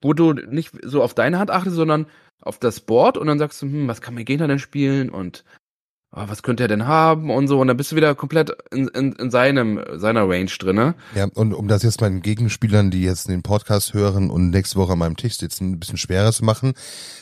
wo 0.00 0.12
du 0.14 0.32
nicht 0.32 0.72
so 0.82 1.02
auf 1.02 1.14
deine 1.14 1.38
Hand 1.38 1.50
achtest, 1.50 1.76
sondern 1.76 2.06
auf 2.40 2.58
das 2.58 2.80
Board 2.80 3.18
und 3.18 3.26
dann 3.26 3.38
sagst 3.38 3.60
du, 3.62 3.66
hm, 3.66 3.88
was 3.88 4.00
kann 4.00 4.14
mein 4.14 4.24
Gegner 4.24 4.48
denn 4.48 4.58
spielen 4.58 5.10
und 5.10 5.44
oh, 6.12 6.24
was 6.26 6.42
könnte 6.42 6.64
er 6.64 6.68
denn 6.68 6.86
haben 6.86 7.30
und 7.30 7.48
so 7.48 7.60
und 7.60 7.68
dann 7.68 7.76
bist 7.76 7.92
du 7.92 7.96
wieder 7.96 8.14
komplett 8.14 8.50
in, 8.70 8.88
in, 8.88 9.12
in 9.12 9.30
seinem 9.30 9.80
seiner 9.94 10.28
Range 10.28 10.50
drinne. 10.58 10.94
Ja, 11.14 11.26
und 11.34 11.52
um 11.54 11.68
das 11.68 11.82
jetzt 11.82 12.00
meinen 12.00 12.22
Gegenspielern, 12.22 12.90
die 12.90 13.02
jetzt 13.02 13.28
den 13.28 13.42
Podcast 13.42 13.94
hören 13.94 14.30
und 14.30 14.50
nächste 14.50 14.76
Woche 14.76 14.92
an 14.92 14.98
meinem 14.98 15.16
Tisch 15.16 15.36
sitzen, 15.36 15.72
ein 15.72 15.80
bisschen 15.80 15.98
schwerer 15.98 16.32
zu 16.32 16.44
machen, 16.44 16.74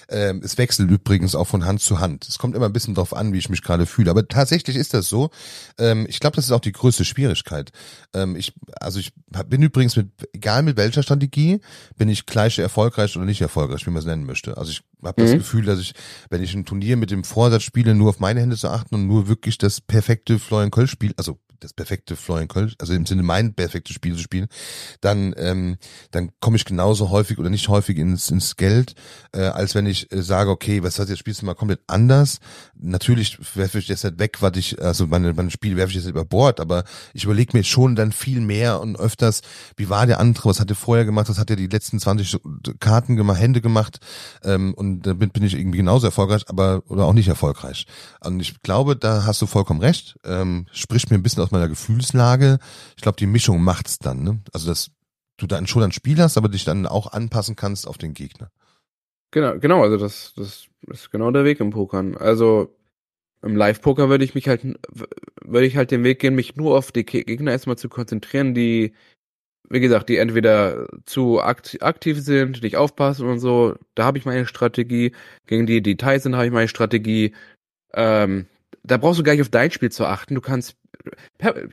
ähm, 0.08 0.42
es 0.44 0.58
wechselt 0.58 0.90
übrigens 0.90 1.34
auch 1.34 1.46
von 1.46 1.64
Hand 1.64 1.80
zu 1.80 2.00
Hand. 2.00 2.26
Es 2.28 2.38
kommt 2.38 2.54
immer 2.54 2.66
ein 2.66 2.72
bisschen 2.72 2.94
drauf 2.94 3.14
an, 3.14 3.32
wie 3.32 3.38
ich 3.38 3.48
mich 3.48 3.62
gerade 3.62 3.86
fühle. 3.86 4.10
Aber 4.10 4.26
tatsächlich 4.28 4.76
ist 4.76 4.94
das 4.94 5.08
so. 5.08 5.30
Ähm, 5.78 6.06
ich 6.08 6.20
glaube, 6.20 6.36
das 6.36 6.44
ist 6.44 6.52
auch 6.52 6.60
die 6.60 6.72
größte 6.72 7.04
Schwierigkeit. 7.04 7.72
Ähm, 8.12 8.36
ich, 8.36 8.52
also 8.80 8.98
ich 8.98 9.12
bin 9.48 9.62
übrigens 9.62 9.96
mit, 9.96 10.08
egal 10.32 10.62
mit 10.62 10.76
welcher 10.76 11.02
Strategie, 11.02 11.60
bin 11.96 12.08
ich 12.08 12.26
gleich 12.26 12.58
erfolgreich 12.58 13.16
oder 13.16 13.24
nicht 13.24 13.40
erfolgreich, 13.40 13.86
wie 13.86 13.90
man 13.90 14.00
es 14.00 14.06
nennen 14.06 14.24
möchte. 14.24 14.56
Also 14.56 14.70
ich 14.70 14.82
habe 15.02 15.22
das 15.22 15.32
mhm. 15.32 15.38
Gefühl, 15.38 15.64
dass 15.64 15.80
ich, 15.80 15.94
wenn 16.30 16.42
ich 16.42 16.54
ein 16.54 16.64
Turnier 16.64 16.96
mit 16.96 17.10
dem 17.10 17.24
Vorsatz 17.24 17.62
spiele, 17.62 17.94
nur 17.94 18.10
auf 18.10 18.20
meine 18.20 18.40
Hände 18.40 18.56
zu 18.56 18.70
achten 18.74 18.94
und 18.94 19.06
nur 19.06 19.28
wirklich 19.28 19.58
das 19.58 19.80
perfekte 19.80 20.38
Florian 20.38 20.70
Köln 20.70 20.88
spiel, 20.88 21.14
also 21.16 21.38
das 21.60 21.72
perfekte 21.72 22.14
Florian 22.16 22.48
Köln, 22.48 22.72
also 22.78 22.92
im 22.92 23.06
Sinne 23.06 23.22
mein 23.22 23.54
perfektes 23.54 23.94
Spiel 23.94 24.14
zu 24.14 24.20
spielen, 24.20 24.48
dann 25.00 25.34
ähm, 25.36 25.78
dann 26.10 26.30
komme 26.40 26.56
ich 26.56 26.64
genauso 26.64 27.10
häufig 27.10 27.38
oder 27.38 27.50
nicht 27.50 27.68
häufig 27.68 27.98
ins 27.98 28.30
ins 28.30 28.56
Geld, 28.56 28.94
äh, 29.32 29.40
als 29.40 29.74
wenn 29.74 29.86
ich 29.86 30.12
äh, 30.12 30.22
sage, 30.22 30.50
okay, 30.50 30.82
was 30.82 30.98
heißt 30.98 31.08
jetzt 31.08 31.18
spielst 31.18 31.42
du 31.42 31.46
mal 31.46 31.54
komplett 31.54 31.80
anders. 31.86 32.38
Natürlich 32.80 33.38
werfe 33.56 33.78
ich 33.78 33.86
das 33.86 34.04
halt 34.04 34.18
weg, 34.18 34.38
was 34.40 34.56
ich 34.56 34.80
also 34.80 35.06
meine 35.06 35.32
meine 35.32 35.50
Spiele 35.50 35.76
werfe 35.76 35.90
ich 35.90 35.96
jetzt 35.96 36.08
über 36.08 36.24
Bord, 36.24 36.60
aber 36.60 36.84
ich 37.12 37.24
überlege 37.24 37.56
mir 37.56 37.64
schon 37.64 37.96
dann 37.96 38.12
viel 38.12 38.40
mehr 38.40 38.80
und 38.80 38.96
öfters, 38.96 39.42
wie 39.76 39.88
war 39.88 40.06
der 40.06 40.20
andere, 40.20 40.48
was 40.48 40.60
hat 40.60 40.70
er 40.70 40.76
vorher 40.76 41.04
gemacht, 41.04 41.28
was 41.28 41.38
hat 41.38 41.50
er 41.50 41.56
die 41.56 41.66
letzten 41.66 42.00
20 42.00 42.40
Karten 42.80 43.16
gemacht, 43.16 43.40
Hände 43.40 43.60
gemacht 43.60 44.00
ähm, 44.42 44.74
und 44.74 45.02
damit 45.02 45.32
bin 45.32 45.42
ich 45.42 45.54
irgendwie 45.54 45.78
genauso 45.78 46.06
erfolgreich, 46.06 46.44
aber 46.48 46.82
oder 46.88 47.04
auch 47.04 47.12
nicht 47.12 47.28
erfolgreich. 47.28 47.86
Und 48.20 48.40
ich 48.40 48.60
glaube, 48.62 48.96
da 48.96 49.24
hast 49.24 49.40
du 49.42 49.46
vollkommen 49.46 49.80
recht. 49.80 50.16
Ähm, 50.24 50.66
spricht 50.72 51.10
mir 51.10 51.16
ein 51.16 51.22
bisschen 51.22 51.42
aus 51.42 51.50
meiner 51.50 51.68
Gefühlslage. 51.68 52.58
Ich 52.96 53.02
glaube, 53.02 53.16
die 53.16 53.26
Mischung 53.26 53.62
macht's 53.62 53.98
dann. 53.98 54.22
Ne? 54.22 54.40
Also 54.52 54.68
dass 54.68 54.90
du 55.36 55.46
dann 55.46 55.66
schon 55.66 55.82
ein 55.82 55.92
Spiel 55.92 56.20
hast, 56.20 56.36
aber 56.36 56.48
dich 56.48 56.64
dann 56.64 56.86
auch 56.86 57.12
anpassen 57.12 57.56
kannst 57.56 57.86
auf 57.86 57.98
den 57.98 58.14
Gegner. 58.14 58.50
Genau, 59.34 59.58
genau. 59.58 59.82
Also 59.82 59.96
das, 59.96 60.32
das 60.36 60.68
ist 60.86 61.10
genau 61.10 61.32
der 61.32 61.44
Weg 61.44 61.58
im 61.58 61.70
Pokern. 61.70 62.16
Also 62.16 62.72
im 63.42 63.56
Live-Poker 63.56 64.08
würde 64.08 64.24
ich 64.24 64.36
mich 64.36 64.46
halt, 64.46 64.62
würde 65.44 65.66
ich 65.66 65.76
halt 65.76 65.90
den 65.90 66.04
Weg 66.04 66.20
gehen, 66.20 66.36
mich 66.36 66.54
nur 66.54 66.78
auf 66.78 66.92
die 66.92 67.04
Gegner 67.04 67.50
erstmal 67.50 67.76
zu 67.76 67.88
konzentrieren, 67.88 68.54
die, 68.54 68.94
wie 69.68 69.80
gesagt, 69.80 70.08
die 70.08 70.18
entweder 70.18 70.86
zu 71.04 71.40
aktiv 71.42 72.20
sind, 72.20 72.62
nicht 72.62 72.76
aufpassen 72.76 73.26
und 73.26 73.40
so. 73.40 73.74
Da 73.96 74.04
habe 74.04 74.18
ich 74.18 74.24
meine 74.24 74.46
Strategie. 74.46 75.10
Gegen 75.48 75.66
die 75.66 75.82
Details 75.82 76.22
sind, 76.22 76.36
habe 76.36 76.46
ich 76.46 76.52
meine 76.52 76.68
Strategie. 76.68 77.34
Ähm, 77.92 78.46
da 78.84 78.98
brauchst 78.98 79.18
du 79.18 79.24
gar 79.24 79.32
nicht 79.32 79.42
auf 79.42 79.48
dein 79.48 79.72
Spiel 79.72 79.90
zu 79.90 80.06
achten. 80.06 80.36
Du 80.36 80.40
kannst 80.40 80.76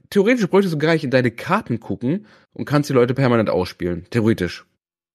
theoretisch 0.10 0.47
bräuchtest 0.47 0.74
du 0.74 0.80
gar 0.80 0.93
nicht 0.93 1.04
in 1.04 1.12
deine 1.12 1.30
Karten 1.30 1.80
gucken 1.80 2.26
und 2.54 2.65
kannst 2.65 2.89
die 2.89 2.93
Leute 2.93 3.13
permanent 3.13 3.52
ausspielen. 3.52 4.08
Theoretisch. 4.10 4.65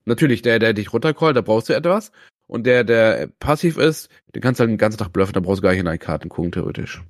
Natürlich, 0.05 0.43
der, 0.43 0.61
der 0.61 0.75
dich 0.75 0.93
runtercallt, 0.93 1.37
da 1.37 1.41
brauchst 1.41 1.69
du 1.69 1.73
etwas. 1.73 2.13
Und 2.47 2.65
der, 2.65 2.85
der 2.85 3.29
passiv 3.41 3.77
ist, 3.77 4.09
den 4.35 4.43
kannst 4.43 4.61
du 4.61 4.63
halt 4.63 4.71
den 4.71 4.79
ganzen 4.79 4.99
Tag 4.99 5.13
bluffen, 5.13 5.33
da 5.33 5.41
brauchst 5.41 5.59
du 5.59 5.63
gar 5.63 5.71
nicht 5.71 5.81
in 5.81 5.87
deine 5.87 5.99
Karten 5.99 6.29
gucken, 6.29 6.53
theoretisch. 6.53 7.03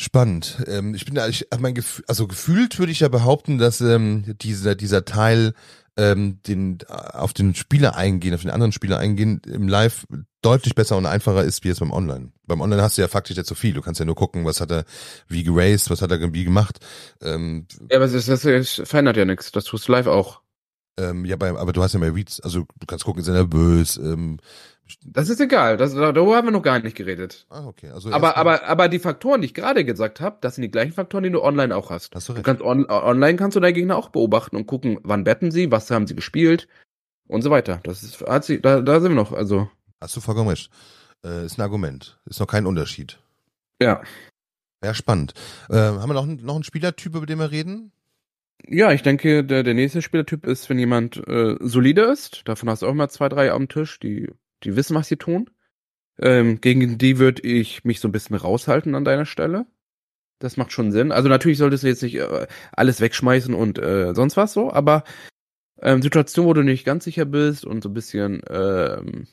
Spannend. 0.00 0.64
Ähm, 0.66 0.94
ich 0.94 1.04
bin 1.04 1.14
da, 1.14 1.26
ich, 1.28 1.46
mein 1.58 1.74
Gefühl, 1.74 2.04
also 2.06 2.28
gefühlt 2.28 2.78
würde 2.78 2.92
ich 2.92 3.00
ja 3.00 3.08
behaupten, 3.08 3.58
dass 3.58 3.80
ähm, 3.80 4.36
dieser, 4.40 4.74
dieser 4.76 5.04
Teil 5.04 5.54
ähm, 5.96 6.38
den 6.46 6.78
auf 6.86 7.32
den 7.32 7.56
Spieler 7.56 7.96
eingehen, 7.96 8.32
auf 8.32 8.42
den 8.42 8.52
anderen 8.52 8.70
Spieler 8.70 8.98
eingehen, 8.98 9.42
im 9.44 9.66
Live 9.66 10.06
deutlich 10.40 10.76
besser 10.76 10.96
und 10.96 11.06
einfacher 11.06 11.42
ist 11.42 11.64
wie 11.64 11.68
jetzt 11.68 11.80
beim 11.80 11.90
Online. 11.90 12.30
Beim 12.46 12.60
Online 12.60 12.80
hast 12.80 12.96
du 12.96 13.02
ja 13.02 13.08
faktisch 13.08 13.36
nicht 13.36 13.48
so 13.48 13.56
viel. 13.56 13.74
Du 13.74 13.82
kannst 13.82 13.98
ja 13.98 14.06
nur 14.06 14.14
gucken, 14.14 14.44
was 14.44 14.60
hat 14.60 14.70
er 14.70 14.84
wie 15.26 15.42
geraced, 15.42 15.90
was 15.90 16.00
hat 16.00 16.12
er 16.12 16.32
wie 16.32 16.44
gemacht. 16.44 16.78
Ähm, 17.20 17.66
ja, 17.90 17.96
aber 17.96 18.06
das, 18.06 18.26
das, 18.26 18.42
das 18.42 18.80
verändert 18.84 19.16
ja 19.16 19.24
nichts. 19.24 19.50
Das 19.50 19.64
tust 19.64 19.88
du 19.88 19.92
live 19.92 20.06
auch. 20.06 20.40
Ähm, 20.98 21.24
ja, 21.24 21.36
bei, 21.36 21.50
aber 21.50 21.72
du 21.72 21.82
hast 21.82 21.94
ja 21.94 22.00
mehr 22.00 22.14
Reads, 22.14 22.40
also 22.40 22.66
du 22.78 22.86
kannst 22.86 23.04
gucken, 23.04 23.22
ist 23.22 23.28
er 23.28 23.34
nervös. 23.34 23.96
Ähm, 23.96 24.38
das 25.04 25.28
ist 25.28 25.40
egal, 25.40 25.76
das, 25.76 25.94
darüber 25.94 26.36
haben 26.36 26.46
wir 26.46 26.52
noch 26.52 26.62
gar 26.62 26.78
nicht 26.80 26.96
geredet. 26.96 27.46
Ah, 27.50 27.66
okay. 27.66 27.90
Also 27.90 28.10
aber, 28.10 28.36
aber, 28.36 28.64
aber 28.64 28.88
die 28.88 28.98
Faktoren, 28.98 29.42
die 29.42 29.46
ich 29.46 29.54
gerade 29.54 29.84
gesagt 29.84 30.20
habe, 30.20 30.38
das 30.40 30.54
sind 30.54 30.62
die 30.62 30.70
gleichen 30.70 30.92
Faktoren, 30.92 31.24
die 31.24 31.30
du 31.30 31.42
online 31.42 31.76
auch 31.76 31.90
hast. 31.90 32.14
hast 32.14 32.28
du, 32.28 32.32
recht. 32.32 32.46
du 32.46 32.50
kannst 32.50 32.62
on, 32.62 32.88
online 32.88 33.36
kannst 33.36 33.56
du 33.56 33.60
deine 33.60 33.74
Gegner 33.74 33.96
auch 33.96 34.08
beobachten 34.08 34.56
und 34.56 34.66
gucken, 34.66 34.98
wann 35.02 35.24
betten 35.24 35.50
sie, 35.50 35.70
was 35.70 35.90
haben 35.90 36.06
sie 36.06 36.16
gespielt 36.16 36.68
und 37.28 37.42
so 37.42 37.50
weiter. 37.50 37.80
Das 37.84 38.02
ist, 38.02 38.22
da, 38.22 38.38
da 38.80 39.00
sind 39.00 39.10
wir 39.10 39.16
noch, 39.16 39.32
also. 39.32 39.70
Hast 40.00 40.16
du 40.16 40.20
vollkommen 40.20 40.48
recht. 40.48 40.70
Äh, 41.24 41.44
ist 41.44 41.58
ein 41.58 41.62
Argument. 41.62 42.18
Ist 42.24 42.40
noch 42.40 42.46
kein 42.46 42.66
Unterschied. 42.66 43.18
Ja. 43.80 44.02
Ja, 44.82 44.94
spannend. 44.94 45.34
Äh, 45.68 45.76
haben 45.76 46.08
wir 46.08 46.14
noch, 46.14 46.26
noch 46.26 46.54
einen 46.54 46.64
Spielertyp, 46.64 47.14
über 47.14 47.26
den 47.26 47.38
wir 47.38 47.50
reden? 47.50 47.92
Ja, 48.66 48.92
ich 48.92 49.02
denke, 49.02 49.44
der, 49.44 49.62
der 49.62 49.74
nächste 49.74 50.02
Spielertyp 50.02 50.46
ist, 50.46 50.68
wenn 50.68 50.78
jemand 50.78 51.16
äh, 51.28 51.56
solide 51.60 52.02
ist. 52.02 52.42
Davon 52.46 52.68
hast 52.68 52.82
du 52.82 52.86
auch 52.86 52.92
immer 52.92 53.08
zwei, 53.08 53.28
drei 53.28 53.52
am 53.52 53.68
Tisch, 53.68 53.98
die, 54.00 54.30
die 54.64 54.76
wissen, 54.76 54.94
was 54.94 55.08
sie 55.08 55.16
tun. 55.16 55.48
Ähm, 56.20 56.60
gegen 56.60 56.98
die 56.98 57.18
würde 57.18 57.42
ich 57.42 57.84
mich 57.84 58.00
so 58.00 58.08
ein 58.08 58.12
bisschen 58.12 58.36
raushalten 58.36 58.94
an 58.94 59.04
deiner 59.04 59.26
Stelle. 59.26 59.66
Das 60.40 60.56
macht 60.56 60.72
schon 60.72 60.92
Sinn. 60.92 61.12
Also 61.12 61.28
natürlich 61.28 61.58
solltest 61.58 61.84
du 61.84 61.88
jetzt 61.88 62.02
nicht 62.02 62.16
äh, 62.16 62.46
alles 62.72 63.00
wegschmeißen 63.00 63.54
und 63.54 63.78
äh, 63.78 64.14
sonst 64.14 64.36
was 64.36 64.52
so, 64.52 64.72
aber 64.72 65.04
ähm, 65.80 66.02
Situation, 66.02 66.46
wo 66.46 66.52
du 66.52 66.62
nicht 66.62 66.84
ganz 66.84 67.04
sicher 67.04 67.24
bist 67.24 67.64
und 67.64 67.82
so 67.82 67.88
ein 67.88 67.94
bisschen 67.94 68.42
ähm, 68.50 69.26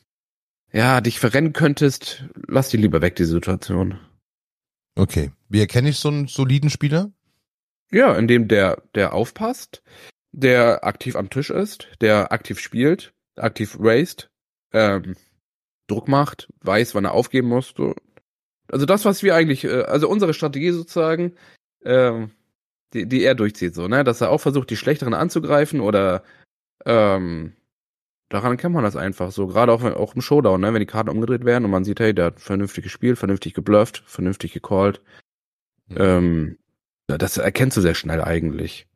ja 0.71 1.01
dich 1.01 1.19
verrennen 1.19 1.53
könntest, 1.53 2.25
lass 2.47 2.69
die 2.69 2.77
lieber 2.77 3.01
weg, 3.01 3.15
die 3.15 3.25
Situation. 3.25 3.99
Okay. 4.95 5.31
Wie 5.49 5.59
erkenne 5.59 5.89
ich 5.89 5.97
so 5.97 6.09
einen 6.09 6.27
soliden 6.27 6.69
Spieler? 6.69 7.11
Ja, 7.91 8.15
indem 8.15 8.47
der, 8.47 8.83
der 8.95 9.13
aufpasst, 9.13 9.83
der 10.31 10.83
aktiv 10.83 11.15
am 11.15 11.29
Tisch 11.29 11.49
ist, 11.49 11.87
der 12.01 12.31
aktiv 12.31 12.59
spielt, 12.59 13.13
aktiv 13.35 13.77
raced, 13.79 14.29
ähm, 14.73 15.15
Druck 15.87 16.07
macht, 16.07 16.49
weiß, 16.61 16.95
wann 16.95 17.05
er 17.05 17.13
aufgeben 17.13 17.47
muss. 17.47 17.73
So. 17.77 17.95
Also 18.71 18.85
das, 18.85 19.05
was 19.05 19.23
wir 19.23 19.35
eigentlich, 19.35 19.63
äh, 19.63 19.83
also 19.83 20.09
unsere 20.09 20.33
Strategie 20.33 20.71
sozusagen, 20.71 21.35
ähm, 21.83 22.31
die, 22.93 23.07
die 23.07 23.23
er 23.23 23.35
durchzieht, 23.35 23.75
so, 23.75 23.87
ne? 23.87 24.03
Dass 24.03 24.21
er 24.21 24.29
auch 24.31 24.39
versucht, 24.39 24.69
die 24.69 24.77
Schlechteren 24.77 25.13
anzugreifen 25.13 25.79
oder 25.79 26.23
ähm, 26.85 27.53
daran 28.29 28.57
kennt 28.57 28.73
man 28.73 28.83
das 28.83 28.95
einfach 28.95 29.31
so. 29.31 29.47
Gerade 29.47 29.71
auch, 29.71 29.83
auch 29.83 30.15
im 30.15 30.21
Showdown, 30.21 30.61
ne? 30.61 30.73
Wenn 30.73 30.79
die 30.79 30.85
Karten 30.85 31.09
umgedreht 31.09 31.45
werden 31.45 31.65
und 31.65 31.71
man 31.71 31.83
sieht, 31.83 31.99
hey, 31.99 32.13
der 32.13 32.25
hat 32.25 32.39
vernünftig 32.39 32.83
gespielt, 32.83 33.17
vernünftig 33.17 33.53
geblufft, 33.53 34.03
vernünftig 34.07 34.53
gecallt. 34.53 35.01
Mhm. 35.87 35.97
Ähm, 35.99 36.57
das 37.07 37.37
erkennst 37.37 37.77
du 37.77 37.81
sehr 37.81 37.95
schnell 37.95 38.21
eigentlich. 38.23 38.87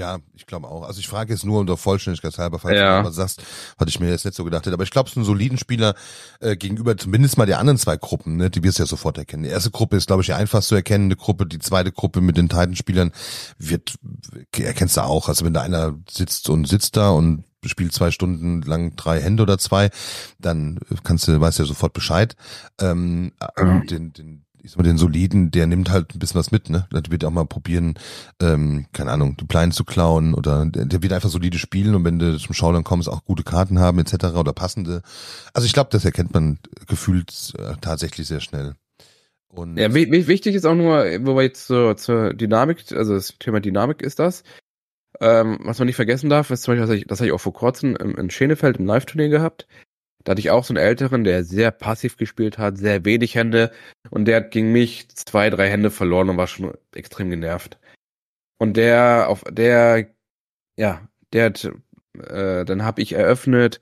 Ja, 0.00 0.18
ich 0.32 0.46
glaube 0.46 0.68
auch. 0.68 0.84
Also 0.84 0.98
ich 0.98 1.08
frage 1.08 1.34
jetzt 1.34 1.44
nur 1.44 1.60
unter 1.60 1.76
Vollständigkeitshalber, 1.76 2.58
falls 2.58 2.78
ja. 2.78 3.02
du 3.02 3.08
was 3.08 3.16
sagst, 3.16 3.42
hatte 3.78 3.90
ich 3.90 4.00
mir 4.00 4.08
jetzt 4.08 4.24
nicht 4.24 4.34
so 4.34 4.44
gedacht. 4.44 4.66
Aber 4.66 4.82
ich 4.82 4.90
glaube, 4.90 5.08
es 5.08 5.12
ist 5.12 5.18
ein 5.18 5.24
soliden 5.24 5.58
Spieler 5.58 5.94
äh, 6.40 6.56
gegenüber 6.56 6.96
zumindest 6.96 7.36
mal 7.36 7.44
der 7.44 7.58
anderen 7.58 7.76
zwei 7.76 7.98
Gruppen, 7.98 8.36
ne, 8.36 8.48
die 8.48 8.62
wirst 8.62 8.78
du 8.78 8.84
ja 8.84 8.86
sofort 8.86 9.18
erkennen. 9.18 9.42
Die 9.42 9.50
erste 9.50 9.70
Gruppe 9.70 9.98
ist, 9.98 10.06
glaube 10.06 10.22
ich, 10.22 10.26
die 10.26 10.32
einfach 10.32 10.62
zu 10.62 10.74
erkennende 10.74 11.16
Gruppe. 11.16 11.44
Die 11.44 11.58
zweite 11.58 11.92
Gruppe 11.92 12.22
mit 12.22 12.38
den 12.38 12.48
Titan-Spielern 12.48 13.12
wird, 13.58 13.96
erkennst 14.58 14.96
du 14.96 15.02
auch. 15.02 15.28
Also 15.28 15.44
wenn 15.44 15.52
da 15.52 15.60
einer 15.60 15.98
sitzt 16.08 16.48
und 16.48 16.66
sitzt 16.66 16.96
da 16.96 17.10
und 17.10 17.44
spielt 17.66 17.92
zwei 17.92 18.10
Stunden 18.10 18.62
lang 18.62 18.96
drei 18.96 19.20
Hände 19.20 19.42
oder 19.42 19.58
zwei, 19.58 19.90
dann 20.38 20.78
kannst 21.04 21.28
du, 21.28 21.38
weißt 21.38 21.58
du 21.58 21.64
ja 21.64 21.68
sofort 21.68 21.92
Bescheid. 21.92 22.36
Ähm, 22.80 23.32
ja. 23.38 23.80
den, 23.80 24.14
den, 24.14 24.46
ich 24.62 24.70
sag 24.70 24.78
mal, 24.78 24.84
den 24.84 24.98
Soliden, 24.98 25.50
der 25.50 25.66
nimmt 25.66 25.90
halt 25.90 26.14
ein 26.14 26.18
bisschen 26.18 26.38
was 26.38 26.50
mit, 26.50 26.70
ne? 26.70 26.86
Der 26.92 27.02
wird 27.10 27.24
auch 27.24 27.30
mal 27.30 27.46
probieren, 27.46 27.94
ähm, 28.40 28.86
keine 28.92 29.10
Ahnung, 29.10 29.36
die 29.36 29.44
Pleinen 29.44 29.72
zu 29.72 29.84
klauen 29.84 30.34
oder 30.34 30.66
der, 30.66 30.86
der 30.86 31.02
wird 31.02 31.12
einfach 31.12 31.30
solide 31.30 31.58
spielen 31.58 31.94
und 31.94 32.04
wenn 32.04 32.18
du 32.18 32.38
zum 32.38 32.54
Showdown 32.54 32.84
kommst, 32.84 33.08
auch 33.08 33.24
gute 33.24 33.42
Karten 33.42 33.78
haben 33.78 33.98
etc. 33.98 34.36
oder 34.36 34.52
passende. 34.52 35.02
Also 35.54 35.66
ich 35.66 35.72
glaube, 35.72 35.90
das 35.92 36.04
erkennt 36.04 36.34
man 36.34 36.58
gefühlt 36.86 37.54
äh, 37.58 37.74
tatsächlich 37.80 38.26
sehr 38.26 38.40
schnell. 38.40 38.74
Und 39.48 39.76
ja, 39.76 39.92
wichtig 39.92 40.54
ist 40.54 40.64
auch 40.64 40.76
nur, 40.76 41.04
wo 41.22 41.34
wir 41.34 41.42
jetzt 41.42 41.66
zur, 41.66 41.96
zur 41.96 42.34
Dynamik, 42.34 42.92
also 42.92 43.14
das 43.14 43.36
Thema 43.38 43.60
Dynamik 43.60 44.00
ist 44.00 44.20
das. 44.20 44.44
Ähm, 45.20 45.58
was 45.62 45.78
man 45.78 45.86
nicht 45.86 45.96
vergessen 45.96 46.30
darf, 46.30 46.50
ist 46.50 46.62
zum 46.62 46.72
Beispiel, 46.72 46.82
das 46.82 46.90
habe 46.90 46.98
ich, 46.98 47.20
hab 47.20 47.26
ich 47.26 47.32
auch 47.32 47.40
vor 47.40 47.52
kurzem 47.52 47.96
in 47.96 48.30
Schenefeld 48.30 48.76
im 48.76 48.86
Live-Turnier 48.86 49.28
gehabt. 49.28 49.66
Da 50.24 50.32
hatte 50.32 50.40
ich 50.40 50.50
auch 50.50 50.64
so 50.64 50.74
einen 50.74 50.84
Älteren, 50.84 51.24
der 51.24 51.44
sehr 51.44 51.70
passiv 51.70 52.16
gespielt 52.16 52.58
hat, 52.58 52.78
sehr 52.78 53.04
wenig 53.04 53.34
Hände. 53.34 53.72
Und 54.10 54.26
der 54.26 54.36
hat 54.36 54.50
gegen 54.50 54.72
mich 54.72 55.08
zwei, 55.08 55.50
drei 55.50 55.70
Hände 55.70 55.90
verloren 55.90 56.28
und 56.28 56.36
war 56.36 56.46
schon 56.46 56.74
extrem 56.94 57.30
genervt. 57.30 57.78
Und 58.58 58.76
der, 58.76 59.28
auf 59.28 59.42
der, 59.50 60.08
ja, 60.76 61.08
der 61.32 61.46
hat, 61.46 61.64
äh, 62.18 62.64
dann 62.64 62.84
habe 62.84 63.00
ich 63.02 63.12
eröffnet 63.12 63.80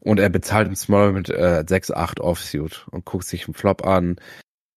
und 0.00 0.18
er 0.20 0.30
bezahlt 0.30 0.68
im 0.68 0.76
Small 0.76 1.12
mit 1.12 1.28
äh, 1.30 1.64
6, 1.66 1.90
8 1.90 2.20
Offsuit 2.20 2.86
und 2.90 3.04
guckt 3.04 3.26
sich 3.26 3.46
einen 3.46 3.54
Flop 3.54 3.86
an, 3.86 4.16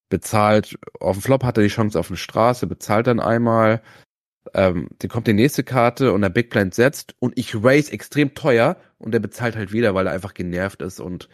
bezahlt, 0.10 0.78
auf 1.00 1.18
dem 1.18 1.22
Flop 1.22 1.44
hat 1.44 1.58
er 1.58 1.64
die 1.64 1.70
Chance 1.70 2.00
auf 2.00 2.10
eine 2.10 2.18
Straße, 2.18 2.68
bezahlt 2.68 3.08
dann 3.08 3.20
einmal, 3.20 3.82
ähm, 4.54 4.90
dann 5.00 5.10
kommt 5.10 5.28
die 5.28 5.34
nächste 5.34 5.64
Karte 5.64 6.14
und 6.14 6.22
der 6.22 6.30
Big 6.30 6.50
Blind 6.50 6.74
setzt 6.74 7.16
und 7.20 7.38
ich 7.38 7.56
raise 7.64 7.92
extrem 7.92 8.34
teuer 8.34 8.78
und 8.98 9.14
der 9.14 9.20
bezahlt 9.20 9.56
halt 9.56 9.72
wieder, 9.72 9.96
weil 9.96 10.08
er 10.08 10.14
einfach 10.14 10.34
genervt 10.34 10.82
ist 10.82 11.00
und 11.00 11.30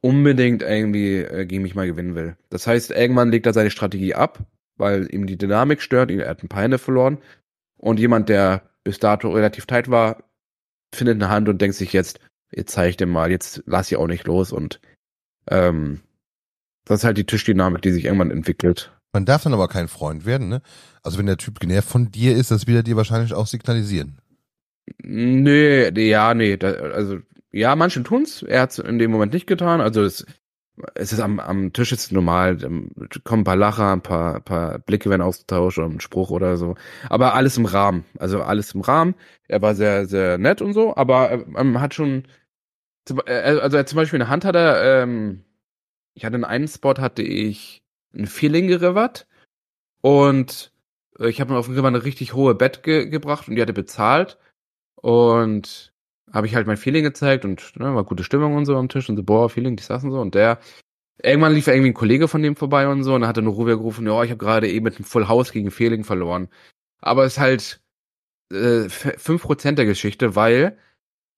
unbedingt 0.00 0.62
irgendwie 0.62 1.18
äh, 1.18 1.46
gegen 1.46 1.62
mich 1.62 1.74
mal 1.74 1.86
gewinnen 1.86 2.14
will. 2.14 2.36
Das 2.50 2.66
heißt, 2.66 2.90
irgendwann 2.90 3.30
legt 3.30 3.46
er 3.46 3.52
seine 3.52 3.70
Strategie 3.70 4.14
ab, 4.14 4.40
weil 4.76 5.12
ihm 5.12 5.26
die 5.26 5.38
Dynamik 5.38 5.80
stört, 5.80 6.10
er 6.10 6.28
hat 6.28 6.42
ein 6.42 6.48
paar 6.48 6.62
Hände 6.62 6.78
verloren 6.78 7.18
und 7.78 7.98
jemand, 7.98 8.28
der 8.28 8.62
bis 8.84 8.98
dato 8.98 9.30
relativ 9.30 9.66
tight 9.66 9.90
war, 9.90 10.24
findet 10.94 11.16
eine 11.16 11.30
Hand 11.30 11.48
und 11.48 11.60
denkt 11.60 11.76
sich 11.76 11.92
jetzt, 11.92 12.20
jetzt 12.52 12.72
zeige 12.72 12.90
ich 12.90 12.96
dem 12.96 13.10
mal, 13.10 13.30
jetzt 13.30 13.62
lass 13.66 13.90
ich 13.90 13.96
auch 13.96 14.06
nicht 14.06 14.26
los 14.26 14.52
und 14.52 14.80
ähm, 15.48 16.00
das 16.84 17.00
ist 17.00 17.04
halt 17.04 17.16
die 17.16 17.26
Tischdynamik, 17.26 17.82
die 17.82 17.92
sich 17.92 18.04
irgendwann 18.04 18.30
entwickelt. 18.30 18.92
Man 19.14 19.24
darf 19.24 19.44
dann 19.44 19.54
aber 19.54 19.68
kein 19.68 19.86
Freund 19.86 20.26
werden, 20.26 20.48
ne? 20.48 20.60
Also 21.04 21.18
wenn 21.18 21.26
der 21.26 21.36
Typ 21.36 21.60
genervt 21.60 21.88
von 21.88 22.10
dir 22.10 22.34
ist, 22.36 22.50
das 22.50 22.66
wird 22.66 22.78
er 22.78 22.82
dir 22.82 22.96
wahrscheinlich 22.96 23.32
auch 23.32 23.46
signalisieren. 23.46 24.18
Nee, 24.98 25.88
ja, 25.90 26.34
nee. 26.34 26.56
Da, 26.56 26.72
also, 26.72 27.20
ja, 27.52 27.76
manche 27.76 28.02
tun's. 28.02 28.42
Er 28.42 28.62
hat's 28.62 28.80
in 28.80 28.98
dem 28.98 29.12
Moment 29.12 29.32
nicht 29.32 29.46
getan. 29.46 29.80
Also 29.80 30.02
es, 30.02 30.26
es 30.96 31.12
ist 31.12 31.20
am, 31.20 31.38
am 31.38 31.72
Tisch 31.72 31.92
ist 31.92 32.10
normal, 32.10 32.56
kommen 33.22 33.42
ein 33.42 33.44
paar 33.44 33.54
Lacher, 33.54 33.92
ein 33.92 34.02
paar, 34.02 34.40
paar 34.40 34.80
Blicke 34.80 35.08
werden 35.08 35.22
ausgetauscht 35.22 35.78
oder 35.78 35.88
ein 35.88 36.00
Spruch 36.00 36.30
oder 36.30 36.56
so. 36.56 36.74
Aber 37.08 37.34
alles 37.34 37.56
im 37.56 37.66
Rahmen. 37.66 38.04
Also 38.18 38.42
alles 38.42 38.74
im 38.74 38.80
Rahmen. 38.80 39.14
Er 39.46 39.62
war 39.62 39.76
sehr, 39.76 40.06
sehr 40.06 40.38
nett 40.38 40.60
und 40.60 40.72
so, 40.72 40.96
aber 40.96 41.30
ähm, 41.56 41.80
hat 41.80 41.94
schon, 41.94 42.24
also 43.26 43.76
er 43.76 43.86
zum 43.86 43.96
Beispiel 43.96 44.20
eine 44.20 44.28
Hand 44.28 44.44
hat 44.44 44.56
er, 44.56 45.02
ähm, 45.04 45.44
ich 46.14 46.24
hatte 46.24 46.34
in 46.34 46.44
einem 46.44 46.66
Spot 46.66 46.94
hatte 46.98 47.22
ich 47.22 47.83
ein 48.14 48.26
Feeling 48.26 48.68
gerivert. 48.68 49.26
Und 50.00 50.72
äh, 51.18 51.28
ich 51.28 51.40
habe 51.40 51.52
mir 51.52 51.58
auf 51.58 51.66
dem 51.66 51.74
River 51.74 51.88
eine 51.88 52.04
richtig 52.04 52.34
hohe 52.34 52.54
Bett 52.54 52.82
ge 52.82 53.08
gebracht 53.08 53.48
und 53.48 53.56
die 53.56 53.62
hatte 53.62 53.72
bezahlt. 53.72 54.38
Und 54.96 55.92
habe 56.32 56.46
ich 56.46 56.54
halt 56.54 56.66
mein 56.66 56.76
Feeling 56.76 57.04
gezeigt 57.04 57.44
und 57.44 57.78
ne, 57.78 57.94
war 57.94 58.04
gute 58.04 58.24
Stimmung 58.24 58.56
und 58.56 58.66
so 58.66 58.76
am 58.76 58.88
Tisch 58.88 59.08
und 59.08 59.16
so, 59.16 59.22
boah, 59.22 59.48
Feeling, 59.48 59.76
die 59.76 59.82
saßen 59.82 60.10
so. 60.10 60.20
Und 60.20 60.34
der 60.34 60.58
irgendwann 61.22 61.54
lief 61.54 61.68
irgendwie 61.68 61.90
ein 61.90 61.94
Kollege 61.94 62.28
von 62.28 62.42
dem 62.42 62.56
vorbei 62.56 62.88
und 62.88 63.04
so 63.04 63.14
und 63.14 63.22
dann 63.22 63.28
hat 63.28 63.36
nur 63.36 63.54
Rubia 63.54 63.74
gerufen, 63.74 64.06
ja, 64.06 64.22
ich 64.24 64.30
habe 64.30 64.38
gerade 64.38 64.68
eben 64.68 64.84
mit 64.84 64.96
einem 64.96 65.04
Full 65.04 65.28
House 65.28 65.52
gegen 65.52 65.70
Feeling 65.70 66.04
verloren. 66.04 66.48
Aber 67.00 67.24
es 67.24 67.34
ist 67.34 67.40
halt 67.40 67.80
äh, 68.52 68.88
5% 68.88 69.72
der 69.72 69.86
Geschichte, 69.86 70.36
weil 70.36 70.78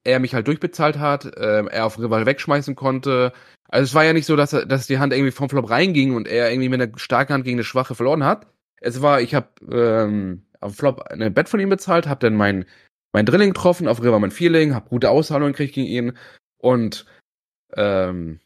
er 0.07 0.21
mich 0.21 0.35
halt 0.35 0.47
durchbezahlt 0.47 0.99
hat, 0.99 1.25
äh, 1.37 1.65
er 1.67 1.85
auf 1.85 1.99
River 1.99 2.25
wegschmeißen 2.25 2.77
konnte. 2.77 3.33
Also 3.69 3.85
es 3.85 3.95
war 3.95 4.05
ja 4.05 4.13
nicht 4.13 4.27
so, 4.27 4.37
dass, 4.37 4.53
er, 4.53 4.65
dass 4.65 4.87
die 4.87 4.99
Hand 4.99 5.13
irgendwie 5.13 5.33
vom 5.33 5.51
Flop 5.51 5.69
reinging 5.69 6.15
und 6.15 6.29
er 6.29 6.51
irgendwie 6.51 6.69
mit 6.69 6.81
einer 6.81 6.99
starken 6.99 7.35
Hand 7.35 7.45
gegen 7.45 7.57
eine 7.57 7.65
schwache 7.65 7.95
verloren 7.95 8.25
hat. 8.25 8.47
Es 8.81 9.03
war, 9.03 9.21
ich 9.21 9.35
habe 9.35 9.49
ähm, 9.71 10.47
auf 10.61 10.77
Flop 10.77 11.03
eine 11.03 11.31
Bett 11.31 11.49
von 11.49 11.61
ihm 11.61 11.69
bezahlt, 11.69 12.07
habe 12.07 12.21
dann 12.21 12.37
mein, 12.37 12.67
mein 13.13 13.27
Drilling 13.27 13.53
getroffen, 13.53 13.89
auf 13.89 14.01
River 14.01 14.21
mein 14.21 14.31
Feeling, 14.31 14.75
habe 14.75 14.89
gute 14.89 15.11
Auszahlungen 15.11 15.53
gekriegt 15.53 15.75
gegen 15.75 15.89
ihn 15.89 16.19
und 16.59 17.05
ähm, 17.75 18.41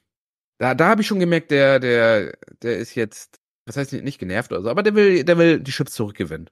da, 0.58 0.74
da 0.74 0.88
habe 0.88 1.02
ich 1.02 1.06
schon 1.06 1.20
gemerkt, 1.20 1.50
der, 1.50 1.78
der, 1.78 2.36
der 2.62 2.78
ist 2.78 2.94
jetzt, 2.94 3.40
was 3.66 3.76
heißt 3.76 3.92
nicht 3.92 4.18
genervt 4.18 4.52
oder 4.52 4.62
so, 4.62 4.70
aber 4.70 4.82
der 4.82 4.94
will, 4.94 5.24
der 5.24 5.36
will 5.38 5.60
die 5.60 5.72
Chips 5.72 5.92
zurückgewinnen. 5.92 6.48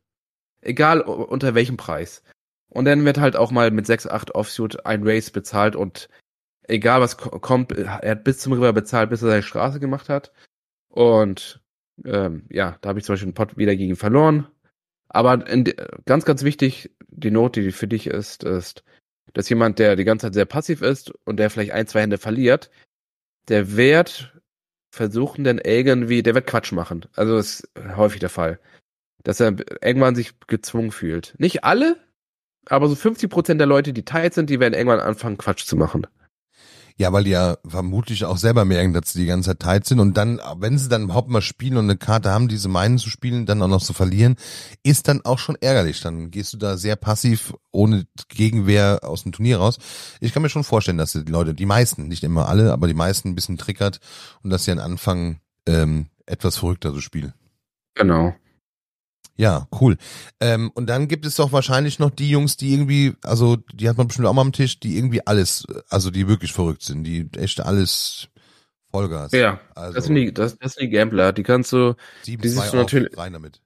Egal 0.61 1.01
unter 1.01 1.55
welchem 1.55 1.77
Preis. 1.77 2.23
Und 2.71 2.85
dann 2.85 3.05
wird 3.05 3.19
halt 3.19 3.37
auch 3.37 3.51
mal 3.51 3.71
mit 3.71 3.87
6, 3.87 4.07
8 4.07 4.35
Offsuit 4.35 4.85
ein 4.87 5.07
Race 5.07 5.31
bezahlt 5.31 5.75
und 5.75 6.09
egal 6.65 7.01
was 7.01 7.17
kommt, 7.17 7.73
er 7.73 8.11
hat 8.11 8.25
bis 8.25 8.39
zum 8.39 8.53
River 8.53 8.73
bezahlt, 8.73 9.11
bis 9.11 9.23
er 9.23 9.29
seine 9.29 9.43
Straße 9.43 9.81
gemacht 9.81 10.09
hat. 10.09 10.33
Und 10.89 11.61
ähm, 12.05 12.45
ja, 12.51 12.77
da 12.81 12.91
habe 12.91 12.99
ich 12.99 13.05
zum 13.05 13.15
Beispiel 13.15 13.29
einen 13.29 13.35
Pot 13.35 13.57
wieder 13.57 13.75
gegen 13.75 13.97
verloren. 13.97 14.47
Aber 15.09 15.47
in, 15.49 15.65
ganz, 16.05 16.25
ganz 16.25 16.43
wichtig, 16.43 16.91
die 17.09 17.31
Note, 17.31 17.63
die 17.63 17.73
für 17.73 17.89
dich 17.89 18.07
ist, 18.07 18.45
ist, 18.45 18.85
dass 19.33 19.49
jemand, 19.49 19.79
der 19.79 19.97
die 19.97 20.05
ganze 20.05 20.27
Zeit 20.27 20.35
sehr 20.35 20.45
passiv 20.45 20.83
ist 20.83 21.11
und 21.25 21.39
der 21.39 21.51
vielleicht 21.51 21.73
ein, 21.73 21.87
zwei 21.87 22.03
Hände 22.03 22.19
verliert, 22.19 22.71
der 23.49 23.77
wird 23.77 24.35
versuchen 24.91 25.45
dann 25.45 25.59
irgendwie, 25.59 26.23
der 26.23 26.35
wird 26.35 26.47
Quatsch 26.47 26.73
machen. 26.73 27.07
Also 27.15 27.37
ist 27.39 27.69
häufig 27.97 28.21
der 28.21 28.31
Fall. 28.31 28.59
Dass 29.23 29.41
er 29.41 29.57
irgendwann 29.83 30.15
sich 30.15 30.39
gezwungen 30.47 30.93
fühlt. 30.93 31.35
Nicht 31.39 31.65
alle, 31.65 31.97
aber 32.67 32.89
so 32.89 32.95
50 32.95 33.31
Prozent 33.31 33.61
der 33.61 33.67
Leute, 33.67 33.93
die 33.93 34.05
tight 34.05 34.35
sind, 34.35 34.51
die 34.51 34.61
werden 34.61 34.75
irgendwann 34.75 35.01
anfangen, 35.01 35.39
Quatsch 35.39 35.65
zu 35.65 35.77
machen. 35.77 36.07
Ja, 37.01 37.13
weil 37.13 37.23
die 37.23 37.31
ja 37.31 37.59
vermutlich 37.65 38.25
auch 38.25 38.39
selber 38.39 38.65
merken, 38.65 38.93
dass 38.93 39.13
sie 39.13 39.21
die 39.21 39.27
ganze 39.27 39.51
Zeit 39.51 39.61
tight 39.61 39.87
sind 39.87 40.01
und 40.01 40.17
dann, 40.17 40.41
wenn 40.57 40.79
sie 40.79 40.89
dann 40.89 41.05
überhaupt 41.05 41.29
mal 41.29 41.41
spielen 41.41 41.77
und 41.77 41.85
eine 41.85 41.97
Karte 41.97 42.31
haben, 42.33 42.49
die 42.49 42.57
sie 42.57 42.69
meinen 42.69 42.99
zu 42.99 43.09
spielen, 43.09 43.47
dann 43.47 43.63
auch 43.63 43.69
noch 43.69 43.83
zu 43.83 43.93
verlieren, 43.93 44.35
ist 44.83 45.07
dann 45.07 45.25
auch 45.25 45.39
schon 45.39 45.55
ärgerlich. 45.61 46.01
Dann 46.01 46.33
gehst 46.33 46.53
du 46.53 46.57
da 46.57 46.77
sehr 46.77 46.97
passiv, 46.97 47.55
ohne 47.71 48.07
Gegenwehr 48.29 48.99
aus 49.05 49.23
dem 49.23 49.31
Turnier 49.31 49.59
raus. 49.59 49.79
Ich 50.21 50.33
kann 50.33 50.43
mir 50.43 50.49
schon 50.49 50.65
vorstellen, 50.65 50.99
dass 50.99 51.13
die 51.13 51.21
Leute, 51.21 51.55
die 51.55 51.67
meisten, 51.67 52.09
nicht 52.09 52.25
immer 52.25 52.49
alle, 52.49 52.73
aber 52.73 52.89
die 52.89 52.95
meisten 52.95 53.29
ein 53.29 53.35
bisschen 53.37 53.59
triggert 53.59 54.01
und 54.43 54.51
dass 54.51 54.65
sie 54.65 54.73
dann 54.73 54.81
anfangen, 54.81 55.39
ähm, 55.67 56.07
etwas 56.27 56.57
verrückter 56.57 56.93
zu 56.93 57.01
spielen. 57.01 57.33
Genau. 57.95 58.35
Ja, 59.39 59.69
cool. 59.81 59.97
Ähm, 60.41 60.73
und 60.75 60.89
dann 60.89 61.07
gibt 61.07 61.25
es 61.25 61.37
doch 61.37 61.53
wahrscheinlich 61.53 62.01
noch 62.01 62.11
die 62.11 62.29
Jungs, 62.29 62.57
die 62.57 62.75
irgendwie, 62.75 63.15
also 63.23 63.57
die 63.73 63.89
hat 63.89 63.97
man 63.97 64.09
bestimmt 64.09 64.27
auch 64.27 64.33
mal 64.33 64.43
am 64.43 64.53
Tisch, 64.53 64.81
die 64.81 64.97
irgendwie 64.97 65.25
alles, 65.25 65.65
also 65.89 66.11
die 66.11 66.27
wirklich 66.27 66.53
verrückt 66.53 66.83
sind, 66.83 67.05
die 67.05 67.29
echt 67.37 67.61
alles 67.61 68.29
Vollgas. 68.91 69.31
Ja, 69.31 69.61
also, 69.77 69.95
das 69.95 70.07
sind 70.07 70.17
die, 70.17 70.35
das, 70.35 70.59
das 70.59 70.75
sind 70.75 70.87
die 70.87 70.91
Gambler, 70.91 71.33
die 71.33 71.45
kannst 71.45 71.73
du, 71.73 71.95
sieben, 72.23 72.43
die 72.43 72.49
siehst 72.49 72.73
du 72.73 72.79
natürlich 72.79 73.17
rein 73.17 73.33
damit. 73.33 73.63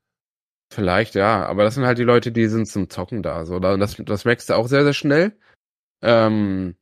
Vielleicht 0.70 1.14
ja, 1.14 1.46
aber 1.46 1.64
das 1.64 1.74
sind 1.74 1.86
halt 1.86 1.96
die 1.96 2.04
Leute, 2.04 2.32
die 2.32 2.48
sind 2.48 2.68
zum 2.68 2.90
Zocken 2.90 3.22
da, 3.22 3.46
so. 3.46 3.56
Und 3.56 3.80
das, 3.80 3.96
das 3.96 4.26
merkst 4.26 4.50
du 4.50 4.54
auch 4.54 4.68
sehr, 4.68 4.84
sehr 4.84 4.94
schnell. 4.94 5.38
Ähm, 6.02 6.76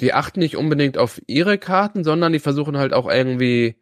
die 0.00 0.14
achten 0.14 0.40
nicht 0.40 0.56
unbedingt 0.56 0.96
auf 0.96 1.20
ihre 1.26 1.58
Karten, 1.58 2.04
sondern 2.04 2.32
die 2.32 2.38
versuchen 2.38 2.78
halt 2.78 2.94
auch 2.94 3.10
irgendwie, 3.10 3.76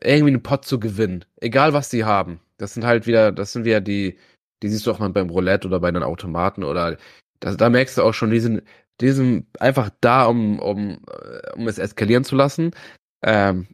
irgendwie 0.00 0.32
einen 0.32 0.42
Pot 0.42 0.64
zu 0.64 0.80
gewinnen. 0.80 1.26
Egal 1.36 1.74
was 1.74 1.90
sie 1.90 2.04
haben. 2.04 2.40
Das 2.60 2.74
sind 2.74 2.84
halt 2.84 3.06
wieder, 3.06 3.32
das 3.32 3.52
sind 3.52 3.64
wieder 3.64 3.80
die, 3.80 4.18
die 4.62 4.68
siehst 4.68 4.86
du 4.86 4.90
auch 4.90 4.98
mal 4.98 5.10
beim 5.10 5.30
Roulette 5.30 5.66
oder 5.68 5.80
bei 5.80 5.90
den 5.90 6.02
Automaten 6.02 6.64
oder 6.64 6.98
da, 7.40 7.54
da 7.54 7.70
merkst 7.70 7.98
du 7.98 8.02
auch 8.02 8.12
schon, 8.12 8.30
die 8.30 8.40
sind, 8.40 8.62
die 9.00 9.10
sind 9.12 9.46
einfach 9.60 9.90
da, 10.00 10.26
um, 10.26 10.58
um, 10.58 11.00
äh, 11.10 11.52
um 11.56 11.66
es 11.68 11.78
eskalieren 11.78 12.24
zu 12.24 12.36
lassen. 12.36 12.72
Ähm, 13.22 13.68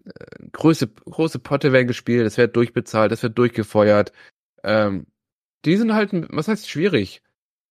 große, 0.53 0.89
große 0.89 1.39
Potte 1.39 1.73
werden 1.73 1.87
gespielt, 1.89 2.27
es 2.27 2.37
wird 2.37 2.57
durchbezahlt, 2.57 3.13
es 3.13 3.23
wird 3.23 3.39
durchgefeuert. 3.39 4.13
Ähm, 4.65 5.07
die 5.65 5.77
sind 5.77 5.95
halt, 5.95 6.11
was 6.31 6.49
heißt 6.49 6.69
schwierig? 6.69 7.23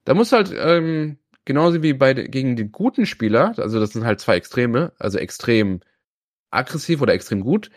Da 0.06 0.14
muss 0.14 0.32
halt, 0.32 0.54
ähm, 0.56 1.18
genauso 1.46 1.82
wie 1.84 1.94
bei 1.94 2.14
gegen 2.14 2.56
den 2.56 2.72
guten 2.72 3.06
Spieler, 3.06 3.54
also 3.58 3.80
das 3.80 3.92
sind 3.92 4.06
halt 4.06 4.20
zwei 4.20 4.36
Extreme, 4.36 4.94
also 5.00 5.18
extrem 5.18 5.82
aggressiv 6.52 7.02
oder 7.02 7.14
extrem 7.14 7.42
gut, 7.42 7.70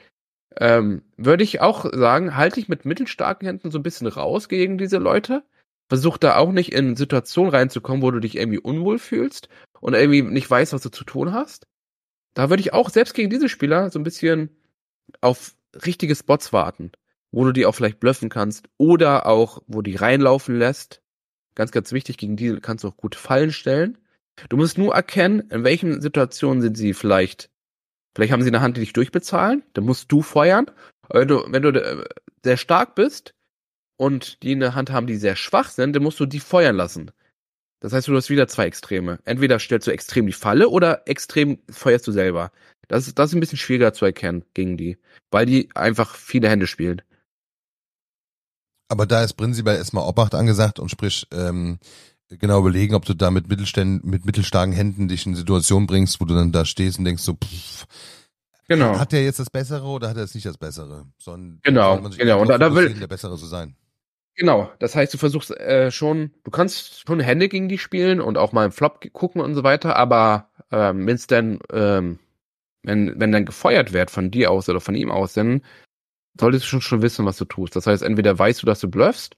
ähm, 0.61 1.03
würde 1.17 1.45
ich 1.45 1.61
auch 1.61 1.87
sagen, 1.93 2.37
halte 2.37 2.59
ich 2.61 2.69
mit 2.69 2.85
mittelstarken 2.85 3.47
Händen 3.47 3.71
so 3.71 3.79
ein 3.79 3.83
bisschen 3.83 4.09
raus 4.09 4.49
gegen 4.49 4.79
diese 4.79 4.99
Leute. 4.99 5.45
Versuch 5.89 6.19
da 6.19 6.37
auch 6.37 6.53
nicht 6.53 6.73
in 6.73 6.97
Situationen 6.97 7.53
reinzukommen, 7.53 8.03
wo 8.03 8.11
du 8.11 8.21
dich 8.21 8.37
irgendwie 8.37 8.59
unwohl 8.59 8.99
fühlst 8.99 9.49
und 9.81 9.95
irgendwie 9.95 10.23
nicht 10.23 10.51
weißt, 10.51 10.73
was 10.73 10.83
du 10.83 10.91
zu 10.91 11.05
tun 11.05 11.33
hast. 11.33 11.67
Da 12.35 12.51
würde 12.51 12.61
ich 12.61 12.73
auch 12.73 12.91
selbst 12.91 13.15
gegen 13.15 13.31
diese 13.31 13.49
Spieler 13.49 13.91
so 13.91 13.99
ein 13.99 14.05
bisschen 14.05 14.51
auf 15.21 15.55
richtige 15.87 16.15
Spots 16.15 16.53
warten, 16.53 16.93
wo 17.31 17.45
du 17.45 17.53
die 17.53 17.65
auch 17.65 17.75
vielleicht 17.75 18.01
bluffen 18.01 18.29
kannst 18.29 18.69
oder 18.77 19.27
auch, 19.27 19.63
wo 19.67 19.81
die 19.81 19.97
reinlaufen 19.97 20.59
lässt. 20.59 21.01
Ganz, 21.55 21.73
ganz 21.73 21.93
wichtig, 21.93 22.19
gegen 22.19 22.37
die 22.37 22.61
kannst 22.61 22.85
du 22.85 22.89
auch 22.89 22.97
gute 22.97 23.19
Fallen 23.19 23.53
stellen. 23.53 23.99
Du 24.49 24.57
musst 24.57 24.77
nur 24.77 24.95
erkennen, 24.95 25.41
in 25.51 25.65
welchen 25.65 26.01
Situationen 26.01 26.63
sind 26.63 26.77
sie 26.77 26.95
vielleicht 26.95 27.51
Vielleicht 28.15 28.33
haben 28.33 28.43
sie 28.43 28.49
eine 28.49 28.61
Hand, 28.61 28.77
die 28.77 28.81
dich 28.81 28.93
durchbezahlen, 28.93 29.63
dann 29.75 29.85
musst 29.85 30.11
du 30.11 30.23
feuern. 30.23 30.71
Wenn 31.09 31.29
du, 31.29 31.45
wenn 31.49 31.63
du 31.63 31.71
äh, 31.71 32.05
sehr 32.45 32.57
stark 32.57 32.95
bist 32.95 33.35
und 33.97 34.43
die 34.43 34.53
eine 34.53 34.75
Hand 34.75 34.91
haben, 34.91 35.07
die 35.07 35.17
sehr 35.17 35.37
schwach 35.37 35.71
sind, 35.71 35.95
dann 35.95 36.03
musst 36.03 36.21
du 36.21 36.27
die 36.27 36.41
feuern 36.41 36.77
lassen. 36.77 37.11
Das 37.81 37.93
heißt, 37.93 38.09
du 38.09 38.17
hast 38.17 38.31
wieder 38.31 38.49
zwei 38.49 38.67
Extreme. 38.67 39.21
Entweder 39.25 39.59
stellst 39.59 39.87
du 39.87 39.93
extrem 39.93 40.27
die 40.27 40.33
Falle 40.33 40.69
oder 40.69 41.07
extrem 41.07 41.59
feuerst 41.71 42.07
du 42.07 42.13
selber. 42.13 42.51
Das 42.89 43.07
ist, 43.07 43.19
das 43.19 43.31
ist 43.31 43.35
ein 43.37 43.41
bisschen 43.41 43.59
schwieriger 43.59 43.93
zu 43.93 44.05
erkennen 44.05 44.45
gegen 44.55 44.77
die, 44.77 44.99
weil 45.31 45.47
die 45.47 45.69
einfach 45.75 46.17
viele 46.17 46.49
Hände 46.49 46.67
spielen. 46.67 47.03
Aber 48.89 49.07
da 49.07 49.23
ist 49.23 49.35
prinzipiell 49.35 49.77
erstmal 49.77 50.09
Obacht 50.09 50.35
angesagt 50.35 50.79
und 50.79 50.91
sprich, 50.91 51.27
ähm, 51.31 51.79
genau 52.37 52.61
überlegen, 52.61 52.95
ob 52.95 53.05
du 53.05 53.15
da 53.15 53.31
mit, 53.31 53.49
Mittelständ 53.49 54.05
mit 54.05 54.27
mittelstarken 54.27 54.75
Händen 54.75 55.09
dich 55.09 55.27
in 55.27 55.35
Situationen 55.35 55.87
bringst, 55.87 56.21
wo 56.21 56.25
du 56.25 56.35
dann 56.35 56.53
da 56.53 56.65
stehst 56.65 56.99
und 56.99 57.05
denkst 57.05 57.23
so, 57.23 57.35
pff, 57.35 57.87
genau. 58.69 58.99
hat 58.99 59.13
der 59.13 59.25
jetzt 59.25 59.39
das 59.39 59.51
Bessere 59.51 59.87
oder 59.87 60.09
hat 60.09 60.17
er 60.17 60.23
jetzt 60.23 60.35
nicht 60.35 60.47
das 60.47 60.59
Bessere? 60.59 61.07
Sondern 61.19 61.61
genau, 61.63 61.99
genau. 62.17 62.41
Und 62.41 62.49
da, 62.49 62.59
da 62.59 62.75
will 62.75 62.93
der 62.95 63.07
Bessere 63.07 63.37
zu 63.37 63.47
sein. 63.47 63.77
Genau, 64.35 64.71
das 64.79 64.95
heißt, 64.95 65.13
du 65.13 65.19
versuchst 65.19 65.51
äh, 65.59 65.91
schon, 65.91 66.31
du 66.45 66.53
kannst 66.53 67.07
schon 67.07 67.19
Hände 67.19 67.49
gegen 67.49 67.69
die 67.69 67.79
spielen 67.79 68.21
und 68.21 68.39
auch 68.39 68.53
mal 68.53 68.67
im 68.67 68.73
Flop 68.73 69.01
gucken 69.13 69.41
und 69.41 69.55
so 69.57 69.65
weiter, 69.65 69.97
aber 69.97 70.51
ähm, 70.71 71.07
wenn 71.07 71.17
es 71.17 71.27
dann, 71.27 71.59
ähm, 71.73 72.21
wenn, 72.85 73.19
wenn 73.19 73.33
dann 73.33 73.47
gefeuert 73.47 73.93
wird 73.93 74.13
von 74.13 74.31
dir 74.31 74.53
aus 74.53 74.69
oder 74.69 74.81
von 74.81 74.95
ihm 74.95 75.11
aus, 75.11 75.33
dann 75.33 75.63
solltest 76.39 76.67
du 76.67 76.69
schon, 76.69 76.81
schon 76.83 77.03
wissen, 77.03 77.27
was 77.27 77.37
du 77.37 77.47
tust. 77.47 77.75
Das 77.75 77.89
heißt, 77.89 78.05
entweder 78.05 78.39
weißt 78.39 78.63
du, 78.63 78.67
dass 78.67 78.79
du 78.79 78.89
bluffst 78.89 79.37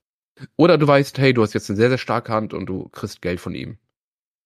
oder 0.56 0.78
du 0.78 0.86
weißt, 0.86 1.18
hey, 1.18 1.34
du 1.34 1.42
hast 1.42 1.54
jetzt 1.54 1.70
eine 1.70 1.76
sehr, 1.76 1.88
sehr 1.88 1.98
starke 1.98 2.32
Hand 2.32 2.54
und 2.54 2.66
du 2.66 2.88
kriegst 2.88 3.22
Geld 3.22 3.40
von 3.40 3.54
ihm. 3.54 3.78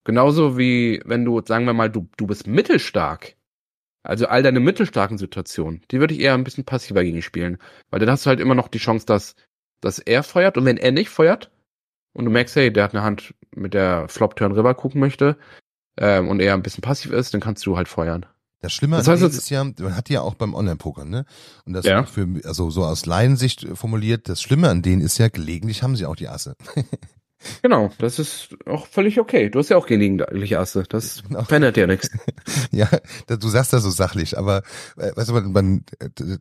Genauso 0.04 0.58
wie 0.58 1.00
wenn 1.04 1.24
du, 1.24 1.40
sagen 1.44 1.66
wir 1.66 1.72
mal, 1.72 1.90
du, 1.90 2.08
du 2.16 2.26
bist 2.26 2.46
mittelstark. 2.46 3.36
Also 4.02 4.26
all 4.26 4.42
deine 4.42 4.60
mittelstarken 4.60 5.16
Situationen, 5.16 5.82
die 5.90 5.98
würde 5.98 6.12
ich 6.12 6.20
eher 6.20 6.34
ein 6.34 6.44
bisschen 6.44 6.64
passiver 6.64 7.02
gegen 7.02 7.22
spielen. 7.22 7.58
Weil 7.90 8.00
dann 8.00 8.10
hast 8.10 8.26
du 8.26 8.28
halt 8.28 8.40
immer 8.40 8.54
noch 8.54 8.68
die 8.68 8.78
Chance, 8.78 9.06
dass, 9.06 9.34
dass 9.80 9.98
er 9.98 10.22
feuert. 10.22 10.58
Und 10.58 10.66
wenn 10.66 10.76
er 10.76 10.92
nicht 10.92 11.08
feuert 11.08 11.50
und 12.12 12.26
du 12.26 12.30
merkst, 12.30 12.54
hey, 12.56 12.72
der 12.72 12.84
hat 12.84 12.94
eine 12.94 13.02
Hand, 13.02 13.34
mit 13.56 13.72
der 13.72 14.08
Flop-Turn 14.08 14.52
rüber 14.52 14.74
gucken 14.74 15.00
möchte 15.00 15.38
ähm, 15.98 16.28
und 16.28 16.40
er 16.40 16.54
ein 16.54 16.62
bisschen 16.62 16.82
passiv 16.82 17.12
ist, 17.12 17.32
dann 17.32 17.40
kannst 17.40 17.64
du 17.66 17.76
halt 17.76 17.88
feuern. 17.88 18.26
Das 18.64 18.72
Schlimme 18.72 18.96
das 18.96 19.08
heißt, 19.08 19.22
ist 19.22 19.50
ja, 19.50 19.62
man 19.62 19.94
hat 19.94 20.08
ja 20.08 20.22
auch 20.22 20.36
beim 20.36 20.54
Online-Poker, 20.54 21.04
ne? 21.04 21.26
Und 21.66 21.74
das 21.74 21.84
ja. 21.84 22.04
für, 22.04 22.26
also 22.44 22.70
so 22.70 22.82
aus 22.82 23.04
Laiensicht 23.04 23.66
formuliert, 23.74 24.26
das 24.26 24.40
Schlimme 24.40 24.70
an 24.70 24.80
denen 24.80 25.02
ist 25.02 25.18
ja, 25.18 25.28
gelegentlich 25.28 25.82
haben 25.82 25.96
sie 25.96 26.06
auch 26.06 26.16
die 26.16 26.28
Asse. 26.28 26.56
Genau, 27.62 27.90
das 27.98 28.18
ist 28.18 28.56
auch 28.66 28.86
völlig 28.86 29.20
okay. 29.20 29.50
Du 29.50 29.58
hast 29.58 29.68
ja 29.68 29.76
auch 29.76 29.86
gelegentlich 29.86 30.58
Asse. 30.58 30.84
Das 30.88 31.22
genau. 31.26 31.44
verändert 31.44 31.76
ja 31.76 31.86
nichts. 31.86 32.10
ja, 32.70 32.88
du 33.26 33.48
sagst 33.48 33.72
das 33.72 33.82
so 33.82 33.90
sachlich, 33.90 34.36
aber 34.38 34.62
äh, 34.96 35.10
weißt 35.14 35.30
du, 35.30 35.34
man, 35.34 35.52
man 35.52 35.84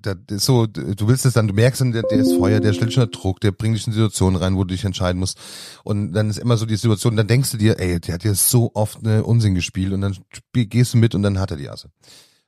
das 0.02 0.18
ist 0.30 0.46
so, 0.46 0.66
du 0.68 1.08
willst 1.08 1.26
es 1.26 1.34
dann, 1.34 1.48
du 1.48 1.54
merkst 1.54 1.82
dann, 1.82 1.92
der, 1.92 2.04
der 2.04 2.20
ist 2.20 2.34
Feuer, 2.34 2.60
der 2.60 2.74
stellt 2.74 2.94
schon 2.94 3.10
Druck, 3.12 3.40
der 3.42 3.52
bringt 3.52 3.78
dich 3.78 3.88
in 3.88 3.94
Situationen 3.94 4.40
rein, 4.40 4.56
wo 4.56 4.64
du 4.64 4.74
dich 4.74 4.86
entscheiden 4.86 5.20
musst. 5.20 5.38
Und 5.84 6.14
dann 6.14 6.30
ist 6.30 6.38
immer 6.38 6.58
so 6.58 6.66
die 6.66 6.76
Situation, 6.76 7.16
dann 7.16 7.28
denkst 7.28 7.52
du 7.52 7.58
dir, 7.58 7.80
ey, 7.80 8.00
der 8.00 8.16
hat 8.16 8.24
ja 8.24 8.34
so 8.34 8.72
oft 8.74 9.00
eine 9.00 9.24
Unsinn 9.24 9.56
gespielt 9.56 9.94
und 9.94 10.02
dann 10.02 10.18
gehst 10.54 10.94
du 10.94 10.98
mit 10.98 11.16
und 11.16 11.24
dann 11.24 11.40
hat 11.40 11.52
er 11.52 11.58
die 11.58 11.70
Asse. 11.70 11.90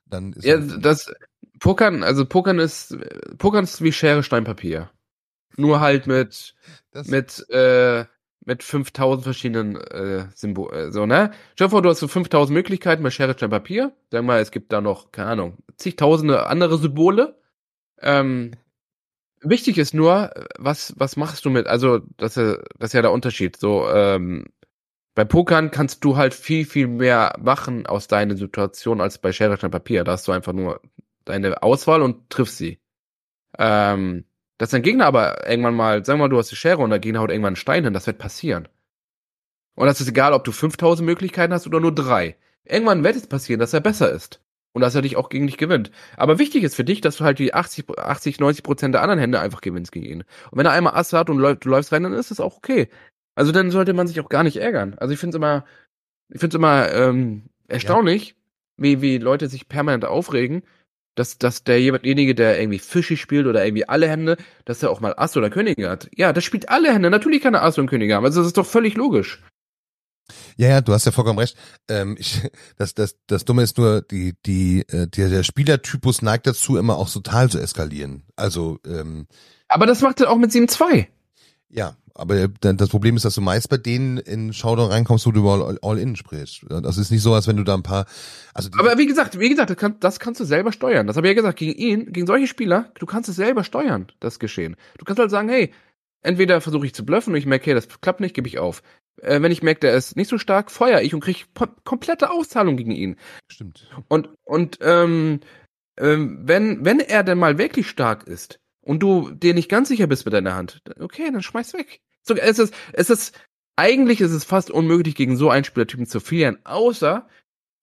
Dann 0.06 0.34
ist 0.34 0.46
ja, 0.46 0.58
das 0.58 1.12
Pokern, 1.60 2.04
also 2.04 2.26
Pokern 2.26 2.60
ist 2.60 2.98
Pokern 3.38 3.64
ist 3.64 3.82
wie 3.82 3.92
Schere, 3.92 4.24
Stein, 4.24 4.44
Papier. 4.44 4.90
Nur 5.58 5.80
halt 5.80 6.06
mit 6.08 6.54
das 6.92 7.08
mit 7.08 7.50
äh, 7.50 8.06
mit 8.46 8.64
5000 8.64 9.24
verschiedenen 9.24 9.76
äh, 9.78 10.28
Symbol 10.36 10.74
äh, 10.74 10.92
so, 10.92 11.06
ne? 11.06 11.32
Stell 11.56 11.68
dir 11.68 11.72
vor, 11.72 11.82
du 11.82 11.90
hast 11.90 12.00
so 12.00 12.08
5000 12.08 12.54
Möglichkeiten 12.54 13.04
bei 13.04 13.10
Schere, 13.12 13.34
Stein, 13.34 13.50
Papier. 13.50 13.94
Sag 14.12 14.24
mal, 14.24 14.40
es 14.40 14.52
gibt 14.52 14.72
da 14.74 14.82
noch, 14.82 15.12
keine 15.12 15.30
Ahnung, 15.30 15.58
zigtausende 15.78 16.48
andere 16.48 16.78
Symbole. 16.78 17.40
Ähm, 18.02 18.52
wichtig 19.42 19.78
ist 19.78 19.94
nur, 19.94 20.32
was, 20.60 20.94
was 20.98 21.18
machst 21.18 21.46
du 21.46 21.50
mit, 21.50 21.68
also, 21.68 22.00
das, 22.18 22.36
das 22.36 22.60
ist 22.80 22.94
ja 22.94 23.02
der 23.02 23.12
Unterschied. 23.12 23.58
So, 23.58 23.88
ähm, 23.90 24.46
Bei 25.16 25.26
Pokern 25.26 25.72
kannst 25.72 26.04
du 26.04 26.18
halt 26.18 26.34
viel, 26.34 26.66
viel 26.66 26.88
mehr 26.88 27.36
machen 27.42 27.86
aus 27.88 28.08
deiner 28.08 28.36
Situation 28.38 29.02
als 29.02 29.18
bei 29.20 29.32
Stein, 29.34 29.58
Papier. 29.58 30.04
Da 30.04 30.14
hast 30.14 30.28
du 30.28 30.34
einfach 30.34 30.54
nur 30.54 30.82
deine 31.26 31.64
Auswahl 31.64 32.02
und 32.02 32.30
triffst 32.30 32.58
sie. 32.58 32.80
Ähm, 33.58 34.26
dass 34.58 34.70
dein 34.70 34.82
Gegner 34.82 35.06
aber 35.06 35.48
irgendwann 35.50 35.76
mal, 35.76 36.06
sagen 36.06 36.20
wir 36.20 36.26
mal, 36.26 36.30
du 36.30 36.38
hast 36.38 36.52
die 36.52 36.56
Schere 36.56 36.82
und 36.82 36.90
der 36.90 37.00
Gegner 37.00 37.20
haut 37.20 37.30
irgendwann 37.30 37.50
einen 37.50 37.56
Stein 37.58 37.84
hin, 37.84 37.94
das 37.94 38.08
wird 38.08 38.18
passieren. 38.18 38.68
Und 39.76 39.88
das 39.88 40.02
ist 40.02 40.08
egal, 40.08 40.34
ob 40.34 40.44
du 40.44 40.52
5000 40.52 41.06
Möglichkeiten 41.06 41.54
hast 41.54 41.68
oder 41.68 41.80
nur 41.80 41.94
drei. 41.94 42.38
Irgendwann 42.64 43.04
wird 43.04 43.16
es 43.16 43.28
passieren, 43.28 43.60
dass 43.60 43.74
er 43.74 43.82
besser 43.82 44.10
ist. 44.12 44.42
Und 44.72 44.82
dass 44.82 44.96
er 44.96 45.02
dich 45.02 45.16
auch 45.16 45.30
gegen 45.30 45.48
dich 45.48 45.58
gewinnt. 45.58 45.90
Aber 46.18 46.38
wichtig 46.38 46.64
ist 46.64 46.76
für 46.76 46.84
dich, 46.84 47.00
dass 47.00 47.18
du 47.18 47.24
halt 47.24 47.40
die 47.40 47.54
80, 47.54 47.98
80 47.98 48.40
90 48.42 48.64
Prozent 48.64 48.94
der 48.94 49.02
anderen 49.02 49.20
Hände 49.20 49.40
einfach 49.40 49.62
gewinnst 49.62 49.94
gegen 49.94 50.06
ihn. 50.06 50.24
Und 50.52 50.58
wenn 50.58 50.66
er 50.66 50.74
einmal 50.74 50.96
Ass 50.96 51.14
hat 51.14 51.30
und 51.30 51.38
läuft, 51.38 51.64
du 51.64 51.70
läufst 51.70 51.94
rein, 51.94 52.04
dann 52.04 52.14
ist 52.14 52.32
das 52.32 52.42
auch 52.42 52.58
okay. 52.58 52.90
Also 53.36 53.54
dann 53.54 53.72
sollte 53.72 53.94
man 53.94 54.08
sich 54.08 54.20
auch 54.20 54.28
gar 54.28 54.44
nicht 54.44 54.58
ärgern. 54.58 54.96
Also 54.98 55.14
ich 55.14 55.20
finde 55.20 55.36
es 55.36 55.38
immer, 55.38 55.64
ich 56.30 56.40
finde 56.40 56.56
es 56.56 56.60
immer 56.60 56.92
ähm, 56.92 57.44
erstaunlich, 57.70 58.30
ja. 58.30 58.36
wie, 58.78 59.02
wie 59.02 59.18
Leute 59.18 59.48
sich 59.48 59.70
permanent 59.70 60.04
aufregen, 60.04 60.64
dass, 61.16 61.38
dass 61.38 61.64
derjenige, 61.64 62.36
der 62.36 62.60
irgendwie 62.60 62.80
Fische 62.80 63.18
spielt 63.18 63.48
oder 63.48 63.66
irgendwie 63.66 63.88
alle 63.88 64.08
Hände, 64.08 64.38
dass 64.66 64.84
er 64.84 64.92
auch 64.92 65.00
mal 65.00 65.14
Ass 65.18 65.36
oder 65.36 65.50
Könige 65.50 65.90
hat. 65.90 66.10
Ja, 66.16 66.34
das 66.34 66.44
spielt 66.44 66.70
alle 66.70 66.94
Hände. 66.94 67.10
Natürlich 67.10 67.42
kann 67.42 67.54
er 67.54 67.64
Ass 67.64 67.78
und 67.78 67.88
Könige 67.88 68.16
haben. 68.16 68.26
Also 68.26 68.42
das 68.42 68.48
ist 68.48 68.58
doch 68.58 68.66
völlig 68.66 68.96
logisch. 68.96 69.42
Ja, 70.58 70.70
ja, 70.70 70.82
du 70.82 70.94
hast 70.94 71.06
ja 71.06 71.12
vollkommen 71.12 71.40
recht. 71.40 71.58
Ähm, 71.88 72.16
ich, 72.20 72.42
das, 72.78 72.94
das, 72.94 73.18
das 73.28 73.46
Dumme 73.46 73.64
ist 73.64 73.78
nur, 73.78 74.02
die, 74.02 74.34
die, 74.46 74.82
äh, 74.90 75.08
der, 75.08 75.30
der 75.30 75.44
Spielertypus 75.44 76.22
neigt 76.22 76.48
dazu, 76.48 76.78
immer 76.78 76.98
auch 76.98 77.10
total 77.10 77.50
zu 77.50 77.60
eskalieren. 77.60 78.24
Also, 78.36 78.80
ähm, 78.86 79.28
Aber 79.68 79.86
das 79.86 80.02
macht 80.02 80.22
er 80.22 80.30
auch 80.30 80.38
mit 80.38 80.52
7-2. 80.52 81.08
Ja, 81.70 81.98
aber 82.18 82.48
das 82.48 82.90
Problem 82.90 83.18
ist, 83.18 83.26
dass 83.26 83.36
du 83.36 83.42
meist 83.42 83.70
bei 83.70 83.76
denen 83.76 84.18
in 84.18 84.54
Showdown 84.54 84.90
reinkommst, 84.90 85.26
wo 85.26 85.32
du 85.32 85.42
über 85.42 85.78
All-In 85.82 86.16
sprichst. 86.16 86.66
Das 86.70 86.98
ist 86.98 87.12
nicht 87.12 87.22
so, 87.22 87.34
als 87.34 87.48
wenn 87.48 87.58
du 87.58 87.64
da 87.64 87.74
ein 87.74 87.84
paar. 87.84 88.06
Also 88.54 88.70
aber 88.78 88.98
wie 88.98 89.06
gesagt, 89.06 89.38
wie 89.38 89.50
gesagt, 89.50 89.70
das, 89.70 89.78
kann, 89.78 90.00
das 90.00 90.20
kannst 90.20 90.40
du 90.40 90.46
selber 90.46 90.72
steuern. 90.72 91.08
Das 91.08 91.18
habe 91.18 91.28
ich 91.28 91.32
ja 91.32 91.36
gesagt, 91.36 91.60
gegen 91.60 91.78
ihn, 91.78 92.14
gegen 92.14 92.26
solche 92.26 92.48
Spieler, 92.48 92.92
du 93.00 93.06
kannst 93.06 93.30
es 93.30 93.36
selber 93.36 93.66
steuern, 93.66 94.08
das 94.22 94.40
Geschehen. 94.40 94.78
Du 94.98 95.04
kannst 95.04 95.20
halt 95.20 95.30
sagen, 95.30 95.50
hey, 95.50 95.74
entweder 96.22 96.62
versuche 96.62 96.86
ich 96.86 96.94
zu 96.94 97.06
bluffen 97.06 97.34
und 97.34 97.38
ich 97.38 97.46
merke, 97.46 97.66
hey, 97.66 97.74
das 97.74 97.90
klappt 98.00 98.22
nicht, 98.22 98.34
gebe 98.34 98.48
ich 98.48 98.60
auf. 98.60 98.82
Äh, 99.22 99.42
wenn 99.42 99.52
ich 99.52 99.62
merke, 99.62 99.82
der 99.82 99.94
ist 99.94 100.16
nicht 100.16 100.30
so 100.30 100.38
stark, 100.38 100.72
feuer 100.72 101.02
ich 101.02 101.14
und 101.14 101.20
kriege 101.20 101.40
komplette 101.84 102.32
Auszahlung 102.32 102.78
gegen 102.78 102.92
ihn. 102.92 103.18
Stimmt. 103.52 103.90
Und, 104.08 104.30
und 104.46 104.80
ähm, 104.82 105.42
ähm, 105.98 106.40
wenn, 106.44 106.86
wenn 106.86 107.02
er 107.02 107.24
denn 107.24 107.38
mal 107.38 107.58
wirklich 107.58 107.90
stark 107.90 108.26
ist, 108.26 108.60
und 108.86 109.00
du 109.00 109.32
dir 109.32 109.54
nicht 109.54 109.70
ganz 109.70 109.90
sicher 109.90 110.08
bist 110.08 110.26
mit 110.26 110.34
deiner 110.34 110.56
Hand, 110.56 110.82
okay, 111.00 111.30
dann 111.32 111.42
schmeiß 111.42 111.74
weg. 111.74 112.02
So, 112.28 112.36
es 112.36 112.60
ist, 112.60 112.74
es 112.94 113.10
ist, 113.10 113.40
eigentlich 113.76 114.20
ist 114.22 114.32
es 114.32 114.44
fast 114.44 114.72
unmöglich, 114.72 115.16
gegen 115.16 115.38
so 115.38 115.50
einen 115.50 115.64
Spielertypen 115.64 116.08
zu 116.08 116.20
verlieren, 116.20 116.58
außer 116.64 117.28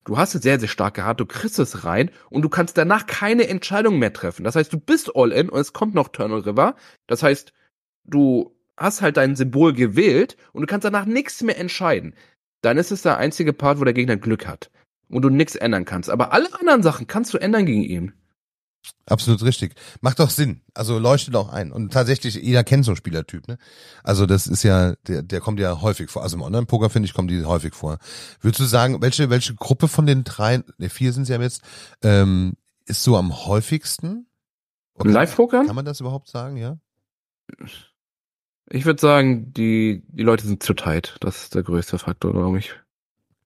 du 0.05 0.17
hast 0.17 0.35
eine 0.35 0.41
sehr, 0.41 0.59
sehr 0.59 0.67
starke 0.67 1.05
Hand, 1.05 1.21
du 1.21 1.25
kriegst 1.25 1.59
es 1.59 1.85
rein 1.85 2.11
und 2.29 2.41
du 2.41 2.49
kannst 2.49 2.77
danach 2.77 3.05
keine 3.07 3.47
Entscheidung 3.47 3.99
mehr 3.99 4.11
treffen. 4.11 4.43
Das 4.43 4.55
heißt, 4.55 4.73
du 4.73 4.79
bist 4.79 5.15
all 5.15 5.31
in 5.31 5.49
und 5.49 5.59
es 5.59 5.71
kommt 5.71 5.95
noch 5.95 6.09
Turn 6.09 6.33
River. 6.33 6.75
Das 7.07 7.23
heißt, 7.23 7.53
du 8.03 8.53
hast 8.75 9.01
halt 9.01 9.17
dein 9.17 9.35
Symbol 9.35 9.71
gewählt 9.73 10.35
und 10.51 10.61
du 10.61 10.67
kannst 10.67 10.83
danach 10.83 11.05
nichts 11.05 11.41
mehr 11.41 11.57
entscheiden. 11.57 12.15
Dann 12.61 12.77
ist 12.77 12.91
es 12.91 13.01
der 13.01 13.17
einzige 13.17 13.53
Part, 13.53 13.79
wo 13.79 13.85
der 13.85 13.93
Gegner 13.93 14.17
Glück 14.17 14.47
hat 14.47 14.71
und 15.09 15.21
du 15.21 15.29
nichts 15.29 15.55
ändern 15.55 15.85
kannst. 15.85 16.09
Aber 16.09 16.33
alle 16.33 16.53
anderen 16.59 16.83
Sachen 16.83 17.07
kannst 17.07 17.33
du 17.33 17.37
ändern 17.37 17.65
gegen 17.65 17.83
ihn. 17.83 18.13
Absolut 19.05 19.43
richtig. 19.43 19.75
Macht 20.01 20.19
doch 20.19 20.29
Sinn. 20.29 20.61
Also 20.73 20.97
leuchtet 20.97 21.35
auch 21.35 21.49
ein. 21.49 21.71
Und 21.71 21.91
tatsächlich, 21.91 22.35
jeder 22.35 22.63
kennt 22.63 22.85
so 22.85 22.91
einen 22.91 22.97
Spielertyp, 22.97 23.47
ne? 23.47 23.57
Also 24.03 24.25
das 24.25 24.47
ist 24.47 24.63
ja, 24.63 24.95
der, 25.07 25.23
der 25.23 25.41
kommt 25.41 25.59
ja 25.59 25.81
häufig 25.81 26.09
vor. 26.09 26.23
Also 26.23 26.37
im 26.37 26.41
Online-Poker, 26.41 26.89
finde 26.89 27.07
ich, 27.07 27.13
kommen 27.13 27.27
die 27.27 27.43
häufig 27.43 27.73
vor. 27.73 27.97
Würdest 28.41 28.61
du 28.61 28.65
sagen, 28.65 29.01
welche, 29.01 29.29
welche 29.29 29.55
Gruppe 29.55 29.87
von 29.87 30.05
den 30.05 30.23
drei, 30.23 30.63
ne, 30.77 30.89
vier 30.89 31.11
sind 31.11 31.25
sie 31.25 31.33
ja 31.33 31.41
jetzt, 31.41 31.61
ähm, 32.01 32.53
ist 32.85 33.03
so 33.03 33.17
am 33.17 33.45
häufigsten? 33.45 34.27
Okay. 34.95 35.11
Live-Poker? 35.11 35.65
Kann 35.65 35.75
man 35.75 35.85
das 35.85 35.99
überhaupt 35.99 36.29
sagen, 36.29 36.57
ja? 36.57 36.77
Ich 38.69 38.85
würde 38.85 39.01
sagen, 39.01 39.53
die, 39.53 40.03
die 40.07 40.23
Leute 40.23 40.47
sind 40.47 40.63
zu 40.63 40.73
tight. 40.73 41.17
Das 41.19 41.43
ist 41.43 41.55
der 41.55 41.63
größte 41.63 41.99
Faktor, 41.99 42.31
glaube 42.31 42.59
ich. 42.59 42.73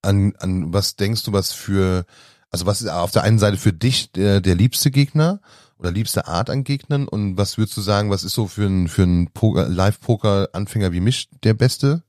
An, 0.03 0.35
an 0.38 0.71
was 0.71 0.95
denkst 0.95 1.23
du, 1.23 1.33
was 1.33 1.51
für 1.51 2.05
also 2.52 2.66
was 2.66 2.82
ist 2.82 2.89
auf 2.89 3.12
der 3.12 3.24
einen 3.24 3.39
Seite 3.39 3.58
für 3.58 3.74
dich 3.74 4.12
der, 4.12 4.41
der 4.41 4.56
liebste 4.56 4.91
Gegner 4.91 5.41
oder 5.78 5.91
liebste 5.91 6.28
Art 6.28 6.50
an 6.50 6.64
Gegnern 6.64 7.08
und 7.08 7.38
was 7.38 7.58
würdest 7.58 7.78
du 7.78 7.82
sagen, 7.82 8.10
was 8.10 8.24
ist 8.24 8.34
so 8.34 8.48
für 8.48 8.66
ein, 8.66 8.88
für 8.88 9.04
ein 9.04 9.30
Live-Poker-Anfänger 9.34 10.91
wie 10.91 11.02
mich 11.02 11.30
der 11.43 11.54
beste? 11.54 12.04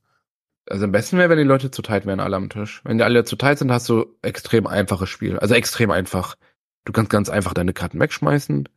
Also 0.67 0.85
am 0.85 0.93
besten 0.93 1.19
wäre, 1.19 1.31
wenn 1.31 1.39
die 1.39 1.45
Leute 1.45 1.71
zu 1.71 1.83
tight 1.83 2.07
wären, 2.07 2.21
alle 2.21 2.37
am 2.37 2.51
Tisch. 2.51 2.83
Wenn 2.85 2.99
die 2.99 3.05
alle 3.05 3.25
zu 3.25 3.37
tight 3.37 3.59
sind, 3.59 3.71
hast 3.73 3.89
du 3.89 4.07
extrem 4.23 4.67
einfaches 4.67 5.09
Spiel. 5.09 5.39
Also 5.39 5.55
extrem 5.55 5.91
einfach. 5.91 6.37
Du 6.85 6.93
kannst 6.93 7.11
ganz 7.11 7.29
einfach 7.29 7.55
deine 7.55 7.73
Karten 7.73 8.01
wegschmeißen. 8.01 8.69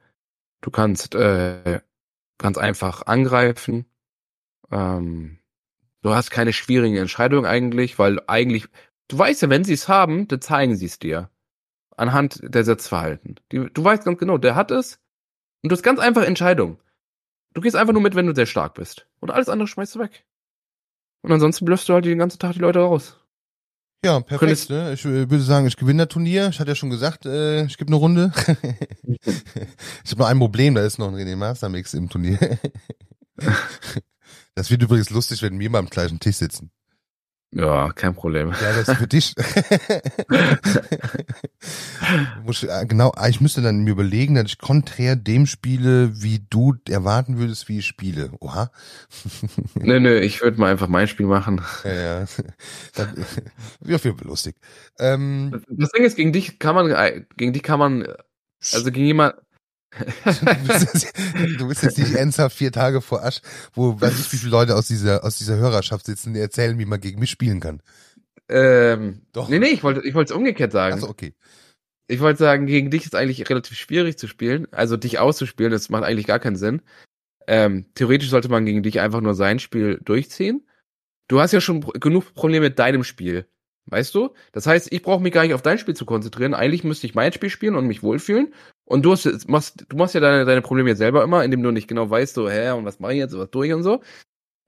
Du 0.61 0.71
kannst 0.71 1.15
äh, 1.15 1.81
ganz 2.37 2.57
einfach 2.57 3.05
angreifen. 3.07 3.85
Ähm, 4.71 5.39
du 6.01 6.13
hast 6.13 6.31
keine 6.31 6.53
schwierigen 6.53 6.95
Entscheidungen 6.95 7.45
eigentlich, 7.45 7.99
weil 7.99 8.21
eigentlich, 8.27 8.67
du 9.09 9.17
weißt 9.17 9.41
ja, 9.41 9.49
wenn 9.49 9.65
sie 9.65 9.73
es 9.73 9.89
haben, 9.89 10.27
dann 10.27 10.41
zeigen 10.41 10.75
sie 10.77 10.85
es 10.85 10.97
dir 10.97 11.29
anhand 12.01 12.41
der 12.43 12.63
Setzverhalten. 12.63 13.35
Die, 13.51 13.69
du 13.71 13.83
weißt 13.83 14.03
ganz 14.03 14.19
genau, 14.19 14.37
der 14.37 14.55
hat 14.55 14.71
es 14.71 14.99
und 15.63 15.71
du 15.71 15.75
hast 15.75 15.83
ganz 15.83 15.99
einfach 15.99 16.23
Entscheidungen. 16.23 16.77
Du 17.53 17.61
gehst 17.61 17.75
einfach 17.75 17.93
nur 17.93 18.01
mit, 18.01 18.15
wenn 18.15 18.25
du 18.25 18.35
sehr 18.35 18.45
stark 18.45 18.73
bist. 18.73 19.07
Und 19.19 19.29
alles 19.29 19.49
andere 19.49 19.67
schmeißt 19.67 19.95
du 19.95 19.99
weg. 19.99 20.25
Und 21.21 21.31
ansonsten 21.31 21.65
blöffst 21.65 21.87
du 21.87 21.93
halt 21.93 22.05
den 22.05 22.17
ganzen 22.17 22.39
Tag 22.39 22.53
die 22.53 22.59
Leute 22.59 22.79
raus. 22.79 23.17
Ja, 24.03 24.19
perfekt. 24.19 24.69
Ne? 24.71 24.93
Ich 24.93 25.05
würde 25.05 25.41
sagen, 25.41 25.67
ich 25.67 25.77
gewinne 25.77 26.05
das 26.05 26.13
Turnier. 26.13 26.49
Ich 26.49 26.59
hatte 26.59 26.71
ja 26.71 26.75
schon 26.75 26.89
gesagt, 26.89 27.27
äh, 27.27 27.65
ich 27.65 27.77
gebe 27.77 27.89
eine 27.89 27.97
Runde. 27.97 28.31
ich 29.03 30.11
habe 30.11 30.17
nur 30.17 30.27
ein 30.27 30.39
Problem, 30.39 30.73
da 30.73 30.83
ist 30.83 30.97
noch 30.97 31.09
ein 31.09 31.15
René 31.15 31.35
Mastermix 31.35 31.93
im 31.93 32.09
Turnier. 32.09 32.39
das 34.55 34.71
wird 34.71 34.81
übrigens 34.81 35.11
lustig, 35.11 35.43
wenn 35.43 35.59
wir 35.59 35.69
mal 35.69 35.79
am 35.79 35.89
gleichen 35.89 36.19
Tisch 36.19 36.37
sitzen. 36.37 36.71
Ja, 37.53 37.91
kein 37.91 38.15
Problem. 38.15 38.53
Ja, 38.61 38.73
das 38.73 38.87
ist 38.87 38.97
für 38.97 39.07
dich. 39.07 39.35
muss, 42.45 42.63
äh, 42.63 42.85
genau, 42.87 43.11
ah, 43.15 43.27
ich 43.27 43.41
müsste 43.41 43.61
dann 43.61 43.83
mir 43.83 43.91
überlegen, 43.91 44.35
dass 44.35 44.45
ich 44.45 44.57
konträr 44.57 45.17
dem 45.17 45.45
spiele, 45.45 46.21
wie 46.21 46.39
du 46.49 46.75
erwarten 46.87 47.39
würdest, 47.39 47.67
wie 47.67 47.79
ich 47.79 47.85
spiele. 47.85 48.31
Oha. 48.39 48.71
nö, 49.75 49.99
nö, 49.99 50.17
ich 50.19 50.41
würde 50.41 50.61
mal 50.61 50.71
einfach 50.71 50.87
mein 50.87 51.09
Spiel 51.09 51.25
machen. 51.25 51.61
Ja, 51.83 51.93
ja. 51.93 52.25
Dann, 52.95 53.25
ja, 53.85 53.97
viel 53.97 54.15
lustig. 54.23 54.55
Ähm, 54.97 55.61
das 55.67 55.91
Ding 55.91 56.05
ist, 56.05 56.15
gegen 56.15 56.31
dich 56.31 56.57
kann 56.57 56.75
man, 56.75 56.89
äh, 56.91 57.25
gegen 57.35 57.51
dich 57.51 57.63
kann 57.63 57.79
man, 57.79 58.07
also 58.71 58.91
gegen 58.93 59.05
jemand, 59.05 59.35
du 61.57 61.67
bist 61.67 61.83
jetzt 61.83 61.97
nicht 61.97 62.13
ernsthaft 62.13 62.57
vier 62.57 62.71
Tage 62.71 63.01
vor 63.01 63.23
Asch, 63.23 63.41
wo 63.73 63.99
weiß 63.99 64.19
ich, 64.19 64.31
wie 64.31 64.37
viele 64.37 64.51
Leute 64.51 64.75
aus 64.75 64.87
dieser, 64.87 65.23
aus 65.23 65.37
dieser 65.37 65.57
Hörerschaft 65.57 66.05
sitzen, 66.05 66.33
die 66.33 66.39
erzählen, 66.39 66.79
wie 66.79 66.85
man 66.85 67.01
gegen 67.01 67.19
mich 67.19 67.29
spielen 67.29 67.59
kann. 67.59 67.81
Ähm, 68.47 69.21
Doch. 69.33 69.49
Nee, 69.49 69.59
nee, 69.59 69.67
ich 69.67 69.83
wollte 69.83 70.05
ich 70.05 70.13
wollte 70.13 70.33
es 70.33 70.37
umgekehrt 70.37 70.71
sagen. 70.71 70.95
Also 70.95 71.09
okay. 71.09 71.33
Ich 72.07 72.19
wollte 72.19 72.39
sagen, 72.39 72.65
gegen 72.65 72.91
dich 72.91 73.05
ist 73.05 73.15
eigentlich 73.15 73.49
relativ 73.49 73.77
schwierig 73.77 74.17
zu 74.17 74.27
spielen. 74.27 74.67
Also 74.71 74.97
dich 74.97 75.19
auszuspielen, 75.19 75.71
das 75.71 75.89
macht 75.89 76.03
eigentlich 76.03 76.27
gar 76.27 76.39
keinen 76.39 76.57
Sinn. 76.57 76.81
Ähm, 77.47 77.85
theoretisch 77.95 78.29
sollte 78.29 78.49
man 78.49 78.65
gegen 78.65 78.83
dich 78.83 78.99
einfach 78.99 79.21
nur 79.21 79.33
sein 79.33 79.59
Spiel 79.59 79.99
durchziehen. 80.03 80.67
Du 81.27 81.39
hast 81.39 81.53
ja 81.53 81.61
schon 81.61 81.81
genug 81.81 82.33
Probleme 82.33 82.67
mit 82.67 82.79
deinem 82.79 83.03
Spiel. 83.03 83.45
Weißt 83.87 84.13
du? 84.13 84.29
Das 84.51 84.67
heißt, 84.67 84.91
ich 84.91 85.01
brauche 85.01 85.21
mich 85.21 85.33
gar 85.33 85.43
nicht 85.43 85.53
auf 85.53 85.61
dein 85.61 85.77
Spiel 85.77 85.95
zu 85.95 86.05
konzentrieren. 86.05 86.53
Eigentlich 86.53 86.83
müsste 86.83 87.07
ich 87.07 87.15
mein 87.15 87.33
Spiel 87.33 87.49
spielen 87.49 87.75
und 87.75 87.87
mich 87.87 88.03
wohlfühlen. 88.03 88.53
Und 88.85 89.03
du 89.03 89.11
hast, 89.11 89.49
machst, 89.49 89.85
du 89.89 89.97
machst 89.97 90.13
ja 90.13 90.21
deine, 90.21 90.45
deine 90.45 90.61
Probleme 90.61 90.89
jetzt 90.89 90.99
selber 90.99 91.23
immer, 91.23 91.43
indem 91.43 91.63
du 91.63 91.71
nicht 91.71 91.87
genau 91.87 92.09
weißt, 92.09 92.35
so, 92.35 92.49
hä, 92.49 92.71
und 92.71 92.85
was 92.85 92.99
mache 92.99 93.13
ich 93.13 93.19
jetzt, 93.19 93.37
was 93.37 93.49
tue 93.49 93.67
ich 93.67 93.73
und 93.73 93.83
so. 93.83 94.01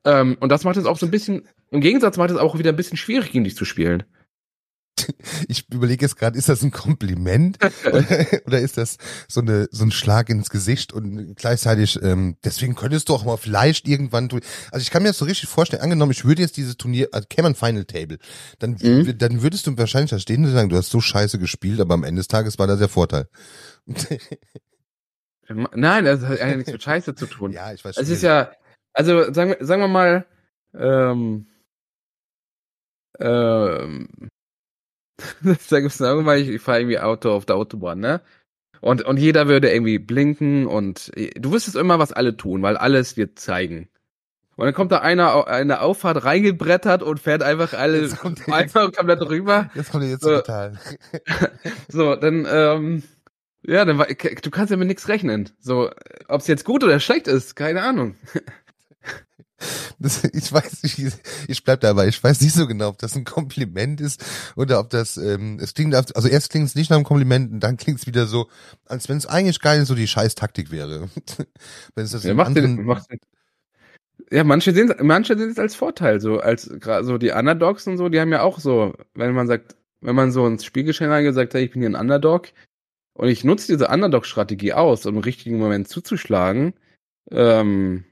Ähm, 0.05 0.37
und 0.39 0.51
das 0.51 0.63
macht 0.63 0.77
es 0.77 0.85
auch 0.85 0.97
so 0.97 1.05
ein 1.05 1.11
bisschen, 1.11 1.47
im 1.71 1.81
Gegensatz 1.81 2.17
macht 2.17 2.31
es 2.31 2.37
auch 2.37 2.57
wieder 2.57 2.71
ein 2.71 2.75
bisschen 2.75 2.97
schwierig, 2.97 3.31
gegen 3.31 3.43
dich 3.43 3.55
zu 3.55 3.65
spielen. 3.65 4.03
Ich 5.47 5.69
überlege 5.71 6.05
jetzt 6.05 6.17
gerade, 6.17 6.37
ist 6.37 6.49
das 6.49 6.63
ein 6.63 6.71
Kompliment 6.71 7.57
oder, 8.45 8.59
ist 8.59 8.77
das 8.77 8.97
so 9.27 9.41
eine 9.41 9.67
so 9.71 9.83
ein 9.83 9.91
Schlag 9.91 10.29
ins 10.29 10.49
Gesicht 10.49 10.93
und 10.93 11.35
gleichzeitig 11.35 12.01
ähm, 12.01 12.37
deswegen 12.43 12.75
könntest 12.75 13.09
du 13.09 13.13
auch 13.13 13.25
mal 13.25 13.37
vielleicht 13.37 13.87
irgendwann 13.87 14.29
also 14.71 14.81
ich 14.81 14.91
kann 14.91 15.03
mir 15.03 15.09
das 15.09 15.17
so 15.17 15.25
richtig 15.25 15.49
vorstellen 15.49 15.81
angenommen 15.81 16.11
ich 16.11 16.25
würde 16.25 16.41
jetzt 16.41 16.57
dieses 16.57 16.77
Turnier 16.77 17.09
also 17.11 17.27
käme 17.27 17.49
ein 17.49 17.55
Final 17.55 17.85
Table 17.85 18.17
dann 18.59 18.77
mhm. 18.81 19.17
dann 19.17 19.41
würdest 19.41 19.67
du 19.67 19.77
wahrscheinlich 19.77 20.11
da 20.11 20.19
stehen 20.19 20.45
und 20.45 20.51
sagen 20.51 20.69
du 20.69 20.77
hast 20.77 20.89
so 20.89 21.01
scheiße 21.01 21.39
gespielt 21.39 21.81
aber 21.81 21.95
am 21.95 22.03
Ende 22.03 22.19
des 22.19 22.27
Tages 22.27 22.59
war 22.59 22.67
das 22.67 22.79
der 22.79 22.89
Vorteil 22.89 23.27
Nein, 25.49 26.05
das 26.05 26.21
hat 26.21 26.39
ja 26.39 26.55
nichts 26.55 26.71
mit 26.71 26.81
Scheiße 26.81 27.15
zu 27.15 27.25
tun. 27.25 27.51
Ja, 27.51 27.73
ich 27.73 27.83
weiß 27.83 27.95
schon. 27.95 28.03
Es 28.03 28.09
ist 28.09 28.23
ja, 28.23 28.51
also 28.93 29.31
sagen, 29.33 29.55
sagen 29.59 29.81
wir 29.81 29.87
mal, 29.87 30.25
ähm, 30.73 31.47
ähm, 33.19 34.07
da 35.69 35.79
gibt's 35.79 35.99
irgendwann, 35.99 36.39
ich, 36.39 36.49
ich 36.49 36.61
fahre 36.61 36.79
irgendwie 36.79 36.99
Auto 36.99 37.31
auf 37.31 37.45
der 37.45 37.55
Autobahn, 37.55 37.99
ne? 37.99 38.21
Und, 38.81 39.03
und 39.03 39.17
jeder 39.17 39.47
würde 39.47 39.71
irgendwie 39.71 39.97
blinken 39.97 40.67
und 40.67 41.09
du 41.35 41.53
wüsstest 41.53 41.77
immer, 41.77 41.99
was 41.99 42.11
alle 42.11 42.35
tun, 42.35 42.61
weil 42.63 42.75
alles 42.75 43.15
wird 43.15 43.39
zeigen. 43.39 43.87
Und 44.55 44.65
dann 44.65 44.73
kommt 44.73 44.91
da 44.91 44.99
einer 44.99 45.47
in 45.59 45.69
der 45.69 45.81
Auffahrt 45.81 46.25
reingebrettert 46.25 47.01
und 47.01 47.19
fährt 47.19 47.41
einfach 47.41 47.73
alle 47.73 48.09
einfach 48.51 48.91
komplett 48.91 49.21
rüber. 49.21 49.71
Jetzt 49.73 49.91
kommt 49.91 50.03
er 50.03 50.09
jetzt 50.11 50.23
so. 50.23 50.35
total. 50.35 50.77
so, 51.87 52.15
dann, 52.15 52.45
ähm, 52.49 53.03
ja, 53.65 53.85
dann 53.85 53.97
du 53.97 54.51
kannst 54.51 54.71
ja 54.71 54.77
mit 54.77 54.87
nichts 54.87 55.07
rechnen. 55.07 55.49
So, 55.59 55.89
ob 56.27 56.41
es 56.41 56.47
jetzt 56.47 56.65
gut 56.65 56.83
oder 56.83 56.99
schlecht 56.99 57.27
ist, 57.27 57.55
keine 57.55 57.81
Ahnung. 57.81 58.15
Das, 59.99 60.23
ich 60.23 60.51
weiß 60.51 60.83
nicht, 60.83 61.13
ich 61.47 61.63
bleib 61.63 61.81
dabei, 61.81 62.07
ich 62.07 62.23
weiß 62.23 62.41
nicht 62.41 62.53
so 62.53 62.67
genau, 62.67 62.89
ob 62.89 62.97
das 62.97 63.15
ein 63.15 63.23
Kompliment 63.23 64.01
ist 64.01 64.23
oder 64.55 64.79
ob 64.79 64.89
das, 64.89 65.17
ähm, 65.17 65.59
es 65.61 65.73
klingt, 65.73 65.95
also 65.95 66.27
erst 66.27 66.51
klingt 66.51 66.67
es 66.67 66.75
nicht 66.75 66.89
nach 66.89 66.97
einem 66.97 67.05
Kompliment 67.05 67.51
und 67.51 67.59
dann 67.59 67.77
klingt 67.77 67.99
es 67.99 68.07
wieder 68.07 68.25
so, 68.25 68.49
als 68.85 69.09
wenn 69.09 69.17
es 69.17 69.25
eigentlich 69.25 69.59
geil 69.59 69.85
so 69.85 69.95
die 69.95 70.07
scheiß 70.07 70.35
Taktik 70.35 70.71
wäre. 70.71 71.09
wenn 71.95 72.05
es 72.05 72.11
das 72.11 72.23
ja, 72.23 72.33
macht 72.33 72.55
den, 72.55 72.83
macht 72.83 73.09
den, 73.11 73.19
ja, 74.31 74.43
manche 74.43 74.73
sehen 74.73 74.93
manche 75.01 75.37
sehen 75.37 75.49
es 75.49 75.59
als 75.59 75.75
Vorteil, 75.75 76.19
so 76.19 76.39
als 76.39 76.63
so 76.63 77.17
die 77.17 77.31
Underdogs 77.31 77.87
und 77.87 77.97
so, 77.97 78.09
die 78.09 78.19
haben 78.19 78.31
ja 78.31 78.41
auch 78.41 78.59
so, 78.59 78.93
wenn 79.13 79.33
man 79.33 79.47
sagt, 79.47 79.75
wenn 80.01 80.15
man 80.15 80.31
so 80.31 80.45
ins 80.47 80.65
Spielgeschehen 80.65 81.11
reingeht, 81.11 81.35
sagt, 81.35 81.53
hey, 81.53 81.63
ich 81.65 81.71
bin 81.71 81.81
hier 81.81 81.89
ein 81.89 81.95
Underdog 81.95 82.49
und 83.13 83.29
ich 83.29 83.43
nutze 83.43 83.71
diese 83.71 83.87
Underdog-Strategie 83.87 84.73
aus, 84.73 85.05
um 85.05 85.15
im 85.15 85.21
richtigen 85.21 85.57
Moment 85.59 85.87
zuzuschlagen, 85.87 86.73
ähm, 87.31 88.05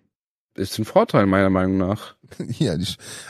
ist 0.55 0.77
ein 0.77 0.85
Vorteil 0.85 1.25
meiner 1.25 1.49
Meinung 1.49 1.77
nach. 1.77 2.15
Ja, 2.59 2.77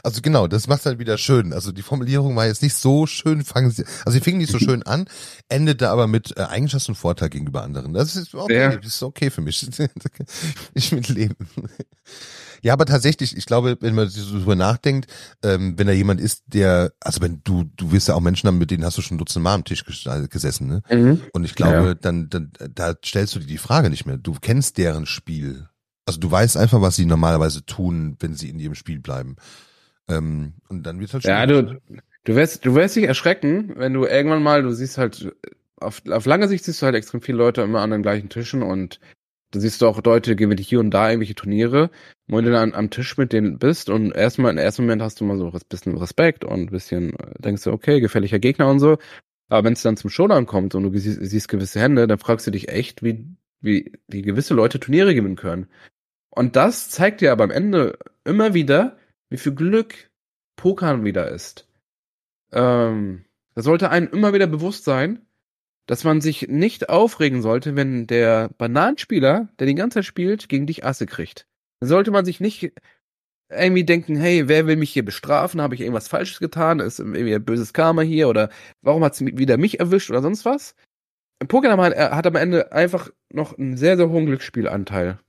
also 0.04 0.22
genau, 0.22 0.48
das 0.48 0.68
macht 0.68 0.86
halt 0.86 1.00
wieder 1.00 1.18
schön. 1.18 1.54
Also 1.54 1.72
die 1.72 1.82
Formulierung 1.82 2.36
war 2.36 2.46
jetzt 2.46 2.62
nicht 2.62 2.76
so 2.76 3.08
schön, 3.08 3.44
fangen 3.44 3.72
sie, 3.72 3.84
also 4.06 4.12
sie 4.12 4.22
fingen 4.22 4.38
nicht 4.38 4.52
so 4.52 4.60
schön 4.60 4.84
an, 4.84 5.06
endete 5.50 5.90
aber 5.90 6.06
mit 6.06 6.38
äh, 6.38 6.42
eigentlich 6.42 6.76
hast 6.76 6.88
du 6.88 6.92
einen 6.92 6.98
Vorteil 6.98 7.30
gegenüber 7.30 7.64
anderen. 7.64 7.94
Das 7.94 8.16
ist 8.16 8.36
okay, 8.36 8.60
ja. 8.60 8.76
das 8.76 8.86
ist 8.86 9.04
okay 9.04 9.32
für 9.32 9.42
mich. 9.42 9.68
ich 10.76 10.92
mit 10.92 11.10
leben. 11.10 11.48
Ja, 12.62 12.74
aber 12.74 12.86
tatsächlich, 12.86 13.36
ich 13.36 13.48
glaube, 13.48 13.78
wenn 13.80 13.96
man 13.96 14.08
so 14.08 14.38
drüber 14.38 14.56
nachdenkt, 14.56 15.12
ähm, 15.44 15.74
wenn 15.78 15.88
da 15.88 15.94
jemand 15.94 16.22
ist, 16.22 16.44
der, 16.46 16.94
also 17.00 17.22
wenn 17.22 17.42
du, 17.44 17.64
du 17.76 17.92
wirst 17.92 18.08
ja 18.08 18.14
auch 18.14 18.22
Menschen 18.22 18.48
haben, 18.48 18.60
mit 18.60 18.70
denen 18.70 18.86
hast 18.86 18.98
du 18.98 19.02
schon 19.02 19.18
Dutzend 19.18 19.44
Mal 19.44 19.56
am 19.56 19.64
Tisch 19.64 19.84
gesessen, 19.84 20.68
ne? 20.68 20.84
Mhm. 20.92 21.22
Und 21.34 21.44
ich 21.44 21.56
glaube, 21.56 21.88
ja. 21.88 21.94
dann, 21.96 22.30
dann, 22.30 22.52
da 22.74 22.94
stellst 23.04 23.36
du 23.36 23.40
dir 23.40 23.48
die 23.48 23.58
Frage 23.58 23.90
nicht 23.90 24.06
mehr. 24.06 24.18
Du 24.18 24.36
kennst 24.40 24.78
deren 24.78 25.08
Spiel. 25.08 25.68
Also 26.12 26.20
du 26.20 26.32
weißt 26.32 26.58
einfach, 26.58 26.82
was 26.82 26.98
sie 26.98 27.06
normalerweise 27.06 27.66
tun, 27.66 28.18
wenn 28.20 28.34
sie 28.34 28.50
in 28.50 28.60
ihrem 28.60 28.76
Spiel 28.76 29.00
bleiben. 29.00 29.38
Ähm, 30.10 30.54
und 30.68 30.86
dann 30.86 31.00
wird 31.00 31.14
halt 31.14 31.24
schwierig. 31.24 31.40
Ja, 31.40 31.46
du, 31.46 31.82
du 32.26 32.36
wirst, 32.36 32.66
du 32.66 32.76
wirst 32.76 32.96
dich 32.96 33.06
erschrecken, 33.06 33.74
wenn 33.78 33.94
du 33.94 34.06
irgendwann 34.06 34.44
mal, 34.44 34.62
du 34.62 34.74
siehst 34.74 34.98
halt, 34.98 35.34
auf, 35.78 36.02
auf 36.10 36.26
lange 36.26 36.48
Sicht 36.48 36.66
siehst 36.66 36.82
du 36.82 36.86
halt 36.86 36.96
extrem 36.96 37.22
viele 37.22 37.38
Leute 37.38 37.62
immer 37.62 37.82
an 37.82 37.92
den 37.92 38.02
gleichen 38.02 38.30
Tischen 38.30 38.62
und 38.62 39.00
du 39.52 39.60
siehst 39.60 39.84
auch 39.84 40.04
Leute 40.04 40.36
gewinnen 40.36 40.58
hier 40.58 40.80
und 40.80 40.92
da 40.92 41.10
irgendwelche 41.10 41.36
Turniere, 41.36 41.90
wo 42.28 42.40
du 42.42 42.52
dann 42.52 42.74
am 42.74 42.90
Tisch 42.90 43.18
mit 43.18 43.34
denen 43.34 43.58
bist 43.58 43.90
und 43.90 44.12
erstmal, 44.12 44.52
im 44.52 44.58
ersten 44.58 44.84
Moment 44.84 45.02
hast 45.02 45.20
du 45.20 45.26
mal 45.26 45.38
so 45.38 45.50
ein 45.50 45.60
bisschen 45.70 45.98
Respekt 45.98 46.44
und 46.44 46.60
ein 46.60 46.72
bisschen, 46.72 47.14
denkst 47.40 47.64
du, 47.64 47.72
okay, 47.72 48.00
gefährlicher 48.00 48.40
Gegner 48.40 48.70
und 48.70 48.80
so. 48.80 48.98
Aber 49.50 49.66
wenn 49.66 49.74
es 49.74 49.82
dann 49.82 49.98
zum 49.98 50.10
Showdown 50.10 50.46
kommt 50.46 50.76
und 50.76 50.84
du 50.84 50.98
siehst, 50.98 51.20
siehst 51.22 51.50
gewisse 51.50 51.80
Hände, 51.82 52.08
dann 52.08 52.20
fragst 52.20 52.48
du 52.48 52.52
dich 52.52 52.70
echt, 52.70 53.04
wie, 53.04 53.26
wie, 53.60 53.92
wie 54.08 54.22
gewisse 54.22 54.54
Leute 54.54 54.80
Turniere 54.80 55.14
gewinnen 55.14 55.36
können. 55.36 55.68
Und 56.32 56.56
das 56.56 56.90
zeigt 56.90 57.22
dir 57.22 57.32
aber 57.32 57.44
am 57.44 57.52
Ende 57.52 58.00
immer 58.24 58.54
wieder, 58.54 58.98
wie 59.30 59.38
viel 59.38 59.54
Glück 59.54 60.10
Pokern 60.56 61.04
wieder 61.04 61.30
ist. 61.30 61.68
Ähm, 62.52 63.26
da 63.54 63.62
sollte 63.62 63.90
einem 63.90 64.08
immer 64.08 64.34
wieder 64.34 64.48
bewusst 64.48 64.86
sein, 64.86 65.26
dass 65.88 66.04
man 66.04 66.22
sich 66.22 66.48
nicht 66.48 66.90
aufregen 66.90 67.42
sollte, 67.42 67.76
wenn 67.76 68.08
der 68.08 68.50
Bananenspieler, 68.58 69.50
der 69.60 69.68
die 69.68 69.76
ganze 69.76 69.96
Zeit 69.96 70.06
spielt, 70.06 70.48
gegen 70.48 70.68
dich 70.68 70.86
Asse 70.86 71.06
kriegt. 71.06 71.48
Da 71.82 71.88
sollte 71.88 72.12
man 72.12 72.26
sich 72.26 72.40
nicht 72.40 72.72
irgendwie 73.50 73.84
denken, 73.84 74.16
hey, 74.16 74.48
wer 74.48 74.68
will 74.68 74.78
mich 74.78 74.92
hier 74.92 75.04
bestrafen? 75.04 75.62
Habe 75.62 75.76
ich 75.76 75.82
irgendwas 75.82 76.08
Falsches 76.08 76.40
getan? 76.40 76.80
Ist 76.80 77.00
irgendwie 77.00 77.36
ein 77.36 77.44
böses 77.44 77.74
Karma 77.74 78.02
hier? 78.04 78.30
Oder 78.30 78.50
warum 78.82 79.04
hat 79.04 79.14
es 79.14 79.26
wieder 79.26 79.58
mich 79.58 79.80
erwischt 79.80 80.10
oder 80.10 80.22
sonst 80.22 80.46
was? 80.46 80.76
Pokémon 81.44 81.84
hat, 81.84 81.98
hat 81.98 82.28
am 82.28 82.36
Ende 82.36 82.72
einfach 82.72 83.10
noch 83.34 83.58
einen 83.58 83.76
sehr, 83.76 83.98
sehr 83.98 84.10
hohen 84.10 84.28
Glücksspielanteil. 84.28 85.20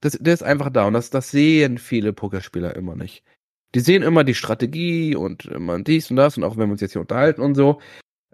Das, 0.00 0.12
der 0.12 0.34
ist 0.34 0.42
einfach 0.42 0.70
da 0.70 0.86
und 0.86 0.94
das, 0.94 1.10
das 1.10 1.30
sehen 1.30 1.78
viele 1.78 2.12
Pokerspieler 2.12 2.74
immer 2.76 2.96
nicht. 2.96 3.22
Die 3.74 3.80
sehen 3.80 4.02
immer 4.02 4.24
die 4.24 4.34
Strategie 4.34 5.14
und 5.14 5.44
immer 5.44 5.78
dies 5.80 6.10
und 6.10 6.16
das 6.16 6.36
und 6.36 6.44
auch 6.44 6.56
wenn 6.56 6.68
wir 6.68 6.72
uns 6.72 6.80
jetzt 6.80 6.92
hier 6.92 7.00
unterhalten 7.00 7.42
und 7.42 7.54
so. 7.54 7.80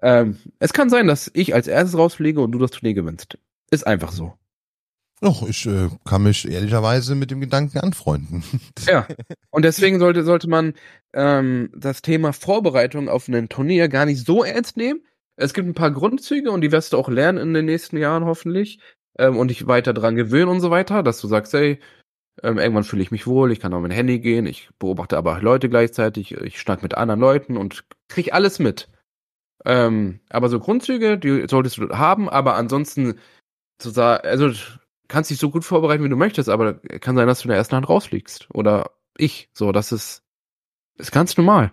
Ähm, 0.03 0.39
es 0.59 0.73
kann 0.73 0.91
sein, 0.91 1.07
dass 1.07 1.31
ich 1.35 1.55
als 1.55 1.67
erstes 1.67 1.99
rausfliege 1.99 2.41
und 2.41 2.53
du 2.53 2.59
das 2.59 2.71
Turnier 2.71 2.95
gewinnst. 2.95 3.39
Ist 3.71 3.87
einfach 3.87 4.13
so. 4.13 4.35
Doch, 5.21 5.49
ich 5.49 5.67
äh, 5.67 5.89
kann 6.05 6.25
mich 6.25 6.47
ehrlicherweise 6.49 7.15
mit 7.15 7.31
dem 7.31 7.41
Gedanken 7.41 7.79
anfreunden. 7.79 8.45
ja, 8.87 9.07
und 9.51 9.65
deswegen 9.65 9.99
sollte, 9.99 10.25
sollte 10.25 10.49
man 10.49 10.75
ähm, 11.15 11.71
das 11.75 12.03
Thema 12.03 12.33
Vorbereitung 12.33 13.09
auf 13.09 13.27
ein 13.29 13.49
Turnier 13.49 13.89
gar 13.89 14.05
nicht 14.05 14.25
so 14.27 14.45
ernst 14.45 14.77
nehmen. 14.77 15.01
Es 15.37 15.55
gibt 15.55 15.69
ein 15.69 15.75
paar 15.75 15.91
Grundzüge 15.91 16.51
und 16.51 16.61
die 16.61 16.73
wirst 16.73 16.93
du 16.93 16.99
auch 16.99 17.09
lernen 17.09 17.39
in 17.39 17.55
den 17.55 17.65
nächsten 17.65 17.97
Jahren 17.97 18.25
hoffentlich 18.25 18.79
ähm, 19.19 19.37
und 19.37 19.49
dich 19.49 19.67
weiter 19.67 19.93
dran 19.93 20.17
gewöhnen 20.17 20.49
und 20.49 20.61
so 20.61 20.71
weiter, 20.71 21.03
dass 21.03 21.21
du 21.21 21.29
sagst, 21.29 21.53
hey, 21.53 21.79
ähm, 22.43 22.59
irgendwann 22.59 22.85
fühle 22.85 23.03
ich 23.03 23.11
mich 23.11 23.27
wohl, 23.27 23.53
ich 23.53 23.61
kann 23.61 23.73
auf 23.73 23.83
mein 23.83 23.91
Handy 23.91 24.19
gehen, 24.19 24.47
ich 24.47 24.69
beobachte 24.79 25.17
aber 25.17 25.41
Leute 25.41 25.69
gleichzeitig, 25.69 26.33
ich 26.33 26.61
schnack 26.61 26.83
mit 26.83 26.95
anderen 26.95 27.21
Leuten 27.21 27.57
und 27.57 27.85
krieg 28.09 28.35
alles 28.35 28.59
mit. 28.59 28.89
Ähm, 29.65 30.21
aber 30.29 30.49
so 30.49 30.61
Grundzüge, 30.61 31.19
die 31.19 31.47
solltest 31.49 31.79
du 31.79 31.89
haben, 31.91 32.29
aber 32.29 32.55
ansonsten 32.57 33.19
zu 33.79 33.91
sagen, 33.91 34.27
also 34.27 34.51
kannst 35.09 35.31
dich 35.31 35.39
so 35.39 35.51
gut 35.51 35.65
vorbereiten, 35.65 36.05
wie 36.05 36.09
du 36.09 36.17
möchtest, 36.17 36.49
aber 36.49 36.75
kann 36.75 37.17
sein, 37.17 37.27
dass 37.27 37.41
du 37.41 37.45
in 37.45 37.51
der 37.51 37.59
ersten 37.59 37.77
Hand 37.77 37.89
rausfliegst. 37.89 38.49
Oder 38.53 38.91
ich. 39.17 39.49
So, 39.53 39.73
das 39.73 39.93
ist, 39.93 40.23
ist 40.99 41.13
ganz 41.13 41.37
normal. 41.37 41.73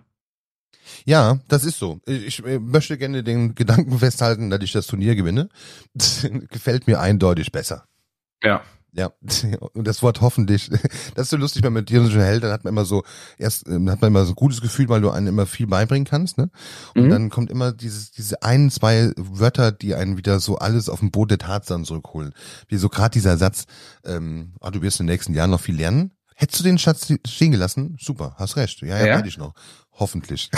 Ja, 1.04 1.38
das 1.48 1.64
ist 1.64 1.78
so. 1.78 2.00
Ich 2.06 2.42
möchte 2.44 2.98
gerne 2.98 3.22
den 3.22 3.54
Gedanken 3.54 3.98
festhalten, 3.98 4.50
dass 4.50 4.62
ich 4.62 4.72
das 4.72 4.86
Turnier 4.86 5.14
gewinne. 5.14 5.48
Das 5.94 6.26
gefällt 6.50 6.86
mir 6.86 7.00
eindeutig 7.00 7.52
besser. 7.52 7.86
Ja. 8.42 8.62
Ja, 8.96 9.10
und 9.72 9.86
das 9.86 10.02
Wort 10.02 10.20
hoffentlich, 10.20 10.70
das 11.14 11.24
ist 11.24 11.30
so 11.30 11.36
lustig, 11.36 11.64
wenn 11.64 11.72
man 11.72 11.80
mit 11.82 11.90
dir 11.90 12.04
so 12.04 12.20
hält, 12.20 12.44
dann 12.44 12.52
hat 12.52 12.62
man 12.62 12.72
immer 12.72 12.84
so, 12.84 13.02
erst 13.38 13.66
ähm, 13.68 13.90
hat 13.90 14.00
man 14.00 14.08
immer 14.08 14.24
so 14.24 14.32
ein 14.32 14.36
gutes 14.36 14.60
Gefühl, 14.60 14.88
weil 14.88 15.00
du 15.00 15.10
einen 15.10 15.26
immer 15.26 15.46
viel 15.46 15.66
beibringen 15.66 16.06
kannst, 16.06 16.38
ne? 16.38 16.48
Und 16.94 17.06
mhm. 17.06 17.10
dann 17.10 17.30
kommt 17.30 17.50
immer 17.50 17.72
dieses, 17.72 18.12
diese 18.12 18.42
ein, 18.42 18.70
zwei 18.70 19.12
Wörter, 19.16 19.72
die 19.72 19.96
einen 19.96 20.16
wieder 20.16 20.38
so 20.38 20.58
alles 20.58 20.88
auf 20.88 21.00
den 21.00 21.10
Boden 21.10 21.30
der 21.30 21.38
Tatsachen 21.38 21.84
zurückholen. 21.84 22.34
Wie 22.68 22.76
so 22.76 22.88
gerade 22.88 23.12
dieser 23.12 23.36
Satz, 23.36 23.66
ähm, 24.04 24.54
oh, 24.60 24.70
du 24.70 24.80
wirst 24.80 25.00
in 25.00 25.06
den 25.06 25.12
nächsten 25.12 25.34
Jahren 25.34 25.50
noch 25.50 25.60
viel 25.60 25.76
lernen. 25.76 26.12
Hättest 26.34 26.60
du 26.60 26.64
den 26.64 26.78
Schatz 26.78 27.12
stehen 27.26 27.52
gelassen? 27.52 27.96
Super, 28.00 28.34
hast 28.38 28.56
recht. 28.56 28.82
Ja, 28.82 28.98
ja, 28.98 29.06
ja? 29.06 29.24
ich 29.24 29.38
noch. 29.38 29.54
Hoffentlich. 29.92 30.50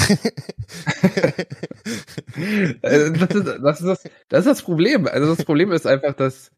Äh, 2.83 3.11
das, 3.12 3.31
ist, 3.35 3.47
das, 3.62 3.81
ist 3.81 3.87
das, 3.87 4.05
das 4.29 4.41
ist 4.41 4.47
das 4.47 4.62
Problem. 4.62 5.07
Also 5.07 5.35
das 5.35 5.45
Problem 5.45 5.72
ist 5.72 5.87
einfach, 5.87 6.14
dass 6.14 6.51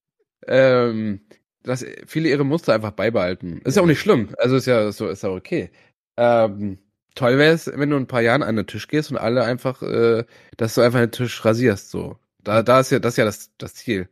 ähm, 0.46 1.20
dass 1.62 1.84
viele 2.06 2.28
ihre 2.28 2.44
Muster 2.44 2.74
einfach 2.74 2.92
beibehalten. 2.92 3.60
Ist 3.64 3.76
ja 3.76 3.82
auch 3.82 3.86
nicht 3.86 4.00
schlimm. 4.00 4.34
Also 4.38 4.56
ist 4.56 4.66
ja 4.66 4.90
so, 4.92 5.08
ist 5.08 5.22
ja 5.22 5.30
okay. 5.30 5.70
Ähm, 6.16 6.78
toll 7.14 7.38
wäre 7.38 7.54
es, 7.54 7.66
wenn 7.66 7.90
du 7.90 7.96
in 7.96 8.04
ein 8.04 8.08
paar 8.08 8.22
Jahren 8.22 8.42
an 8.42 8.56
den 8.56 8.66
Tisch 8.66 8.88
gehst 8.88 9.10
und 9.10 9.18
alle 9.18 9.44
einfach, 9.44 9.82
äh, 9.82 10.24
dass 10.56 10.74
du 10.74 10.80
einfach 10.80 11.00
den 11.00 11.12
Tisch 11.12 11.44
rasierst, 11.44 11.90
so. 11.90 12.18
Da, 12.42 12.62
da 12.62 12.80
ist 12.80 12.90
ja, 12.90 12.98
das 12.98 13.14
ist 13.14 13.18
ja 13.18 13.24
das, 13.24 13.50
das 13.58 13.74
Ziel. 13.74 14.08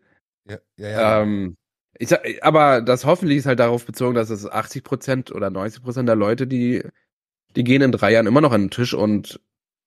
Ja, 0.48 0.58
ja, 0.76 0.88
ja. 0.88 1.22
Ähm, 1.22 1.56
ich 1.98 2.08
sag, 2.08 2.22
aber 2.42 2.80
das 2.82 3.04
hoffentlich 3.04 3.38
ist 3.38 3.46
halt 3.46 3.58
darauf 3.58 3.84
bezogen, 3.84 4.14
dass 4.14 4.30
es 4.30 4.50
80 4.50 4.84
Prozent 4.84 5.32
oder 5.32 5.50
90 5.50 5.82
Prozent 5.82 6.08
der 6.08 6.16
Leute, 6.16 6.46
die, 6.46 6.82
die 7.54 7.64
gehen 7.64 7.82
in 7.82 7.92
drei 7.92 8.12
Jahren 8.12 8.26
immer 8.26 8.40
noch 8.40 8.52
an 8.52 8.62
den 8.62 8.70
Tisch 8.70 8.94
und 8.94 9.40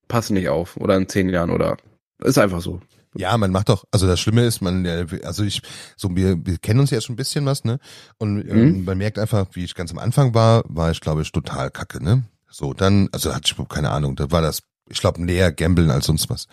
passen 0.07 0.33
nicht 0.33 0.49
auf 0.49 0.77
oder 0.77 0.97
in 0.97 1.07
zehn 1.07 1.29
Jahren 1.29 1.51
oder 1.51 1.77
ist 2.23 2.37
einfach 2.37 2.61
so. 2.61 2.81
Ja, 3.15 3.35
man 3.37 3.51
macht 3.51 3.69
doch, 3.69 3.85
also 3.91 4.05
das 4.05 4.19
Schlimme 4.19 4.45
ist, 4.45 4.61
man, 4.61 4.85
also 5.23 5.43
ich, 5.43 5.61
so 5.97 6.15
wir, 6.15 6.45
wir 6.45 6.57
kennen 6.59 6.79
uns 6.79 6.91
ja 6.91 7.01
schon 7.01 7.13
ein 7.13 7.17
bisschen 7.17 7.45
was, 7.45 7.63
ne? 7.63 7.79
Und 8.17 8.47
ähm, 8.47 8.79
mhm. 8.79 8.83
man 8.85 8.97
merkt 8.97 9.17
einfach, 9.17 9.47
wie 9.53 9.63
ich 9.63 9.73
ganz 9.73 9.91
am 9.91 9.97
Anfang 9.97 10.35
war, 10.35 10.63
war 10.67 10.91
ich, 10.91 11.01
glaube 11.01 11.23
ich, 11.23 11.31
total 11.31 11.71
kacke, 11.71 12.03
ne? 12.03 12.23
So, 12.51 12.73
dann, 12.73 13.09
also 13.11 13.33
hatte 13.33 13.51
ich 13.51 13.67
keine 13.67 13.89
Ahnung, 13.89 14.15
da 14.15 14.29
war 14.31 14.41
das, 14.41 14.61
ich 14.89 14.99
glaube, 14.99 15.23
näher 15.23 15.51
gambeln 15.51 15.91
als 15.91 16.05
sonst 16.05 16.29
was. 16.29 16.47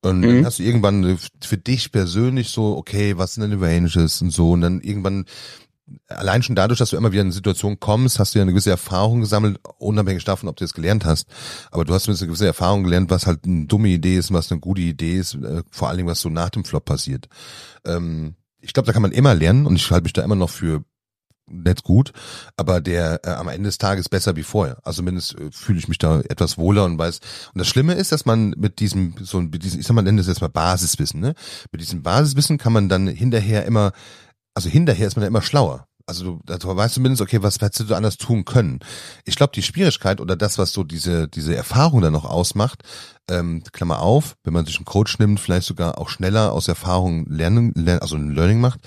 Und 0.00 0.20
mhm. 0.20 0.26
dann 0.26 0.46
hast 0.46 0.58
du 0.58 0.62
irgendwann 0.62 1.18
für 1.40 1.58
dich 1.58 1.90
persönlich 1.90 2.50
so, 2.50 2.76
okay, 2.76 3.18
was 3.18 3.34
sind 3.34 3.42
deine 3.42 3.60
Ranges 3.60 4.22
und 4.22 4.30
so, 4.30 4.52
und 4.52 4.60
dann 4.60 4.80
irgendwann 4.80 5.24
allein 6.08 6.42
schon 6.42 6.56
dadurch, 6.56 6.78
dass 6.78 6.90
du 6.90 6.96
immer 6.96 7.12
wieder 7.12 7.22
in 7.22 7.28
eine 7.28 7.34
Situation 7.34 7.80
kommst, 7.80 8.18
hast 8.18 8.34
du 8.34 8.38
ja 8.38 8.42
eine 8.42 8.52
gewisse 8.52 8.70
Erfahrung 8.70 9.20
gesammelt, 9.20 9.58
unabhängig 9.78 10.24
davon, 10.24 10.48
ob 10.48 10.56
du 10.56 10.64
es 10.64 10.74
gelernt 10.74 11.04
hast. 11.04 11.26
Aber 11.70 11.84
du 11.84 11.94
hast 11.94 12.04
zumindest 12.04 12.22
eine 12.22 12.28
gewisse 12.28 12.46
Erfahrung 12.46 12.84
gelernt, 12.84 13.10
was 13.10 13.26
halt 13.26 13.44
eine 13.44 13.66
dumme 13.66 13.88
Idee 13.88 14.16
ist, 14.16 14.32
was 14.32 14.50
eine 14.50 14.60
gute 14.60 14.82
Idee 14.82 15.16
ist, 15.16 15.34
äh, 15.34 15.62
vor 15.70 15.88
allen 15.88 15.98
Dingen, 15.98 16.08
was 16.08 16.20
so 16.20 16.28
nach 16.28 16.50
dem 16.50 16.64
Flop 16.64 16.84
passiert. 16.84 17.28
Ähm, 17.84 18.34
ich 18.60 18.72
glaube, 18.72 18.86
da 18.86 18.92
kann 18.92 19.02
man 19.02 19.12
immer 19.12 19.34
lernen 19.34 19.66
und 19.66 19.76
ich 19.76 19.90
halte 19.90 20.04
mich 20.04 20.12
da 20.12 20.22
immer 20.22 20.34
noch 20.34 20.50
für 20.50 20.84
nicht 21.50 21.82
gut, 21.82 22.12
aber 22.56 22.80
der 22.80 23.20
äh, 23.24 23.30
am 23.30 23.48
Ende 23.48 23.68
des 23.68 23.78
Tages 23.78 24.08
besser 24.08 24.36
wie 24.36 24.42
vorher. 24.42 24.78
Also 24.84 24.98
zumindest 24.98 25.38
äh, 25.38 25.50
fühle 25.50 25.78
ich 25.78 25.88
mich 25.88 25.98
da 25.98 26.20
etwas 26.20 26.58
wohler 26.58 26.84
und 26.84 26.98
weiß. 26.98 27.20
Und 27.54 27.58
das 27.58 27.68
Schlimme 27.68 27.94
ist, 27.94 28.12
dass 28.12 28.26
man 28.26 28.50
mit 28.56 28.80
diesem 28.80 29.14
so 29.20 29.40
mit 29.40 29.62
diesem, 29.62 29.80
ich 29.80 29.86
sag 29.86 29.94
mal, 29.94 30.02
nenne 30.02 30.18
das 30.18 30.28
jetzt 30.28 30.40
mal 30.40 30.48
Basiswissen, 30.48 31.20
ne? 31.20 31.34
Mit 31.72 31.80
diesem 31.80 32.02
Basiswissen 32.02 32.58
kann 32.58 32.72
man 32.72 32.88
dann 32.88 33.06
hinterher 33.08 33.64
immer 33.64 33.92
also 34.54 34.68
hinterher 34.68 35.06
ist 35.06 35.16
man 35.16 35.22
ja 35.22 35.28
immer 35.28 35.42
schlauer. 35.42 35.87
Also 36.08 36.40
du, 36.44 36.56
du 36.56 36.76
weißt 36.76 36.94
zumindest, 36.94 37.20
okay, 37.20 37.42
was 37.42 37.60
hättest 37.60 37.90
du 37.90 37.94
anders 37.94 38.16
tun 38.16 38.44
können? 38.44 38.80
Ich 39.24 39.36
glaube, 39.36 39.52
die 39.54 39.62
Schwierigkeit 39.62 40.20
oder 40.20 40.36
das, 40.36 40.56
was 40.56 40.72
so 40.72 40.82
diese, 40.82 41.28
diese 41.28 41.54
Erfahrung 41.54 42.00
dann 42.00 42.14
noch 42.14 42.24
ausmacht, 42.24 42.82
ähm, 43.30 43.62
Klammer 43.72 44.00
auf, 44.00 44.36
wenn 44.42 44.54
man 44.54 44.64
sich 44.64 44.76
einen 44.76 44.86
Coach 44.86 45.18
nimmt, 45.18 45.38
vielleicht 45.38 45.66
sogar 45.66 45.98
auch 45.98 46.08
schneller 46.08 46.52
aus 46.52 46.66
Erfahrung 46.66 47.26
lernen, 47.26 47.72
lernen 47.74 48.00
also 48.00 48.16
ein 48.16 48.30
Learning 48.30 48.60
macht, 48.60 48.80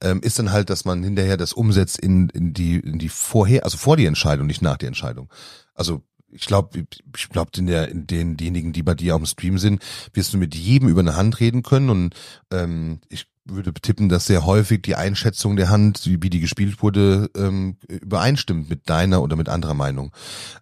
ähm, 0.00 0.20
ist 0.22 0.38
dann 0.38 0.52
halt, 0.52 0.70
dass 0.70 0.84
man 0.84 1.02
hinterher 1.02 1.36
das 1.36 1.52
umsetzt 1.52 1.98
in, 1.98 2.28
in 2.28 2.52
die, 2.52 2.78
in 2.78 3.00
die 3.00 3.08
vorher, 3.08 3.64
also 3.64 3.76
vor 3.76 3.96
die 3.96 4.06
Entscheidung, 4.06 4.46
nicht 4.46 4.62
nach 4.62 4.76
der 4.76 4.88
Entscheidung. 4.88 5.28
Also 5.74 6.02
ich 6.30 6.46
glaube, 6.46 6.86
ich 7.16 7.28
glaube, 7.28 7.50
in 7.56 7.66
der, 7.66 7.88
in 7.88 8.06
den, 8.06 8.36
diejenigen, 8.36 8.72
die 8.72 8.82
bei 8.84 8.94
dir 8.94 9.16
auf 9.16 9.22
dem 9.22 9.26
Stream 9.26 9.58
sind, 9.58 9.82
wirst 10.12 10.32
du 10.32 10.38
mit 10.38 10.54
jedem 10.54 10.88
über 10.88 11.00
eine 11.00 11.16
Hand 11.16 11.40
reden 11.40 11.62
können 11.62 11.90
und 11.90 12.14
ähm, 12.52 13.00
ich 13.08 13.26
würde 13.48 13.72
tippen, 13.74 14.08
dass 14.08 14.26
sehr 14.26 14.44
häufig 14.44 14.82
die 14.82 14.94
Einschätzung 14.94 15.56
der 15.56 15.70
Hand, 15.70 16.02
wie, 16.04 16.30
die 16.30 16.40
gespielt 16.40 16.82
wurde, 16.82 17.30
ähm, 17.36 17.76
übereinstimmt 17.88 18.68
mit 18.68 18.88
deiner 18.88 19.22
oder 19.22 19.36
mit 19.36 19.48
anderer 19.48 19.74
Meinung. 19.74 20.12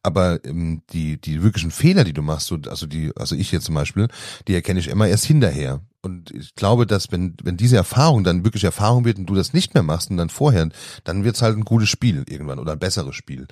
Aber 0.03 0.45
ähm, 0.45 0.83
die 0.91 1.21
die 1.21 1.43
wirklichen 1.43 1.71
Fehler, 1.71 2.05
die 2.05 2.13
du 2.13 2.23
machst, 2.23 2.47
so, 2.47 2.59
also 2.69 2.87
die, 2.87 3.13
also 3.17 3.35
ich 3.35 3.53
jetzt 3.53 3.65
zum 3.65 3.75
Beispiel, 3.75 4.09
die 4.49 4.55
erkenne 4.55 4.81
ich 4.81 4.89
immer 4.89 5.09
erst 5.09 5.25
hinterher. 5.25 5.81
Und 6.03 6.31
ich 6.31 6.55
glaube, 6.55 6.87
dass 6.87 7.11
wenn 7.11 7.37
wenn 7.43 7.57
diese 7.57 7.77
Erfahrung 7.77 8.23
dann 8.23 8.45
wirklich 8.45 8.65
Erfahrung 8.65 9.05
wird 9.05 9.19
und 9.19 9.27
du 9.27 9.35
das 9.35 9.53
nicht 9.53 9.75
mehr 9.75 9.83
machst 9.83 10.11
und 10.11 10.17
dann 10.17 10.29
vorher, 10.29 10.69
dann 11.05 11.25
wird's 11.25 11.43
halt 11.43 11.57
ein 11.57 11.65
gutes 11.65 11.89
Spiel 11.89 12.25
irgendwann 12.29 12.59
oder 12.59 12.73
ein 12.73 12.79
besseres 12.79 13.17
Spiel. 13.17 13.47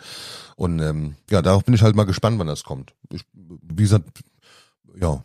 Und 0.56 0.80
ähm, 0.80 1.16
ja, 1.30 1.42
darauf 1.42 1.64
bin 1.64 1.74
ich 1.74 1.82
halt 1.82 1.96
mal 1.96 2.04
gespannt, 2.04 2.38
wann 2.38 2.46
das 2.46 2.62
kommt. 2.62 2.94
Ich, 3.10 3.22
wie 3.32 3.82
gesagt, 3.82 4.20
ja. 5.00 5.24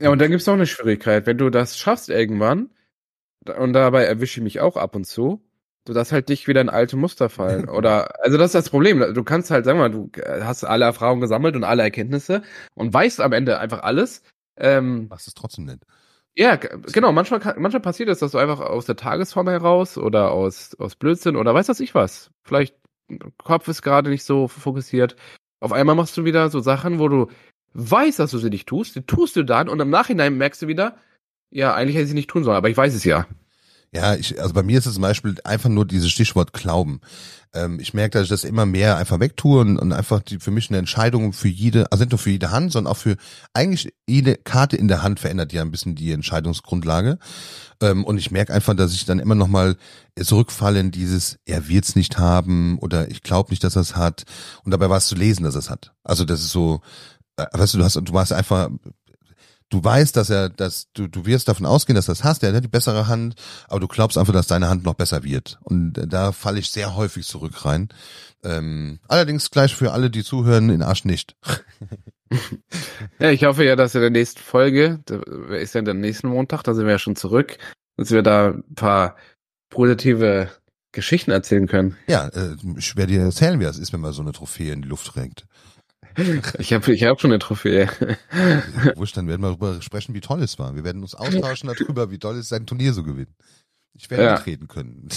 Ja, 0.00 0.10
und 0.10 0.20
dann 0.20 0.30
gibt's 0.30 0.46
noch 0.46 0.54
eine 0.54 0.66
Schwierigkeit. 0.66 1.26
Wenn 1.26 1.38
du 1.38 1.50
das 1.50 1.78
schaffst 1.78 2.08
irgendwann, 2.08 2.70
und 3.46 3.72
dabei 3.72 4.04
erwische 4.04 4.40
ich 4.40 4.44
mich 4.44 4.60
auch 4.60 4.76
ab 4.76 4.94
und 4.96 5.04
zu, 5.04 5.42
sodass 5.86 6.12
halt 6.12 6.28
dich 6.28 6.48
wieder 6.48 6.60
in 6.60 6.68
alte 6.68 6.96
Muster 6.96 7.28
fallen. 7.28 7.68
Oder, 7.68 8.22
also 8.22 8.36
das 8.36 8.46
ist 8.46 8.54
das 8.54 8.70
Problem. 8.70 9.14
Du 9.14 9.24
kannst 9.24 9.50
halt, 9.50 9.64
sagen 9.64 9.78
wir 9.78 9.88
mal, 9.88 10.08
du 10.08 10.10
hast 10.44 10.64
alle 10.64 10.84
Erfahrungen 10.84 11.20
gesammelt 11.20 11.56
und 11.56 11.64
alle 11.64 11.82
Erkenntnisse 11.82 12.42
und 12.74 12.92
weißt 12.92 13.20
am 13.20 13.32
Ende 13.32 13.58
einfach 13.58 13.82
alles. 13.82 14.22
Ähm, 14.56 15.06
Was 15.08 15.26
ist 15.26 15.36
trotzdem 15.36 15.64
nicht? 15.64 15.84
Ja, 16.34 16.56
genau. 16.56 17.10
Manchmal, 17.12 17.40
manchmal 17.58 17.80
passiert 17.80 18.08
es, 18.08 18.18
dass 18.20 18.32
du 18.32 18.38
einfach 18.38 18.60
aus 18.60 18.86
der 18.86 18.96
Tagesform 18.96 19.48
heraus 19.48 19.98
oder 19.98 20.30
aus, 20.30 20.76
aus 20.78 20.94
Blödsinn 20.94 21.36
oder 21.36 21.54
weiß 21.54 21.66
das 21.66 21.80
ich 21.80 21.94
was. 21.94 22.30
Vielleicht 22.44 22.76
Kopf 23.42 23.66
ist 23.68 23.82
gerade 23.82 24.10
nicht 24.10 24.24
so 24.24 24.48
fokussiert. 24.48 25.16
Auf 25.60 25.72
einmal 25.72 25.96
machst 25.96 26.16
du 26.16 26.24
wieder 26.24 26.50
so 26.50 26.60
Sachen, 26.60 26.98
wo 26.98 27.08
du 27.08 27.26
weißt, 27.74 28.18
dass 28.18 28.30
du 28.30 28.38
sie 28.38 28.50
nicht 28.50 28.68
tust, 28.68 28.96
die 28.96 29.02
tust 29.02 29.36
du 29.36 29.42
dann 29.44 29.68
und 29.68 29.80
im 29.80 29.90
Nachhinein 29.90 30.36
merkst 30.36 30.62
du 30.62 30.68
wieder, 30.68 30.96
ja, 31.50 31.74
eigentlich 31.74 31.96
hätte 31.96 32.04
ich 32.04 32.10
sie 32.10 32.14
nicht 32.14 32.30
tun 32.30 32.44
sollen, 32.44 32.56
aber 32.56 32.70
ich 32.70 32.76
weiß 32.76 32.94
es 32.94 33.04
ja. 33.04 33.26
Ja, 33.92 34.14
ich, 34.14 34.38
also 34.40 34.52
bei 34.52 34.62
mir 34.62 34.78
ist 34.78 34.86
es 34.86 34.94
zum 34.94 35.02
Beispiel 35.02 35.36
einfach 35.44 35.70
nur 35.70 35.86
dieses 35.86 36.10
Stichwort 36.10 36.52
Glauben. 36.52 37.00
Ähm, 37.54 37.80
ich 37.80 37.94
merke, 37.94 38.18
dass 38.18 38.24
ich 38.24 38.28
das 38.28 38.44
immer 38.44 38.66
mehr 38.66 38.98
einfach 38.98 39.18
wegtue 39.18 39.60
und, 39.60 39.78
und 39.78 39.92
einfach 39.92 40.20
die, 40.20 40.38
für 40.38 40.50
mich 40.50 40.68
eine 40.68 40.78
Entscheidung 40.78 41.32
für 41.32 41.48
jede, 41.48 41.90
also 41.90 42.04
nicht 42.04 42.12
nur 42.12 42.18
für 42.18 42.30
jede 42.30 42.50
Hand, 42.50 42.72
sondern 42.72 42.92
auch 42.92 42.98
für 42.98 43.16
eigentlich 43.54 43.94
jede 44.06 44.36
Karte 44.36 44.76
in 44.76 44.88
der 44.88 45.02
Hand 45.02 45.20
verändert 45.20 45.54
ja 45.54 45.62
ein 45.62 45.70
bisschen 45.70 45.94
die 45.94 46.12
Entscheidungsgrundlage. 46.12 47.18
Ähm, 47.80 48.04
und 48.04 48.18
ich 48.18 48.30
merke 48.30 48.52
einfach, 48.52 48.74
dass 48.74 48.92
ich 48.92 49.06
dann 49.06 49.20
immer 49.20 49.34
noch 49.34 49.48
mal 49.48 49.76
zurückfalle 50.20 50.80
in 50.80 50.90
dieses, 50.90 51.38
er 51.46 51.68
wird's 51.68 51.96
nicht 51.96 52.18
haben 52.18 52.78
oder 52.80 53.10
ich 53.10 53.22
glaube 53.22 53.50
nicht, 53.50 53.64
dass 53.64 53.76
er 53.76 53.82
es 53.82 53.96
hat. 53.96 54.24
Und 54.64 54.72
dabei 54.72 54.90
war 54.90 54.98
es 54.98 55.06
zu 55.06 55.14
lesen, 55.14 55.44
dass 55.44 55.54
er 55.54 55.60
es 55.60 55.70
hat. 55.70 55.94
Also 56.04 56.26
das 56.26 56.40
ist 56.40 56.50
so, 56.50 56.82
äh, 57.36 57.46
weißt 57.52 57.72
du, 57.72 57.78
du 57.78 57.84
hast, 57.84 57.94
du 57.94 58.12
warst 58.12 58.34
einfach 58.34 58.68
du 59.70 59.82
weißt, 59.82 60.16
dass 60.16 60.30
er, 60.30 60.48
dass 60.48 60.88
du, 60.92 61.08
du 61.08 61.26
wirst 61.26 61.48
davon 61.48 61.66
ausgehen, 61.66 61.94
dass 61.94 62.06
das 62.06 62.24
hast, 62.24 62.42
er 62.42 62.54
hat 62.54 62.64
die 62.64 62.68
bessere 62.68 63.08
Hand, 63.08 63.34
aber 63.68 63.80
du 63.80 63.88
glaubst 63.88 64.18
einfach, 64.18 64.32
dass 64.32 64.46
deine 64.46 64.68
Hand 64.68 64.84
noch 64.84 64.94
besser 64.94 65.24
wird. 65.24 65.58
Und 65.62 65.92
da 65.94 66.32
falle 66.32 66.58
ich 66.58 66.70
sehr 66.70 66.96
häufig 66.96 67.26
zurück 67.26 67.64
rein. 67.64 67.88
Ähm, 68.44 69.00
allerdings 69.08 69.50
gleich 69.50 69.74
für 69.74 69.92
alle, 69.92 70.10
die 70.10 70.24
zuhören, 70.24 70.70
in 70.70 70.82
Arsch 70.82 71.04
nicht. 71.04 71.36
ja, 73.18 73.30
ich 73.30 73.44
hoffe 73.44 73.64
ja, 73.64 73.76
dass 73.76 73.94
in 73.94 74.00
der 74.00 74.10
nächsten 74.10 74.40
Folge, 74.40 75.00
da 75.06 75.20
ist 75.54 75.74
ja 75.74 75.82
der 75.82 75.94
nächsten 75.94 76.28
Montag, 76.28 76.62
da 76.62 76.74
sind 76.74 76.86
wir 76.86 76.92
ja 76.92 76.98
schon 76.98 77.16
zurück, 77.16 77.58
dass 77.96 78.10
wir 78.10 78.22
da 78.22 78.50
ein 78.50 78.74
paar 78.74 79.16
positive 79.70 80.50
Geschichten 80.92 81.30
erzählen 81.30 81.66
können. 81.66 81.96
Ja, 82.06 82.28
äh, 82.28 82.56
ich 82.76 82.96
werde 82.96 83.12
dir 83.12 83.22
erzählen, 83.22 83.60
wie 83.60 83.64
das 83.64 83.78
ist, 83.78 83.92
wenn 83.92 84.00
man 84.00 84.12
so 84.12 84.22
eine 84.22 84.32
Trophäe 84.32 84.72
in 84.72 84.82
die 84.82 84.88
Luft 84.88 85.06
trägt. 85.06 85.46
Ich 86.58 86.72
habe 86.72 86.92
ich 86.92 87.04
hab 87.04 87.20
schon 87.20 87.30
eine 87.30 87.38
Trophäe. 87.38 87.88
Wurscht, 88.96 89.16
dann 89.16 89.28
werden 89.28 89.42
wir 89.42 89.48
darüber 89.48 89.80
sprechen, 89.82 90.14
wie 90.14 90.20
toll 90.20 90.42
es 90.42 90.58
war. 90.58 90.74
Wir 90.74 90.84
werden 90.84 91.02
uns 91.02 91.14
austauschen 91.14 91.68
darüber, 91.68 92.10
wie 92.10 92.18
toll 92.18 92.34
es 92.34 92.42
ist, 92.42 92.48
sein 92.48 92.66
Turnier 92.66 92.92
so 92.92 93.02
gewinnen. 93.02 93.34
Ich 93.94 94.10
werde 94.10 94.24
ja. 94.24 94.34
mitreden 94.36 94.68
können. 94.68 95.08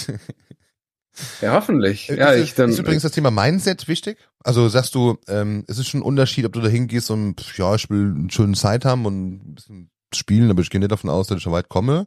Ja, 1.40 1.52
hoffentlich. 1.52 2.08
Äh, 2.08 2.18
ja, 2.18 2.30
ist, 2.30 2.44
ich 2.44 2.54
dann. 2.54 2.70
Ist 2.70 2.78
übrigens 2.78 3.02
das 3.02 3.12
Thema 3.12 3.30
Mindset 3.30 3.86
wichtig? 3.88 4.16
Also 4.42 4.68
sagst 4.68 4.94
du, 4.94 5.18
ähm, 5.28 5.64
es 5.68 5.78
ist 5.78 5.88
schon 5.88 6.00
ein 6.00 6.04
Unterschied, 6.04 6.46
ob 6.46 6.52
du 6.52 6.60
da 6.60 6.68
hingehst 6.68 7.10
und 7.10 7.56
ja, 7.58 7.74
ich 7.74 7.90
will 7.90 8.14
eine 8.16 8.30
schöne 8.30 8.54
Zeit 8.54 8.84
haben 8.84 9.04
und 9.04 9.34
ein 9.34 9.54
bisschen 9.54 9.90
spielen, 10.14 10.50
aber 10.50 10.62
ich 10.62 10.70
gehe 10.70 10.80
nicht 10.80 10.92
davon 10.92 11.10
aus, 11.10 11.26
dass 11.26 11.38
ich 11.38 11.42
schon 11.42 11.52
weit 11.52 11.68
komme. 11.68 12.06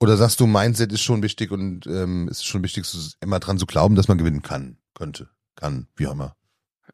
Oder 0.00 0.16
sagst 0.16 0.40
du, 0.40 0.46
Mindset 0.46 0.92
ist 0.92 1.02
schon 1.02 1.22
wichtig 1.22 1.50
und 1.50 1.86
ähm, 1.86 2.28
es 2.30 2.38
ist 2.38 2.46
schon 2.46 2.62
wichtig, 2.62 2.84
immer 3.20 3.40
dran 3.40 3.58
zu 3.58 3.66
glauben, 3.66 3.94
dass 3.94 4.08
man 4.08 4.18
gewinnen 4.18 4.42
kann, 4.42 4.78
könnte, 4.94 5.30
kann, 5.56 5.88
wie 5.96 6.06
auch 6.06 6.12
immer. 6.12 6.36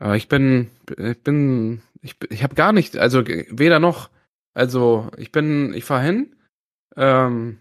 Aber 0.01 0.17
ich 0.17 0.29
bin, 0.29 0.71
ich 0.99 1.23
bin, 1.23 1.83
ich, 2.03 2.17
ich 2.31 2.43
habe 2.43 2.55
gar 2.55 2.73
nicht, 2.73 2.97
also 2.97 3.23
weder 3.25 3.79
noch. 3.79 4.11
Also 4.55 5.11
ich 5.17 5.31
bin, 5.31 5.73
ich 5.75 5.85
fahr 5.85 6.01
hin, 6.01 6.35
ähm, 6.97 7.59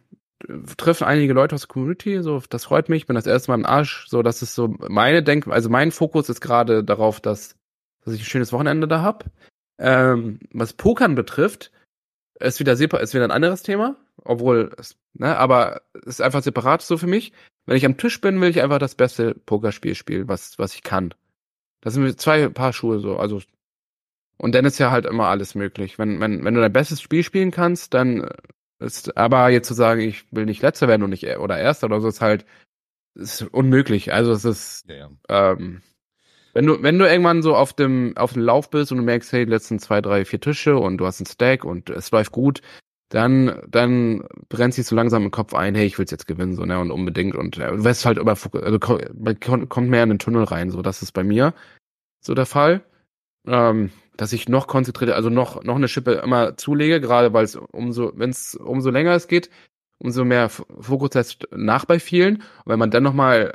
treffe 0.77 1.05
einige 1.05 1.33
Leute 1.33 1.53
aus 1.53 1.61
der 1.61 1.67
Community, 1.67 2.23
so 2.23 2.41
das 2.49 2.65
freut 2.65 2.89
mich. 2.89 3.03
Ich 3.03 3.07
bin 3.07 3.15
das 3.15 3.27
erste 3.27 3.51
Mal 3.51 3.59
im 3.59 3.65
Arsch, 3.65 4.07
so 4.07 4.23
das 4.23 4.41
ist 4.41 4.55
so 4.55 4.69
meine 4.87 5.21
Denk, 5.21 5.47
also 5.47 5.69
mein 5.69 5.91
Fokus 5.91 6.29
ist 6.29 6.41
gerade 6.41 6.83
darauf, 6.83 7.19
dass, 7.19 7.55
dass 8.03 8.13
ich 8.13 8.21
ein 8.21 8.25
schönes 8.25 8.53
Wochenende 8.53 8.87
da 8.87 9.01
hab. 9.01 9.25
Ähm, 9.77 10.39
was 10.51 10.73
Pokern 10.73 11.13
betrifft, 11.13 11.71
ist 12.39 12.59
wieder 12.59 12.73
ist 12.73 13.13
wieder 13.13 13.25
ein 13.25 13.31
anderes 13.31 13.63
Thema, 13.63 13.97
obwohl, 14.23 14.71
ne, 15.13 15.37
aber 15.37 15.81
ist 16.05 16.21
einfach 16.21 16.41
separat 16.41 16.81
so 16.81 16.97
für 16.97 17.07
mich. 17.07 17.33
Wenn 17.65 17.77
ich 17.77 17.85
am 17.85 17.97
Tisch 17.97 18.19
bin, 18.21 18.39
will 18.41 18.49
ich 18.49 18.61
einfach 18.61 18.79
das 18.79 18.95
beste 18.95 19.35
Pokerspiel 19.35 19.93
spielen, 19.93 20.29
was 20.29 20.57
was 20.57 20.73
ich 20.73 20.83
kann. 20.83 21.13
Das 21.82 21.93
sind 21.93 22.19
zwei 22.19 22.49
Paar 22.49 22.73
Schuhe 22.73 22.99
so, 22.99 23.17
also 23.17 23.41
und 24.38 24.55
dann 24.55 24.65
ist 24.65 24.80
ja 24.80 24.89
halt 24.89 25.05
immer 25.05 25.27
alles 25.27 25.53
möglich. 25.53 25.99
Wenn, 25.99 26.19
wenn, 26.21 26.45
wenn 26.45 26.53
du 26.53 26.61
dein 26.61 26.71
bestes 26.71 27.01
Spiel 27.01 27.23
spielen 27.23 27.51
kannst, 27.51 27.93
dann 27.93 28.30
ist, 28.80 29.17
aber 29.17 29.49
jetzt 29.49 29.67
zu 29.67 29.73
sagen, 29.73 29.99
ich 29.99 30.25
will 30.32 30.45
nicht 30.45 30.61
letzter 30.61 30.88
werden 30.88 31.03
und 31.03 31.09
nicht 31.09 31.25
oder 31.38 31.57
erster 31.57 31.88
oder 31.88 31.99
so, 31.99 32.07
ist 32.07 32.21
halt 32.21 32.45
ist 33.15 33.41
unmöglich. 33.41 34.13
Also 34.13 34.32
es 34.32 34.45
ist, 34.45 34.86
ja, 34.88 34.95
ja. 34.95 35.11
Ähm, 35.27 35.82
wenn 36.53 36.65
du, 36.65 36.82
wenn 36.82 36.97
du 36.97 37.05
irgendwann 37.05 37.41
so 37.43 37.55
auf 37.55 37.73
dem, 37.73 38.15
auf 38.17 38.34
dem 38.34 38.41
Lauf 38.41 38.69
bist 38.69 38.91
und 38.91 38.97
du 38.97 39.03
merkst, 39.03 39.32
hey, 39.32 39.45
die 39.45 39.51
letzten 39.51 39.80
zwei, 39.80 40.01
drei, 40.01 40.25
vier 40.25 40.39
Tische 40.39 40.77
und 40.77 40.97
du 40.97 41.05
hast 41.05 41.19
einen 41.19 41.27
Stack 41.27 41.65
und 41.65 41.89
es 41.89 42.09
läuft 42.11 42.32
gut, 42.32 42.61
dann, 43.10 43.62
dann 43.68 44.24
brennt 44.49 44.74
sich 44.74 44.86
so 44.86 44.95
langsam 44.95 45.24
im 45.24 45.32
Kopf 45.32 45.53
ein, 45.53 45.76
hey, 45.76 45.86
ich 45.86 45.97
will's 45.97 46.12
jetzt 46.12 46.28
gewinnen, 46.28 46.55
so, 46.55 46.66
ne, 46.66 46.80
und 46.80 46.91
unbedingt 46.91 47.36
und 47.36 47.57
äh, 47.57 47.72
du 47.72 47.84
wirst 47.84 48.05
halt 48.05 48.18
immer, 48.18 48.38
also 48.53 48.80
kommt 48.80 49.89
mehr 49.89 50.03
in 50.03 50.10
den 50.10 50.20
Tunnel 50.20 50.43
rein, 50.43 50.70
so, 50.70 50.82
das 50.82 51.01
ist 51.01 51.12
bei 51.12 51.24
mir 51.24 51.53
so 52.22 52.34
der 52.34 52.45
Fall. 52.45 52.84
Ähm, 53.47 53.91
dass 54.20 54.34
ich 54.34 54.49
noch 54.49 54.68
konzentriert, 54.68 55.12
also 55.12 55.30
noch, 55.30 55.64
noch 55.64 55.78
eine 55.78 55.88
Schippe 55.88 56.16
immer 56.16 56.57
zulege, 56.57 56.99
gerade 56.99 57.34
weil 57.34 57.45
es 57.45 57.55
umso, 57.55 58.12
wenn 58.16 58.32
es 58.32 58.53
umso 58.53 58.89
länger 58.89 59.14
es 59.14 59.30
geht, 59.30 59.49
umso 59.97 60.26
mehr 60.26 60.49
Fokus 60.49 61.12
setzt 61.14 61.47
nach 61.51 61.86
bei 61.86 61.99
vielen. 61.99 62.38
Und 62.38 62.66
wenn 62.66 62.80
man 62.80 62.91
dann 62.91 63.03
nochmal, 63.03 63.53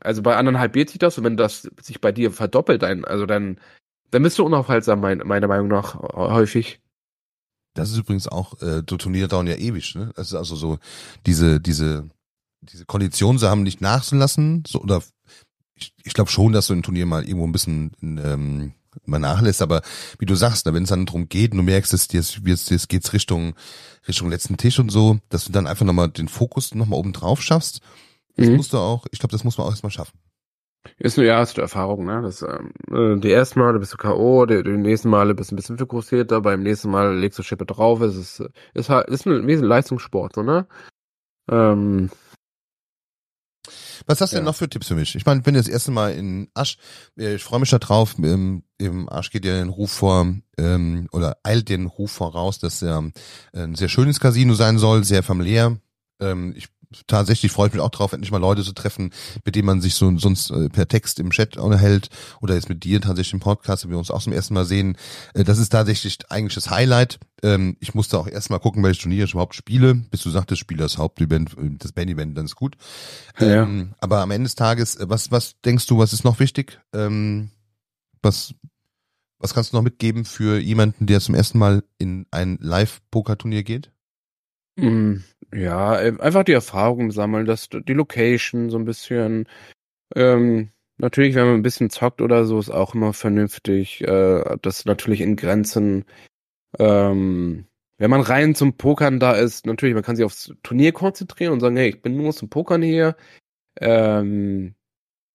also 0.00 0.22
bei 0.22 0.36
anderen 0.36 0.58
halbiert 0.58 0.88
sich 0.88 0.98
das 0.98 1.18
und 1.18 1.24
wenn 1.24 1.36
das 1.36 1.70
sich 1.82 2.00
bei 2.00 2.10
dir 2.10 2.30
verdoppelt, 2.30 2.84
ein, 2.84 3.04
also 3.04 3.26
dann, 3.26 3.60
dann 4.10 4.22
bist 4.22 4.38
du 4.38 4.46
unaufhaltsam, 4.46 5.00
mein, 5.00 5.18
meiner 5.18 5.46
Meinung 5.46 5.68
nach, 5.68 6.00
häufig. 6.14 6.80
Das 7.78 7.90
ist 7.90 7.98
übrigens 7.98 8.28
auch, 8.28 8.60
äh, 8.60 8.82
so 8.88 8.96
Turniere 8.96 9.28
dauern 9.28 9.46
ja 9.46 9.56
ewig, 9.56 9.94
ne? 9.94 10.10
Das 10.16 10.28
ist 10.28 10.34
also 10.34 10.56
so, 10.56 10.78
diese, 11.26 11.60
diese, 11.60 12.08
diese 12.62 12.84
Kondition 12.86 13.38
sie 13.38 13.48
haben 13.48 13.62
nicht 13.62 13.80
nachzulassen, 13.80 14.64
so, 14.66 14.80
oder 14.80 15.02
ich, 15.74 15.94
ich 16.02 16.14
glaube 16.14 16.30
schon, 16.30 16.52
dass 16.52 16.66
so 16.66 16.74
ein 16.74 16.82
Turnier 16.82 17.06
mal 17.06 17.24
irgendwo 17.24 17.46
ein 17.46 17.52
bisschen 17.52 17.92
ähm, 18.02 18.72
mal 19.04 19.18
nachlässt, 19.18 19.62
aber 19.62 19.82
wie 20.18 20.26
du 20.26 20.34
sagst, 20.34 20.66
wenn 20.66 20.82
es 20.82 20.88
dann 20.88 21.06
darum 21.06 21.28
geht 21.28 21.52
du 21.52 21.62
merkst, 21.62 21.92
dass 21.92 22.08
jetzt, 22.10 22.40
jetzt, 22.44 22.70
jetzt 22.70 22.88
geht's 22.88 23.12
Richtung, 23.12 23.54
Richtung 24.06 24.30
letzten 24.30 24.56
Tisch 24.56 24.78
und 24.78 24.90
so, 24.90 25.18
dass 25.28 25.44
du 25.44 25.52
dann 25.52 25.66
einfach 25.66 25.86
nochmal 25.86 26.08
den 26.08 26.28
Fokus 26.28 26.74
nochmal 26.74 26.98
oben 26.98 27.12
drauf 27.12 27.42
schaffst, 27.42 27.80
das 28.36 28.48
mhm. 28.48 28.56
musst 28.56 28.72
du 28.72 28.78
auch, 28.78 29.06
ich 29.12 29.18
glaube, 29.18 29.32
das 29.32 29.44
muss 29.44 29.58
man 29.58 29.66
auch 29.66 29.70
erstmal 29.70 29.92
schaffen. 29.92 30.18
Ist 30.98 31.16
nur 31.16 31.26
erste 31.26 31.60
Erfahrung, 31.60 32.04
ne? 32.06 32.22
Das, 32.22 32.42
ähm, 32.42 32.72
äh, 32.90 33.20
die 33.20 33.32
ersten 33.32 33.60
Male 33.60 33.78
bist 33.78 33.92
du 33.92 33.96
K.O., 33.96 34.46
die, 34.46 34.62
die 34.62 34.70
nächsten 34.70 35.10
Male 35.10 35.34
bist 35.34 35.50
du 35.50 35.54
ein 35.54 35.56
bisschen 35.56 35.78
fokussierter, 35.78 36.40
beim 36.40 36.62
nächsten 36.62 36.90
Mal 36.90 37.16
legst 37.16 37.38
du 37.38 37.42
Schippe 37.42 37.66
drauf, 37.66 38.00
es 38.00 38.16
ist, 38.16 38.42
ist 38.74 38.88
halt, 38.88 39.08
ist 39.08 39.26
ein, 39.26 39.46
wie 39.46 39.54
ein 39.54 39.62
Leistungssport, 39.62 40.34
so, 40.34 40.42
ne? 40.42 40.66
Ähm, 41.50 42.10
was 44.06 44.20
hast 44.20 44.32
du 44.32 44.36
ja. 44.36 44.40
denn 44.40 44.46
noch 44.46 44.54
für 44.54 44.68
Tipps 44.68 44.88
für 44.88 44.94
mich? 44.94 45.14
Ich 45.14 45.26
meine, 45.26 45.42
bin 45.42 45.54
das 45.54 45.68
erste 45.68 45.90
Mal 45.90 46.14
in 46.14 46.48
Asch. 46.54 46.78
Äh, 47.18 47.34
ich 47.34 47.44
freue 47.44 47.60
mich 47.60 47.70
da 47.70 47.78
drauf. 47.78 48.14
Im, 48.18 48.62
Im 48.78 49.08
Asch 49.08 49.30
geht 49.30 49.44
ja 49.44 49.54
den 49.58 49.68
Ruf 49.68 49.90
vor, 49.90 50.34
ähm, 50.56 51.08
oder 51.12 51.36
eilt 51.42 51.68
den 51.68 51.86
Ruf 51.86 52.12
voraus, 52.12 52.58
dass 52.58 52.82
er 52.82 53.10
ein 53.52 53.74
sehr 53.74 53.88
schönes 53.88 54.20
Casino 54.20 54.54
sein 54.54 54.78
soll, 54.78 55.04
sehr 55.04 55.22
familiär. 55.22 55.76
Ähm, 56.20 56.54
ich 56.56 56.68
tatsächlich 57.06 57.52
freue 57.52 57.68
ich 57.68 57.74
mich 57.74 57.82
auch 57.82 57.90
drauf, 57.90 58.12
endlich 58.12 58.30
mal 58.30 58.38
Leute 58.38 58.62
zu 58.62 58.72
treffen, 58.72 59.12
mit 59.44 59.54
denen 59.54 59.66
man 59.66 59.80
sich 59.80 59.94
so 59.94 60.16
sonst 60.18 60.50
äh, 60.50 60.68
per 60.68 60.88
Text 60.88 61.18
im 61.18 61.30
Chat 61.30 61.56
unterhält 61.56 62.08
oder 62.40 62.54
jetzt 62.54 62.68
mit 62.68 62.84
dir 62.84 63.00
tatsächlich 63.00 63.34
im 63.34 63.40
Podcast, 63.40 63.84
wenn 63.84 63.90
wir 63.90 63.98
uns 63.98 64.10
auch 64.10 64.22
zum 64.22 64.32
ersten 64.32 64.54
Mal 64.54 64.64
sehen. 64.64 64.96
Äh, 65.34 65.44
das 65.44 65.58
ist 65.58 65.70
tatsächlich 65.70 66.18
eigentlich 66.30 66.54
das 66.54 66.70
Highlight. 66.70 67.18
Ähm, 67.42 67.76
ich 67.80 67.94
musste 67.94 68.18
auch 68.18 68.26
erstmal 68.26 68.60
gucken, 68.60 68.82
welche 68.82 69.02
Turniere 69.02 69.26
ich 69.26 69.32
überhaupt 69.32 69.54
spiele, 69.54 69.94
bis 69.94 70.22
du 70.22 70.30
sagtest, 70.30 70.60
spiele 70.60 70.82
das 70.82 70.98
Hauptevent, 70.98 71.56
äh, 71.58 71.70
das 71.78 71.92
Band-Event, 71.92 72.36
dann 72.36 72.46
ist 72.46 72.56
gut. 72.56 72.76
Ja. 73.38 73.62
Ähm, 73.62 73.94
aber 74.00 74.20
am 74.20 74.30
Ende 74.30 74.44
des 74.44 74.54
Tages, 74.54 74.96
äh, 74.96 75.08
was, 75.08 75.30
was 75.30 75.60
denkst 75.64 75.86
du, 75.86 75.98
was 75.98 76.12
ist 76.12 76.24
noch 76.24 76.40
wichtig? 76.40 76.80
Ähm, 76.94 77.50
was, 78.22 78.54
was 79.38 79.54
kannst 79.54 79.72
du 79.72 79.76
noch 79.76 79.84
mitgeben 79.84 80.24
für 80.24 80.58
jemanden, 80.58 81.06
der 81.06 81.20
zum 81.20 81.34
ersten 81.34 81.58
Mal 81.58 81.84
in 81.98 82.26
ein 82.30 82.58
Live-Poker-Turnier 82.60 83.62
geht? 83.62 83.92
Ja, 85.52 85.98
äh, 86.00 86.14
einfach 86.20 86.44
die 86.44 86.52
Erfahrung 86.52 87.10
sammeln, 87.10 87.46
dass 87.46 87.68
die 87.70 87.92
Location 87.94 88.70
so 88.70 88.78
ein 88.78 88.84
bisschen, 88.84 89.48
ähm, 90.16 90.70
natürlich, 90.98 91.34
wenn 91.36 91.46
man 91.46 91.54
ein 91.56 91.62
bisschen 91.62 91.90
zockt 91.90 92.22
oder 92.22 92.44
so, 92.46 92.58
ist 92.58 92.70
auch 92.70 92.94
immer 92.94 93.12
vernünftig, 93.14 94.02
äh, 94.02 94.58
das 94.62 94.84
natürlich 94.86 95.22
in 95.22 95.36
Grenzen, 95.36 96.04
ähm, 96.78 97.66
wenn 97.98 98.10
man 98.10 98.22
rein 98.22 98.54
zum 98.54 98.76
Pokern 98.76 99.20
da 99.20 99.32
ist, 99.34 99.66
natürlich, 99.66 99.94
man 99.94 100.04
kann 100.04 100.16
sich 100.16 100.24
aufs 100.24 100.52
Turnier 100.62 100.92
konzentrieren 100.92 101.54
und 101.54 101.60
sagen, 101.60 101.76
hey, 101.76 101.90
ich 101.90 102.02
bin 102.02 102.16
nur 102.16 102.32
zum 102.34 102.50
Pokern 102.50 102.82
hier. 102.82 103.16
Ähm, 103.80 104.74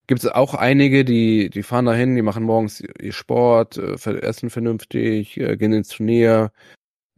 gibt 0.07 0.23
es 0.23 0.29
auch 0.29 0.53
einige, 0.55 1.05
die, 1.05 1.49
die 1.49 1.63
fahren 1.63 1.85
dahin, 1.85 2.15
die 2.15 2.21
machen 2.23 2.43
morgens 2.43 2.81
ihr 2.81 3.13
Sport, 3.13 3.77
äh, 3.77 3.95
essen 4.21 4.49
vernünftig, 4.49 5.37
äh, 5.39 5.57
gehen 5.57 5.73
ins 5.73 5.89
Turnier, 5.89 6.51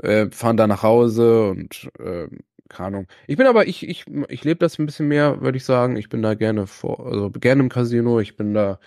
äh, 0.03 0.29
fahren 0.31 0.57
da 0.57 0.67
nach 0.67 0.83
Hause 0.83 1.49
und 1.49 1.89
äh, 1.99 2.27
keine 2.69 2.87
Ahnung. 2.87 3.07
Ich 3.27 3.37
bin 3.37 3.47
aber, 3.47 3.67
ich, 3.67 3.87
ich, 3.87 4.05
ich 4.29 4.43
lebe 4.43 4.59
das 4.59 4.79
ein 4.79 4.85
bisschen 4.85 5.07
mehr, 5.07 5.41
würde 5.41 5.57
ich 5.57 5.65
sagen. 5.65 5.95
Ich 5.97 6.09
bin 6.09 6.21
da 6.21 6.33
gerne 6.33 6.67
vor, 6.67 7.05
also 7.05 7.29
gerne 7.31 7.61
im 7.63 7.69
Casino. 7.69 8.19
Ich 8.19 8.35
bin 8.37 8.53
da, 8.53 8.79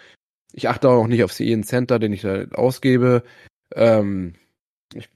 ich 0.53 0.69
achte 0.69 0.89
auch 0.89 1.07
nicht 1.07 1.25
auf 1.25 1.39
jeden 1.41 1.65
Center, 1.65 1.99
den 1.99 2.13
ich 2.13 2.23
da 2.23 2.45
ausgebe. 2.53 3.23
Ähm, 3.75 4.35
ich, 4.95 5.09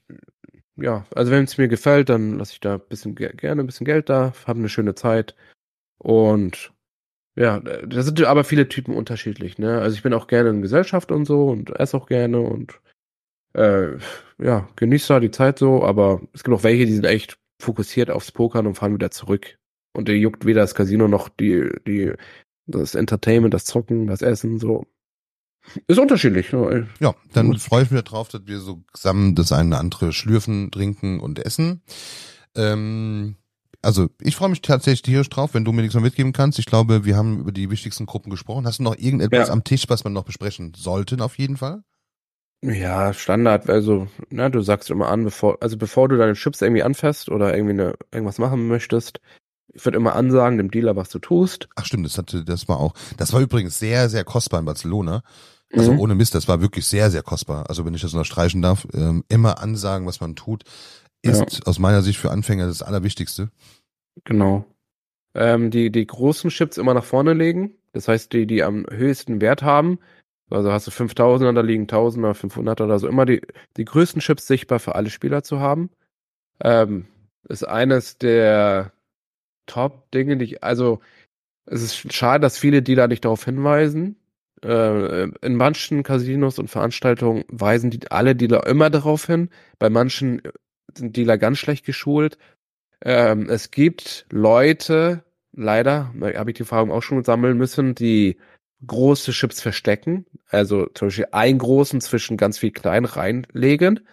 ja, 0.77 1.05
also 1.15 1.31
wenn 1.31 1.43
es 1.45 1.57
mir 1.57 1.67
gefällt, 1.67 2.09
dann 2.09 2.39
lasse 2.39 2.53
ich 2.53 2.59
da 2.59 2.75
ein 2.75 2.81
bisschen 2.89 3.15
ge- 3.15 3.35
gerne 3.35 3.61
ein 3.63 3.67
bisschen 3.67 3.85
Geld 3.85 4.09
da, 4.09 4.33
habe 4.47 4.59
eine 4.59 4.69
schöne 4.69 4.95
Zeit. 4.95 5.35
Und 5.99 6.73
ja, 7.35 7.59
da 7.59 8.03
sind 8.03 8.23
aber 8.23 8.43
viele 8.43 8.69
Typen 8.69 8.95
unterschiedlich, 8.95 9.57
ne? 9.57 9.81
Also 9.81 9.95
ich 9.95 10.03
bin 10.03 10.13
auch 10.13 10.27
gerne 10.27 10.49
in 10.49 10.61
Gesellschaft 10.61 11.11
und 11.11 11.25
so 11.25 11.49
und 11.49 11.71
esse 11.79 11.97
auch 11.97 12.07
gerne 12.07 12.39
und 12.41 12.81
äh, 13.53 13.97
ja, 14.39 14.69
genieße 14.75 15.09
da 15.09 15.19
die 15.19 15.31
Zeit 15.31 15.59
so, 15.59 15.83
aber 15.83 16.21
es 16.33 16.43
gibt 16.43 16.55
auch 16.55 16.63
welche, 16.63 16.85
die 16.85 16.93
sind 16.93 17.05
echt 17.05 17.39
fokussiert 17.59 18.09
aufs 18.09 18.31
Pokern 18.31 18.67
und 18.67 18.75
fahren 18.75 18.93
wieder 18.93 19.11
zurück. 19.11 19.57
Und 19.93 20.07
der 20.07 20.17
juckt 20.17 20.45
weder 20.45 20.61
das 20.61 20.75
Casino 20.75 21.07
noch 21.07 21.29
die, 21.29 21.69
die, 21.87 22.11
das 22.65 22.95
Entertainment, 22.95 23.53
das 23.53 23.65
Zocken, 23.65 24.07
das 24.07 24.21
Essen, 24.21 24.59
so. 24.59 24.85
Ist 25.87 25.99
unterschiedlich. 25.99 26.51
Ne? 26.51 26.89
Ja, 26.99 27.15
dann 27.31 27.57
freue 27.57 27.83
ich 27.83 27.91
mich 27.91 28.01
darauf, 28.03 28.27
dass 28.27 28.41
wir 28.45 28.59
so 28.59 28.83
zusammen 28.93 29.33
das 29.35 29.51
eine 29.53 29.69
oder 29.69 29.79
andere 29.79 30.11
schlürfen, 30.11 30.71
trinken 30.71 31.19
und 31.21 31.39
essen. 31.39 31.81
Ähm, 32.55 33.37
also 33.81 34.09
ich 34.19 34.35
freue 34.35 34.49
mich 34.49 34.61
tatsächlich 34.61 35.03
tierisch 35.03 35.29
drauf, 35.29 35.53
wenn 35.53 35.63
du 35.65 35.71
mir 35.71 35.81
nichts 35.81 35.93
mehr 35.95 36.03
mitgeben 36.03 36.33
kannst. 36.33 36.59
Ich 36.59 36.65
glaube, 36.65 37.05
wir 37.05 37.15
haben 37.15 37.39
über 37.39 37.51
die 37.51 37.69
wichtigsten 37.69 38.05
Gruppen 38.05 38.29
gesprochen. 38.29 38.65
Hast 38.65 38.79
du 38.79 38.83
noch 38.83 38.97
irgendetwas 38.97 39.47
Ja. 39.47 39.53
am 39.53 39.63
Tisch, 39.63 39.85
was 39.89 40.03
man 40.03 40.13
noch 40.13 40.23
besprechen 40.25 40.73
sollten 40.75 41.21
auf 41.21 41.37
jeden 41.37 41.57
Fall? 41.57 41.83
Ja, 42.63 43.13
Standard, 43.13 43.69
also, 43.69 44.07
ne, 44.29 44.49
du 44.49 44.61
sagst 44.61 44.89
immer 44.89 45.09
an, 45.09 45.25
bevor, 45.25 45.57
also 45.61 45.77
bevor 45.77 46.07
du 46.07 46.17
deine 46.17 46.33
Chips 46.33 46.61
irgendwie 46.61 46.83
anfasst 46.83 47.27
oder 47.27 47.53
irgendwie 47.53 47.73
eine, 47.73 47.95
irgendwas 48.09 48.37
machen 48.37 48.69
möchtest, 48.69 49.19
ich 49.73 49.83
würde 49.83 49.97
immer 49.97 50.15
ansagen 50.15 50.57
dem 50.57 50.71
Dealer, 50.71 50.95
was 50.95 51.09
du 51.09 51.19
tust. 51.19 51.67
Ach 51.75 51.85
stimmt, 51.85 52.05
das 52.05 52.17
hatte, 52.17 52.45
das 52.45 52.69
war 52.69 52.79
auch, 52.79 52.93
das 53.17 53.33
war 53.33 53.41
übrigens 53.41 53.79
sehr, 53.79 54.07
sehr 54.07 54.23
kostbar 54.23 54.61
in 54.61 54.65
Barcelona. 54.65 55.23
Also 55.75 55.91
Mhm. 55.91 55.99
ohne 55.99 56.15
Mist, 56.15 56.35
das 56.35 56.47
war 56.47 56.61
wirklich 56.61 56.85
sehr, 56.85 57.11
sehr 57.11 57.23
kostbar. 57.23 57.67
Also 57.67 57.83
wenn 57.83 57.95
ich 57.95 58.01
das 58.01 58.13
unterstreichen 58.13 58.61
darf, 58.61 58.87
ähm, 58.93 59.25
immer 59.27 59.59
ansagen, 59.59 60.07
was 60.07 60.21
man 60.21 60.35
tut, 60.35 60.63
ist 61.21 61.65
aus 61.67 61.79
meiner 61.79 62.01
Sicht 62.01 62.19
für 62.19 62.31
Anfänger 62.31 62.67
das 62.67 62.83
Allerwichtigste. 62.83 63.49
Genau. 64.23 64.65
Ähm, 65.33 65.71
die, 65.71 65.91
die 65.91 66.05
großen 66.05 66.49
Chips 66.49 66.77
immer 66.77 66.93
nach 66.93 67.03
vorne 67.03 67.33
legen. 67.33 67.75
Das 67.91 68.07
heißt, 68.07 68.31
die, 68.31 68.45
die 68.45 68.63
am 68.63 68.85
höchsten 68.89 69.41
Wert 69.41 69.63
haben. 69.63 69.99
Also 70.49 70.71
hast 70.71 70.87
du 70.87 70.91
5000er, 70.91 71.53
da 71.53 71.61
liegen 71.61 71.87
1000er, 71.87 72.33
500er 72.33 72.83
oder 72.83 72.99
so. 72.99 73.07
Immer 73.07 73.25
die, 73.25 73.41
die 73.77 73.85
größten 73.85 74.21
Chips 74.21 74.47
sichtbar 74.47 74.79
für 74.79 74.95
alle 74.95 75.09
Spieler 75.09 75.43
zu 75.43 75.59
haben. 75.59 75.89
Ähm, 76.61 77.07
ist 77.49 77.63
eines 77.67 78.17
der 78.17 78.93
Top-Dinge, 79.65 80.37
die 80.37 80.45
ich, 80.45 80.63
also, 80.63 80.99
es 81.65 81.81
ist 81.81 82.13
schade, 82.13 82.41
dass 82.41 82.57
viele 82.57 82.81
Dealer 82.81 83.07
nicht 83.07 83.25
darauf 83.25 83.45
hinweisen. 83.45 84.17
Äh, 84.63 85.29
in 85.41 85.55
manchen 85.55 86.03
Casinos 86.03 86.59
und 86.59 86.69
Veranstaltungen 86.69 87.43
weisen 87.49 87.89
die 87.89 88.11
alle 88.11 88.35
Dealer 88.35 88.67
immer 88.67 88.89
darauf 88.89 89.25
hin. 89.25 89.49
Bei 89.79 89.89
manchen 89.89 90.41
sind 90.95 91.15
Dealer 91.17 91.37
ganz 91.37 91.59
schlecht 91.59 91.85
geschult. 91.85 92.37
Ähm, 93.01 93.49
es 93.49 93.71
gibt 93.71 94.25
Leute, 94.31 95.23
leider, 95.53 96.13
habe 96.35 96.51
ich 96.51 96.55
die 96.55 96.61
Erfahrung 96.63 96.91
auch 96.91 97.03
schon 97.03 97.23
sammeln 97.23 97.57
müssen, 97.57 97.95
die 97.95 98.37
große 98.85 99.31
Chips 99.31 99.61
verstecken, 99.61 100.25
also 100.49 100.87
zum 100.87 101.07
Beispiel 101.07 101.27
einen 101.31 101.59
großen 101.59 102.01
zwischen 102.01 102.37
ganz 102.37 102.57
viel 102.57 102.71
kleinen 102.71 103.05
reinlegen, 103.05 104.07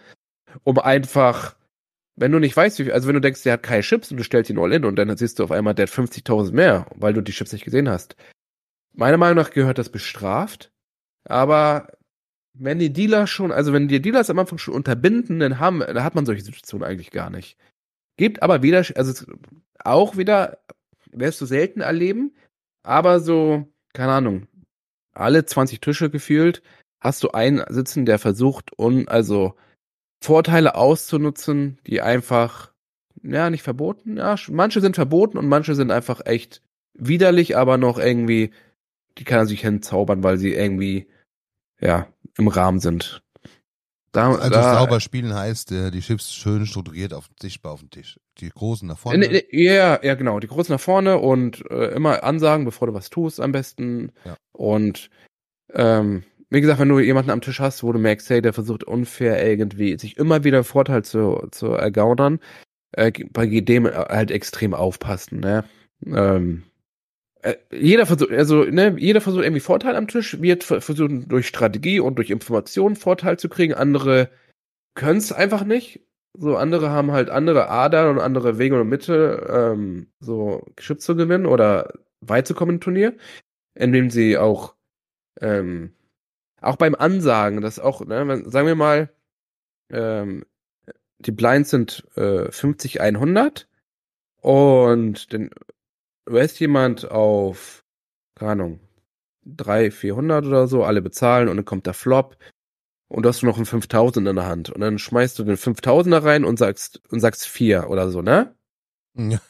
um 0.63 0.79
einfach, 0.79 1.55
wenn 2.15 2.31
du 2.31 2.39
nicht 2.39 2.55
weißt, 2.55 2.79
wie 2.79 2.83
viel, 2.85 2.93
also 2.93 3.07
wenn 3.07 3.15
du 3.15 3.21
denkst, 3.21 3.43
der 3.43 3.53
hat 3.53 3.63
keine 3.63 3.83
Chips 3.83 4.11
und 4.11 4.17
du 4.17 4.23
stellst 4.23 4.49
ihn 4.49 4.59
all 4.59 4.73
in 4.73 4.85
und 4.85 4.95
dann 4.95 5.15
siehst 5.17 5.39
du 5.39 5.43
auf 5.43 5.51
einmal, 5.51 5.75
der 5.75 5.87
hat 5.87 5.93
50.000 5.93 6.51
mehr, 6.51 6.87
weil 6.95 7.13
du 7.13 7.21
die 7.21 7.31
Chips 7.31 7.53
nicht 7.53 7.65
gesehen 7.65 7.89
hast. 7.89 8.15
Meiner 8.93 9.17
Meinung 9.17 9.37
nach 9.37 9.51
gehört 9.51 9.77
das 9.77 9.89
bestraft, 9.89 10.71
aber 11.25 11.87
wenn 12.53 12.79
die 12.79 12.91
Dealer 12.91 13.27
schon, 13.27 13.51
also 13.51 13.73
wenn 13.73 13.87
die 13.87 14.01
Dealers 14.01 14.29
am 14.29 14.39
Anfang 14.39 14.57
schon 14.57 14.73
unterbinden, 14.73 15.39
dann 15.39 15.59
haben, 15.59 15.79
dann 15.79 16.03
hat 16.03 16.15
man 16.15 16.25
solche 16.25 16.43
Situationen 16.43 16.87
eigentlich 16.87 17.11
gar 17.11 17.29
nicht. 17.29 17.57
Gibt 18.17 18.43
aber 18.43 18.61
wieder, 18.61 18.85
also 18.95 19.25
auch 19.79 20.17
wieder, 20.17 20.59
wirst 21.11 21.39
du 21.41 21.45
selten 21.45 21.81
erleben, 21.81 22.35
aber 22.83 23.19
so, 23.19 23.67
keine 23.93 24.11
Ahnung, 24.13 24.47
alle 25.13 25.45
20 25.45 25.81
Tische 25.81 26.09
gefühlt, 26.09 26.61
hast 26.99 27.23
du 27.23 27.31
einen 27.31 27.63
sitzen, 27.69 28.05
der 28.05 28.19
versucht, 28.19 28.71
und 28.73 29.09
also 29.09 29.55
Vorteile 30.23 30.75
auszunutzen, 30.75 31.79
die 31.87 32.01
einfach, 32.01 32.71
ja, 33.23 33.49
nicht 33.49 33.63
verboten, 33.63 34.17
ja, 34.17 34.35
manche 34.49 34.81
sind 34.81 34.95
verboten 34.95 35.37
und 35.37 35.47
manche 35.47 35.75
sind 35.75 35.91
einfach 35.91 36.25
echt 36.25 36.61
widerlich, 36.93 37.57
aber 37.57 37.77
noch 37.77 37.97
irgendwie, 37.97 38.51
die 39.17 39.23
kann 39.23 39.39
er 39.39 39.45
sich 39.47 39.61
hinzaubern, 39.61 40.23
weil 40.23 40.37
sie 40.37 40.53
irgendwie, 40.53 41.07
ja, 41.79 42.07
im 42.37 42.47
Rahmen 42.47 42.79
sind. 42.79 43.23
Da, 44.11 44.29
Also 44.33 44.49
da, 44.49 44.73
sauber 44.75 44.99
spielen 44.99 45.33
heißt, 45.33 45.71
äh, 45.71 45.91
die 45.91 46.01
Chips 46.01 46.33
schön 46.33 46.65
strukturiert 46.65 47.13
auf 47.13 47.29
sichtbar 47.41 47.71
auf 47.71 47.79
dem 47.79 47.89
Tisch. 47.89 48.19
Die 48.39 48.49
großen 48.49 48.87
nach 48.87 48.97
vorne. 48.97 49.25
Äh, 49.25 49.37
äh, 49.49 49.63
Ja, 49.63 50.03
ja, 50.03 50.15
genau. 50.15 50.39
Die 50.39 50.47
großen 50.47 50.73
nach 50.73 50.81
vorne 50.81 51.17
und 51.17 51.63
äh, 51.71 51.91
immer 51.91 52.23
ansagen, 52.23 52.65
bevor 52.65 52.87
du 52.87 52.93
was 52.93 53.09
tust, 53.09 53.39
am 53.39 53.53
besten. 53.53 54.11
Ja. 54.25 54.35
Und 54.51 55.09
ähm, 55.73 56.23
wie 56.49 56.59
gesagt, 56.59 56.79
wenn 56.79 56.89
du 56.89 56.99
jemanden 56.99 57.31
am 57.31 57.39
Tisch 57.39 57.61
hast, 57.61 57.83
wo 57.83 57.93
du 57.93 57.99
merkst, 57.99 58.29
hey, 58.29 58.41
der 58.41 58.51
versucht 58.51 58.83
unfair 58.83 59.47
irgendwie, 59.47 59.97
sich 59.97 60.17
immer 60.17 60.43
wieder 60.43 60.65
Vorteil 60.65 61.03
zu, 61.03 61.47
zu 61.51 61.67
ergaunern, 61.67 62.39
äh, 62.91 63.11
bei 63.31 63.45
dem 63.47 63.85
halt 63.87 64.31
extrem 64.31 64.73
aufpassen, 64.73 65.39
ne? 65.39 65.63
Ähm, 66.05 66.63
äh, 66.63 66.70
jeder 67.71 68.05
versucht, 68.05 68.31
also, 68.31 68.63
ne, 68.65 68.95
jeder 68.97 69.21
versucht 69.21 69.43
irgendwie 69.43 69.61
Vorteil 69.61 69.95
am 69.95 70.07
Tisch, 70.07 70.41
wird 70.41 70.63
ver- 70.63 70.81
versuchen 70.81 71.27
durch 71.27 71.47
Strategie 71.47 71.99
und 71.99 72.15
durch 72.17 72.29
Informationen 72.29 72.95
Vorteil 72.95 73.39
zu 73.39 73.49
kriegen. 73.49 73.73
Andere 73.73 74.29
können 74.95 75.17
es 75.17 75.31
einfach 75.31 75.63
nicht. 75.63 76.01
So, 76.37 76.55
andere 76.55 76.89
haben 76.91 77.11
halt 77.11 77.29
andere 77.29 77.69
Adern 77.69 78.09
und 78.09 78.19
andere 78.19 78.57
Wege 78.57 78.79
und 78.79 78.89
Mittel, 78.89 79.45
ähm, 79.49 80.07
so 80.19 80.65
Chips 80.77 81.05
zu 81.05 81.15
gewinnen 81.15 81.45
oder 81.45 81.93
weit 82.21 82.47
zu 82.47 82.53
kommen 82.53 82.75
im 82.75 82.81
Turnier, 82.81 83.17
indem 83.75 84.09
sie 84.09 84.37
auch, 84.37 84.75
ähm, 85.41 85.93
auch 86.61 86.77
beim 86.77 86.95
Ansagen, 86.95 87.61
das 87.61 87.79
auch, 87.79 88.05
ne, 88.05 88.27
wenn, 88.27 88.49
sagen 88.49 88.67
wir 88.67 88.75
mal, 88.75 89.09
ähm, 89.91 90.45
die 91.19 91.31
Blinds 91.31 91.71
sind 91.71 92.05
äh, 92.15 92.51
50, 92.51 93.01
100 93.01 93.67
und 94.41 95.33
dann 95.33 95.49
lässt 96.27 96.59
jemand 96.59 97.09
auf, 97.09 97.83
keine 98.35 98.51
Ahnung, 98.51 98.79
3, 99.45 99.91
400 99.91 100.45
oder 100.45 100.67
so, 100.67 100.83
alle 100.83 101.01
bezahlen 101.01 101.49
und 101.49 101.57
dann 101.57 101.65
kommt 101.65 101.85
der 101.87 101.93
Flop 101.93 102.37
und 103.07 103.23
du 103.23 103.29
hast 103.29 103.41
noch 103.43 103.57
einen 103.57 103.65
5000 103.65 104.27
in 104.27 104.35
der 104.35 104.45
Hand 104.45 104.69
und 104.69 104.81
dann 104.81 104.99
schmeißt 104.99 105.37
du 105.39 105.43
den 105.43 105.57
5000er 105.57 106.23
rein 106.23 106.45
und 106.45 106.57
sagst 106.57 107.01
und 107.09 107.19
sagst 107.19 107.47
4 107.47 107.89
oder 107.89 108.09
so, 108.11 108.21
ne? 108.21 108.55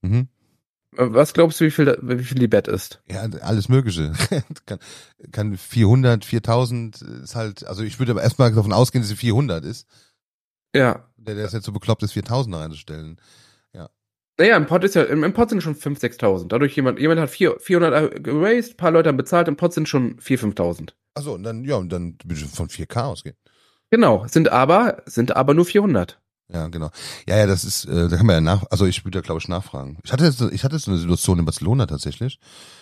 Mhm. 0.00 0.28
Was 0.92 1.34
glaubst 1.34 1.60
du, 1.60 1.64
wie 1.64 1.70
viel, 1.70 1.98
wie 2.02 2.22
viel 2.22 2.38
die 2.38 2.48
Bet 2.48 2.66
ist? 2.66 3.02
Ja, 3.10 3.22
alles 3.42 3.68
Mögliche. 3.68 4.12
kann, 4.66 4.78
kann 5.32 5.56
400, 5.56 6.24
4000 6.24 7.02
ist 7.02 7.34
halt, 7.36 7.66
also 7.66 7.82
ich 7.82 7.98
würde 7.98 8.12
aber 8.12 8.22
erstmal 8.22 8.52
davon 8.52 8.72
ausgehen, 8.72 9.02
dass 9.02 9.08
sie 9.08 9.16
400 9.16 9.64
ist. 9.64 9.86
Ja, 10.74 11.08
Der, 11.16 11.34
der 11.34 11.46
ist 11.46 11.52
jetzt 11.52 11.66
so 11.66 11.72
bekloppt 11.72 12.02
ist, 12.04 12.12
4000 12.12 12.54
reinzustellen. 12.56 13.20
Naja, 14.38 14.56
im 14.56 14.66
Pot 14.66 14.84
ist 14.84 14.94
ja, 14.94 15.02
im, 15.02 15.24
im 15.24 15.32
Pot 15.32 15.50
sind 15.50 15.62
schon 15.62 15.74
5.000, 15.74 16.20
6.000. 16.20 16.48
Dadurch 16.48 16.76
jemand, 16.76 17.00
jemand 17.00 17.20
hat 17.20 17.30
4, 17.30 17.58
400 17.58 18.22
geraced, 18.22 18.76
paar 18.76 18.92
Leute 18.92 19.08
haben 19.08 19.16
bezahlt, 19.16 19.48
im 19.48 19.56
Pot 19.56 19.74
sind 19.74 19.88
schon 19.88 20.16
4.000, 20.20 20.54
5.000. 20.54 20.90
Achso, 21.14 21.34
und 21.34 21.42
dann, 21.42 21.64
ja, 21.64 21.74
und 21.74 21.92
dann 21.92 22.16
von 22.52 22.68
4K 22.68 23.02
ausgehen. 23.02 23.36
Genau, 23.90 24.26
sind 24.28 24.50
aber, 24.50 25.02
sind 25.06 25.34
aber 25.34 25.54
nur 25.54 25.64
400. 25.64 26.20
Ja, 26.50 26.68
genau. 26.68 26.88
Ja, 27.28 27.36
ja, 27.36 27.46
das 27.46 27.62
ist, 27.62 27.84
äh, 27.84 28.08
da 28.08 28.16
kann 28.16 28.24
man 28.24 28.36
ja 28.36 28.40
nach, 28.40 28.64
also 28.70 28.86
ich 28.86 29.04
würde 29.04 29.18
da 29.18 29.22
glaube 29.22 29.38
ich 29.38 29.48
nachfragen. 29.48 29.98
Ich 30.02 30.12
hatte 30.12 30.24
jetzt, 30.24 30.40
ich 30.40 30.64
hatte 30.64 30.78
so 30.78 30.90
eine 30.90 30.98
Situation 30.98 31.38
in 31.38 31.44
Barcelona 31.44 31.84
tatsächlich, 31.84 32.38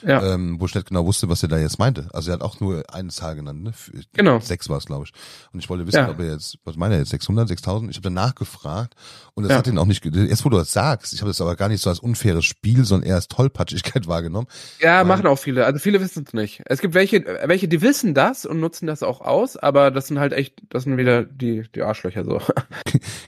Ja. 0.06 0.22
ähm, 0.34 0.60
wo 0.60 0.66
ich 0.66 0.74
nicht 0.76 0.86
genau 0.86 1.04
wusste, 1.04 1.28
was 1.28 1.42
er 1.42 1.48
da 1.48 1.58
jetzt 1.58 1.80
meinte. 1.80 2.06
Also 2.12 2.30
er 2.30 2.34
hat 2.34 2.42
auch 2.42 2.60
nur 2.60 2.84
eine 2.94 3.08
Zahl 3.08 3.34
genannt, 3.34 3.64
ne? 3.64 3.72
Für- 3.72 3.90
Genau. 4.12 4.38
Sechs 4.38 4.68
war 4.68 4.78
es, 4.78 4.86
glaube 4.86 5.06
ich. 5.06 5.12
Und 5.52 5.58
ich 5.58 5.68
wollte 5.68 5.84
wissen, 5.84 5.96
Ja. 5.96 6.08
ob 6.10 6.20
er 6.20 6.30
jetzt, 6.30 6.58
was 6.64 6.76
meint 6.76 6.92
er 6.92 7.00
jetzt, 7.00 7.10
600, 7.10 7.48
6000? 7.48 7.90
Ich 7.90 7.96
habe 7.96 8.04
danach 8.04 8.36
gefragt 8.36 8.94
und 9.34 9.42
das 9.42 9.50
Ja. 9.50 9.58
hat 9.58 9.66
ihn 9.66 9.78
auch 9.78 9.84
nicht, 9.86 10.06
erst 10.06 10.44
wo 10.44 10.48
du 10.48 10.58
das 10.58 10.72
sagst, 10.72 11.12
ich 11.12 11.20
habe 11.22 11.30
das 11.30 11.40
aber 11.40 11.56
gar 11.56 11.68
nicht 11.68 11.82
so 11.82 11.90
als 11.90 11.98
unfaires 11.98 12.44
Spiel, 12.44 12.84
sondern 12.84 13.08
eher 13.08 13.16
als 13.16 13.26
Tollpatschigkeit 13.26 14.06
wahrgenommen. 14.06 14.46
Ja, 14.80 15.02
machen 15.02 15.26
auch 15.26 15.40
viele. 15.40 15.66
Also 15.66 15.80
viele 15.80 16.00
wissen 16.00 16.24
es 16.24 16.32
nicht. 16.34 16.62
Es 16.66 16.80
gibt 16.80 16.94
welche, 16.94 17.24
welche, 17.46 17.66
die 17.66 17.82
wissen 17.82 18.14
das 18.14 18.46
und 18.46 18.60
nutzen 18.60 18.86
das 18.86 19.02
auch 19.02 19.20
aus, 19.22 19.56
aber 19.56 19.90
das 19.90 20.06
sind 20.06 20.20
halt 20.20 20.32
echt, 20.34 20.54
das 20.68 20.84
sind 20.84 20.96
wieder 20.98 21.24
die, 21.24 21.64
die 21.74 21.82
Arschlöcher 21.82 22.24
so. 22.24 22.40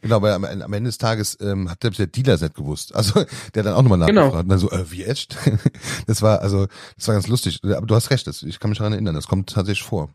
Genau, 0.00 0.22
weil 0.28 0.34
am, 0.34 0.62
am 0.62 0.72
Ende 0.72 0.88
des 0.88 0.98
Tages 0.98 1.38
ähm, 1.40 1.70
hat 1.70 1.82
selbst 1.82 1.98
der 1.98 2.06
Dealer 2.06 2.34
es 2.34 2.42
nicht 2.42 2.54
gewusst. 2.54 2.94
Also 2.94 3.14
der 3.54 3.62
hat 3.62 3.66
dann 3.66 3.74
auch 3.74 3.82
nochmal 3.82 4.06
Genau. 4.06 4.22
nachgefragt 4.22 4.44
und 4.44 4.48
dann 4.50 4.58
so, 4.58 4.70
äh, 4.70 4.90
wie 4.90 5.04
echt? 5.04 5.36
Das 6.06 6.22
war, 6.22 6.40
also, 6.40 6.66
das 6.96 7.08
war 7.08 7.14
ganz 7.14 7.28
lustig. 7.28 7.60
Aber 7.64 7.86
du 7.86 7.94
hast 7.94 8.10
recht, 8.10 8.26
das, 8.26 8.42
ich 8.42 8.60
kann 8.60 8.70
mich 8.70 8.78
daran 8.78 8.92
erinnern, 8.92 9.14
das 9.14 9.26
kommt 9.28 9.50
tatsächlich 9.50 9.86
vor. 9.86 10.10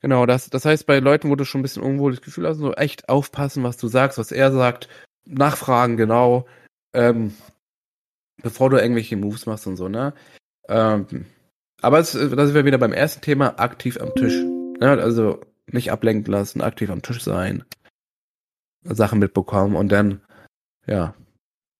Genau, 0.00 0.26
das, 0.26 0.50
das 0.50 0.64
heißt, 0.64 0.86
bei 0.86 0.98
Leuten, 0.98 1.30
wo 1.30 1.36
du 1.36 1.44
schon 1.44 1.60
ein 1.60 1.62
bisschen 1.62 1.82
unwohles 1.82 2.22
Gefühl 2.22 2.48
hast, 2.48 2.58
so 2.58 2.72
echt 2.72 3.08
aufpassen, 3.08 3.62
was 3.62 3.76
du 3.76 3.86
sagst, 3.86 4.18
was 4.18 4.32
er 4.32 4.50
sagt, 4.50 4.88
nachfragen, 5.24 5.96
genau, 5.96 6.46
ähm, 6.92 7.34
bevor 8.42 8.70
du 8.70 8.78
irgendwelche 8.78 9.16
Moves 9.16 9.46
machst 9.46 9.66
und 9.68 9.76
so, 9.76 9.88
ne? 9.88 10.12
Ähm, 10.68 11.26
aber 11.80 12.00
es, 12.00 12.12
da 12.12 12.18
sind 12.46 12.54
wir 12.54 12.64
wieder 12.64 12.78
beim 12.78 12.92
ersten 12.92 13.20
Thema, 13.20 13.58
aktiv 13.60 14.00
am 14.00 14.12
Tisch. 14.14 14.34
Ja, 14.80 14.94
also 14.94 15.40
nicht 15.70 15.92
ablenken 15.92 16.32
lassen, 16.32 16.60
aktiv 16.62 16.90
am 16.90 17.02
Tisch 17.02 17.22
sein, 17.22 17.64
Sachen 18.84 19.18
mitbekommen 19.18 19.76
und 19.76 19.90
dann, 19.90 20.20
ja. 20.86 21.14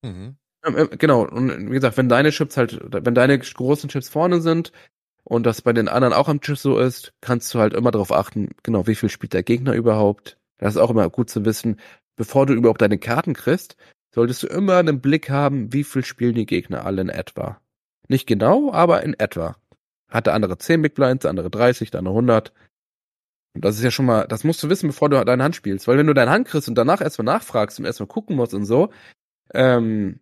Mhm. 0.02 0.36
Ähm, 0.64 0.76
ähm, 0.76 0.88
Genau, 0.98 1.22
und 1.26 1.70
wie 1.70 1.74
gesagt, 1.74 1.96
wenn 1.96 2.08
deine 2.08 2.30
Chips 2.30 2.56
halt, 2.56 2.80
wenn 2.90 3.14
deine 3.14 3.38
großen 3.38 3.88
Chips 3.88 4.08
vorne 4.08 4.40
sind 4.40 4.72
und 5.24 5.44
das 5.44 5.62
bei 5.62 5.72
den 5.72 5.88
anderen 5.88 6.14
auch 6.14 6.28
am 6.28 6.40
Tisch 6.40 6.60
so 6.60 6.78
ist, 6.78 7.12
kannst 7.20 7.52
du 7.54 7.58
halt 7.58 7.74
immer 7.74 7.90
darauf 7.90 8.12
achten, 8.12 8.50
genau, 8.62 8.86
wie 8.86 8.94
viel 8.94 9.08
spielt 9.08 9.32
der 9.32 9.42
Gegner 9.42 9.74
überhaupt. 9.74 10.38
Das 10.58 10.74
ist 10.74 10.80
auch 10.80 10.90
immer 10.90 11.08
gut 11.10 11.30
zu 11.30 11.44
wissen, 11.44 11.80
bevor 12.16 12.46
du 12.46 12.54
überhaupt 12.54 12.82
deine 12.82 12.98
Karten 12.98 13.34
kriegst, 13.34 13.76
solltest 14.14 14.42
du 14.42 14.46
immer 14.46 14.76
einen 14.76 15.00
Blick 15.00 15.30
haben, 15.30 15.72
wie 15.72 15.84
viel 15.84 16.04
spielen 16.04 16.34
die 16.34 16.46
Gegner 16.46 16.84
alle 16.84 17.02
in 17.02 17.08
etwa. 17.08 17.60
Nicht 18.08 18.26
genau, 18.26 18.72
aber 18.72 19.02
in 19.02 19.14
etwa. 19.14 19.56
Hat 20.08 20.26
der 20.26 20.34
andere 20.34 20.58
10 20.58 20.82
Big 20.82 20.94
Blinds, 20.94 21.22
der 21.22 21.30
andere 21.30 21.50
30, 21.50 21.90
der 21.90 21.98
andere 21.98 22.14
100. 22.14 22.52
Und 23.54 23.64
das 23.64 23.76
ist 23.76 23.84
ja 23.84 23.90
schon 23.90 24.06
mal, 24.06 24.26
das 24.26 24.44
musst 24.44 24.62
du 24.62 24.68
wissen, 24.68 24.88
bevor 24.88 25.08
du 25.08 25.22
deine 25.24 25.44
Hand 25.44 25.56
spielst. 25.56 25.86
Weil 25.86 25.98
wenn 25.98 26.06
du 26.06 26.14
deine 26.14 26.30
Hand 26.30 26.48
kriegst 26.48 26.68
und 26.68 26.74
danach 26.74 27.00
erstmal 27.00 27.26
nachfragst 27.26 27.78
und 27.78 27.84
erstmal 27.84 28.06
gucken 28.06 28.36
musst 28.36 28.54
und 28.54 28.64
so, 28.64 28.90
ähm, 29.52 30.20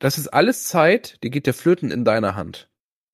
das 0.00 0.18
ist 0.18 0.28
alles 0.28 0.64
Zeit, 0.64 1.22
die 1.22 1.30
geht 1.30 1.46
dir 1.46 1.54
flöten 1.54 1.90
in 1.90 2.04
deiner 2.04 2.34
Hand. 2.34 2.68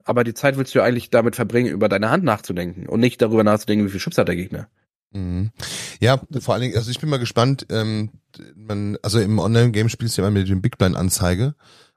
Aber 0.05 0.25
die 0.25 0.35
Zeit 0.35 0.57
willst 0.57 0.75
du 0.75 0.81
ja 0.81 0.85
eigentlich 0.85 1.11
damit 1.11 1.37
verbringen, 1.37 1.73
über 1.73 1.89
deine 1.89 2.11
Hand 2.11 2.25
nachzudenken 2.25 2.87
und 2.87 3.01
nicht 3.01 3.23
darüber 3.23 3.45
nachzudenken, 3.45 3.87
wie 3.87 3.91
viel 3.91 4.01
Chips 4.01 4.19
hat 4.19 4.29
der 4.29 4.37
Gegner. 4.37 4.69
Mhm. 5.13 5.51
Ja, 6.01 6.21
vor 6.41 6.55
allen 6.55 6.63
Dingen, 6.63 6.77
also 6.77 6.91
ich 6.91 7.01
bin 7.01 7.09
mal 7.09 7.19
gespannt, 7.19 7.67
ähm, 7.71 8.11
man, 8.55 8.99
also 9.03 9.21
im 9.21 9.39
Online-Game 9.39 9.89
spielst 9.89 10.17
du 10.17 10.23
ja 10.23 10.29
immer 10.29 10.39
mit 10.39 10.49
dem 10.49 10.61
Big 10.61 10.77
Blind-Anzeige. 10.77 11.55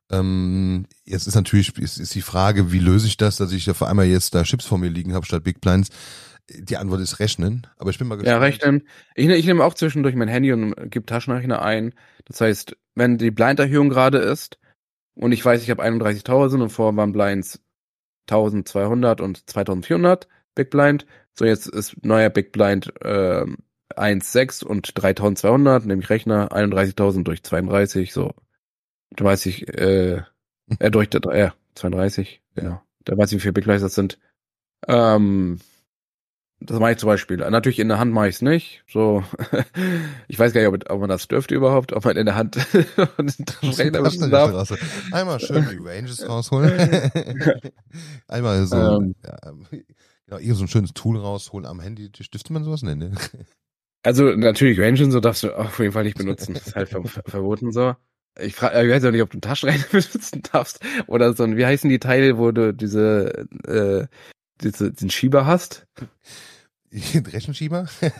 Ähm, 0.10 0.86
jetzt 1.04 1.28
ist 1.28 1.36
natürlich, 1.36 1.78
ist, 1.78 1.98
ist 1.98 2.16
die 2.16 2.22
Frage, 2.22 2.72
wie 2.72 2.80
löse 2.80 3.08
ich 3.08 3.18
das, 3.18 3.36
dass 3.38 3.52
ich 3.52 3.70
auf 3.70 3.84
einmal 3.84 4.06
jetzt 4.06 4.36
da 4.36 4.44
Chips 4.44 4.66
vor 4.66 4.78
mir 4.78 4.90
liegen 4.90 5.14
habe 5.14 5.26
statt 5.26 5.44
Big 5.44 5.60
Blinds. 5.60 5.90
Die 6.50 6.78
Antwort 6.78 7.02
ist 7.02 7.20
rechnen, 7.20 7.68
aber 7.78 7.90
ich 7.90 7.98
bin 7.98 8.08
mal 8.08 8.16
gespannt. 8.16 8.34
Ja, 8.34 8.40
rechnen. 8.40 8.88
Ich, 9.16 9.28
ne- 9.28 9.36
ich 9.36 9.46
nehme 9.46 9.64
auch 9.64 9.74
zwischendurch 9.74 10.16
mein 10.16 10.30
Handy 10.30 10.54
und 10.54 10.74
gebe 10.90 11.06
Taschenrechner 11.06 11.62
ein. 11.62 11.94
Das 12.26 12.40
heißt, 12.40 12.78
wenn 12.96 13.18
die 13.18 13.32
Blind-Erhöhung 13.32 13.90
gerade 13.90 14.20
ist 14.20 14.58
und 15.16 15.34
ich 15.34 15.44
weiß, 15.44 15.62
ich 15.62 15.70
habe 15.70 15.84
31.000 15.84 16.62
und 16.62 16.70
vorher 16.70 16.96
waren 16.96 17.12
Blinds 17.12 17.60
1200 18.30 19.22
und 19.22 19.50
2400 19.50 20.28
Big 20.56 20.70
Blind. 20.70 21.06
So, 21.34 21.46
jetzt 21.46 21.68
ist 21.68 22.04
neuer 22.04 22.30
Big 22.30 22.52
Blind 22.52 22.94
ähm, 23.04 23.58
1,6 23.96 24.64
und 24.64 24.92
3200, 24.96 25.86
nämlich 25.86 26.10
Rechner 26.10 26.52
31.000 26.52 27.24
durch 27.24 27.44
32, 27.44 28.14
so. 28.14 28.34
Da 29.12 29.26
weiß 29.26 29.46
ich, 29.48 29.68
äh, 29.68 30.22
äh 30.80 30.92
durch, 30.92 31.10
äh, 31.14 31.52
32, 31.76 32.42
genau. 32.56 32.82
Da 33.06 33.18
weiß 33.18 33.32
ich, 33.32 33.38
wie 33.38 33.42
viele 33.42 33.54
Big 33.54 33.66
Blinds 33.66 33.84
das 33.84 33.96
sind. 33.96 34.20
Ähm, 34.88 35.60
das 36.60 36.80
mache 36.80 36.94
ich 36.94 36.98
zum 36.98 37.08
Beispiel. 37.08 37.38
Natürlich 37.38 37.80
in 37.80 37.88
der 37.88 38.00
Hand 38.00 38.12
mache 38.14 38.30
ich 38.30 38.36
es 38.36 38.42
nicht. 38.42 38.84
So, 38.88 39.24
ich 40.28 40.40
weiß 40.40 40.54
gar 40.54 40.62
nicht, 40.62 40.68
ob, 40.70 40.90
ob 40.92 41.00
man 41.00 41.10
das 41.10 41.28
dürfte 41.28 41.54
überhaupt, 41.54 41.94
ob 41.94 42.04
man 42.06 42.18
in 42.18 42.26
der 42.26 42.36
Hand 42.36 42.58
benutzen 43.06 44.32
darf. 44.32 44.72
Einmal 45.12 45.40
schön 45.40 45.68
die 45.70 45.78
Ranges 45.88 46.28
rausholen. 46.28 46.74
Einmal 48.28 48.66
so, 48.66 48.76
Ähm. 48.76 49.16
ja, 49.24 49.38
genau, 50.26 50.38
hier 50.40 50.56
so 50.56 50.64
ein 50.64 50.68
schönes 50.68 50.94
Tool 50.94 51.18
rausholen 51.18 51.66
am 51.68 51.80
Handy. 51.80 52.10
Stifte 52.20 52.52
man 52.54 52.64
sowas? 52.64 52.82
Nee, 52.82 52.96
ne? 52.96 53.12
Also 54.04 54.24
natürlich 54.36 54.80
Range 54.80 55.04
und 55.04 55.12
so 55.12 55.20
darfst 55.20 55.44
du 55.44 55.52
auf 55.52 55.80
jeden 55.80 55.92
Fall 55.92 56.06
nicht 56.06 56.18
benutzen. 56.18 56.54
Das 56.54 56.68
ist 56.68 56.76
halt 56.76 56.90
ver 56.90 57.04
ver 57.04 57.24
verboten 57.26 57.72
so. 57.72 57.94
Ich 58.40 58.56
frage, 58.56 58.84
ich 58.84 58.92
weiß 58.92 59.04
auch 59.06 59.12
nicht, 59.12 59.22
ob 59.22 59.32
du 59.32 59.36
einen 59.36 59.42
Taschenrechner 59.42 59.86
benutzen 59.92 60.44
darfst 60.52 60.80
oder 61.08 61.34
so 61.34 61.44
ein, 61.44 61.58
wie 61.58 61.66
heißen 61.66 61.90
die 61.90 62.00
Teile, 62.00 62.38
wo 62.38 62.52
du 62.52 62.74
diese, 62.74 63.48
äh, 63.66 63.66
diese, 63.66 64.10
den 64.62 65.10
Schieber 65.10 65.46
hast? 65.46 65.88
Rechenschieber? 66.92 67.88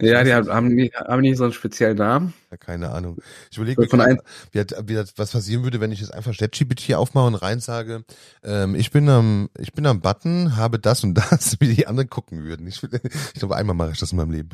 Ja, 0.00 0.24
die 0.24 0.32
haben, 0.34 0.46
nicht. 0.46 0.52
haben, 0.52 0.76
die, 0.76 0.90
haben 0.92 1.22
die 1.22 1.34
so 1.34 1.44
einen 1.44 1.52
speziellen 1.52 1.96
Namen? 1.98 2.34
Ja, 2.50 2.56
keine 2.56 2.90
Ahnung. 2.90 3.18
Ich 3.50 3.58
überlege 3.58 3.80
mir 3.80 3.88
Von 3.88 4.00
gerade, 4.00 4.16
wie, 4.50 4.58
wie, 4.88 4.98
hat- 4.98 5.12
was 5.16 5.30
passieren 5.30 5.62
würde, 5.62 5.80
wenn 5.80 5.92
ich 5.92 6.00
jetzt 6.00 6.12
einfach 6.12 6.36
ChatGPT 6.36 6.94
aufmache 6.94 7.26
und 7.28 7.34
rein 7.36 7.60
sage, 7.60 8.04
ähm, 8.42 8.74
ich 8.74 8.90
bin 8.90 9.08
am, 9.08 9.50
ich 9.56 9.72
bin 9.72 9.86
am 9.86 10.00
Button, 10.00 10.56
habe 10.56 10.80
das 10.80 11.04
und 11.04 11.14
das, 11.14 11.56
wie 11.60 11.72
die 11.74 11.86
anderen 11.86 12.10
gucken 12.10 12.42
würden. 12.42 12.66
Ich, 12.66 12.82
ich 13.34 13.34
glaube, 13.34 13.54
einmal 13.54 13.76
mache 13.76 13.92
ich 13.92 13.98
das 14.00 14.10
in 14.10 14.18
meinem 14.18 14.32
Leben. 14.32 14.48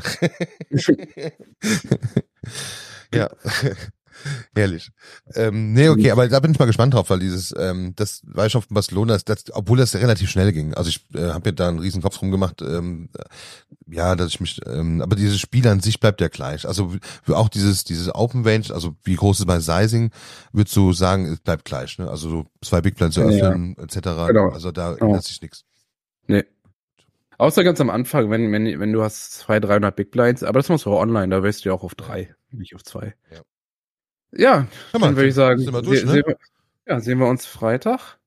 ja. 3.12 3.29
Herrlich. 4.55 4.91
Ähm, 5.35 5.73
nee, 5.73 5.89
okay, 5.89 6.11
aber 6.11 6.29
da 6.29 6.41
bin 6.41 6.53
ich 6.53 6.59
mal 6.59 6.67
gespannt 6.67 6.95
drauf, 6.95 7.11
weil 7.11 7.19
dieses, 7.19 7.55
ähm, 7.59 7.93
das 7.97 8.23
war 8.25 8.47
ich 8.47 8.57
auf 8.57 8.69
Barcelona, 8.69 9.19
das, 9.25 9.45
obwohl 9.53 9.79
das 9.79 9.95
relativ 9.95 10.31
schnell 10.31 10.53
ging. 10.53 10.75
Also 10.75 10.91
ich 10.91 11.07
äh, 11.15 11.29
habe 11.31 11.49
mir 11.51 11.55
da 11.55 11.69
einen 11.69 11.79
riesen 11.79 12.03
Kopf 12.03 12.21
rumgemacht, 12.21 12.62
ähm, 12.62 13.11
ja, 13.87 14.17
dass 14.17 14.29
ich 14.29 14.41
mich, 14.41 14.61
ähm, 14.67 15.03
aber 15.03 15.17
dieses 15.17 15.41
Spiel 15.41 15.67
an 15.69 15.81
sich 15.81 16.01
bleibt 16.01 16.21
ja 16.21 16.29
gleich. 16.29 16.67
Also 16.67 16.95
auch 17.29 17.49
dieses, 17.49 17.85
dieses 17.85 18.15
Open 18.15 18.47
Range, 18.47 18.67
also 18.71 18.97
wie 19.05 19.17
groß 19.17 19.41
ist 19.41 19.47
bei 19.47 19.61
Sizing, 19.61 20.11
würdest 20.53 20.77
du 20.77 20.93
sagen, 20.93 21.27
es 21.27 21.41
bleibt 21.41 21.65
gleich, 21.65 21.99
ne? 21.99 22.09
Also 22.09 22.31
so 22.31 22.47
zwei 22.62 22.81
Big 22.81 22.97
Plans 22.97 23.15
zu 23.15 23.21
Ja, 23.23 23.27
öffnen, 23.29 23.77
etc. 23.79 23.95
Genau. 24.29 24.51
Also 24.51 24.73
da 24.73 24.93
Genau. 24.95 25.07
ändert 25.07 25.25
sich 25.25 25.41
nichts. 25.43 25.65
Nee. 26.27 26.45
Außer 27.37 27.65
ganz 27.65 27.81
am 27.81 27.91
Anfang, 27.91 28.31
wenn, 28.31 28.53
wenn, 28.53 28.79
wenn 28.79 28.93
du 28.93 29.03
hast 29.03 29.33
200, 29.33 29.71
300 29.71 29.97
Big 29.97 30.11
Blinds, 30.12 30.43
aber 30.45 30.61
das 30.61 30.69
machst 30.69 30.87
du 30.87 30.93
auch 30.93 31.01
online, 31.01 31.29
da 31.29 31.43
wirst 31.43 31.65
du 31.65 31.69
ja 31.71 31.75
auch 31.75 31.83
auf 31.83 31.95
drei, 31.95 32.35
nicht 32.51 32.75
auf 32.75 32.85
zwei. 32.85 33.15
Ja. 33.31 33.41
Ja, 34.37 34.66
Hör 34.93 35.01
mal, 35.01 35.07
dann 35.09 35.16
würde 35.16 35.28
ich 35.28 35.35
sagen, 35.35 35.61
sind 35.62 35.72
wir 35.72 35.82
durch, 35.82 36.01
se- 36.01 36.07
ne? 36.07 36.12
sehen 36.12 36.22
wir, 36.26 36.37
ja, 36.87 37.01
sehen 37.01 37.18
wir 37.18 37.26
uns 37.26 37.47
Freitag. 37.47 38.18